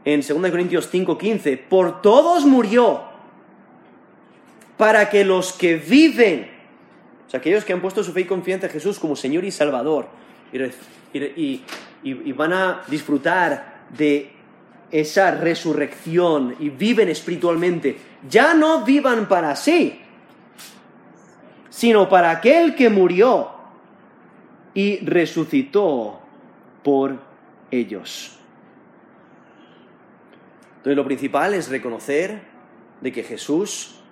en 0.05 0.21
2 0.21 0.51
Corintios 0.51 0.91
5:15, 0.93 1.57
por 1.57 2.03
todos 2.03 2.45
murió, 2.45 3.14
para 4.77 5.09
que 5.09 5.25
los 5.25 5.53
que 5.53 5.77
viven, 5.77 6.51
o 7.27 7.31
sea, 7.31 7.39
aquellos 7.41 7.65
que 7.65 7.73
han 7.73 7.81
puesto 7.81 8.03
su 8.03 8.13
fe 8.13 8.23
y 8.23 8.25
confianza 8.25 8.67
en 8.67 8.73
Jesús 8.73 8.99
como 8.99 9.17
Señor 9.17 9.45
y 9.45 9.51
Salvador, 9.51 10.09
y, 11.15 11.63
van 12.33 12.53
a 12.53 12.83
disfrutar 12.89 13.85
de 13.97 14.33
esa 14.91 15.33
resurrección 15.33 16.57
y 16.59 16.71
viven 16.71 17.09
espiritualmente, 17.09 17.97
ya 18.29 18.55
no 18.55 18.85
vivan 18.85 19.29
para 19.29 19.57
sí, 19.57 20.01
sino 21.71 22.09
para 22.09 22.31
aquel 22.31 22.75
que 22.75 22.89
murió 22.89 23.51
y 24.75 25.05
resucitó 25.05 26.21
por 26.83 27.19
ellos. 27.71 28.39
Entonces 30.77 30.97
lo 30.97 31.05
principal 31.05 31.55
es 31.55 31.69
reconocer 31.69 32.43
de 33.01 33.11
que 33.11 33.23
Jesús 33.23 34.04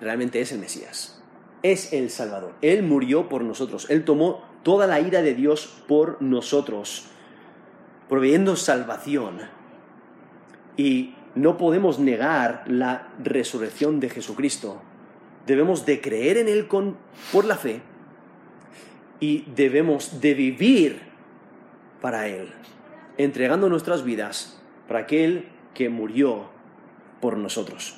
realmente 0.00 0.40
es 0.40 0.52
el 0.52 0.58
Mesías, 0.58 1.22
es 1.62 1.92
el 1.92 2.10
Salvador. 2.10 2.54
Él 2.62 2.82
murió 2.82 3.28
por 3.28 3.42
nosotros, 3.42 3.88
Él 3.90 4.04
tomó 4.04 4.42
toda 4.62 4.86
la 4.86 5.00
ira 5.00 5.22
de 5.22 5.34
Dios 5.34 5.82
por 5.86 6.20
nosotros, 6.20 7.06
proveyendo 8.08 8.56
salvación. 8.56 9.40
Y 10.76 11.14
no 11.34 11.56
podemos 11.56 11.98
negar 11.98 12.64
la 12.66 13.08
resurrección 13.22 14.00
de 14.00 14.10
Jesucristo. 14.10 14.80
Debemos 15.46 15.86
de 15.86 16.00
creer 16.00 16.36
en 16.36 16.48
Él 16.48 16.68
con, 16.68 16.96
por 17.32 17.44
la 17.44 17.56
fe 17.56 17.80
y 19.20 19.44
debemos 19.54 20.20
de 20.20 20.34
vivir 20.34 21.00
para 22.00 22.28
Él, 22.28 22.52
entregando 23.16 23.68
nuestras 23.68 24.04
vidas 24.04 24.60
para 24.86 25.00
aquel 25.00 25.48
que 25.74 25.88
murió 25.88 26.50
por 27.20 27.36
nosotros. 27.36 27.97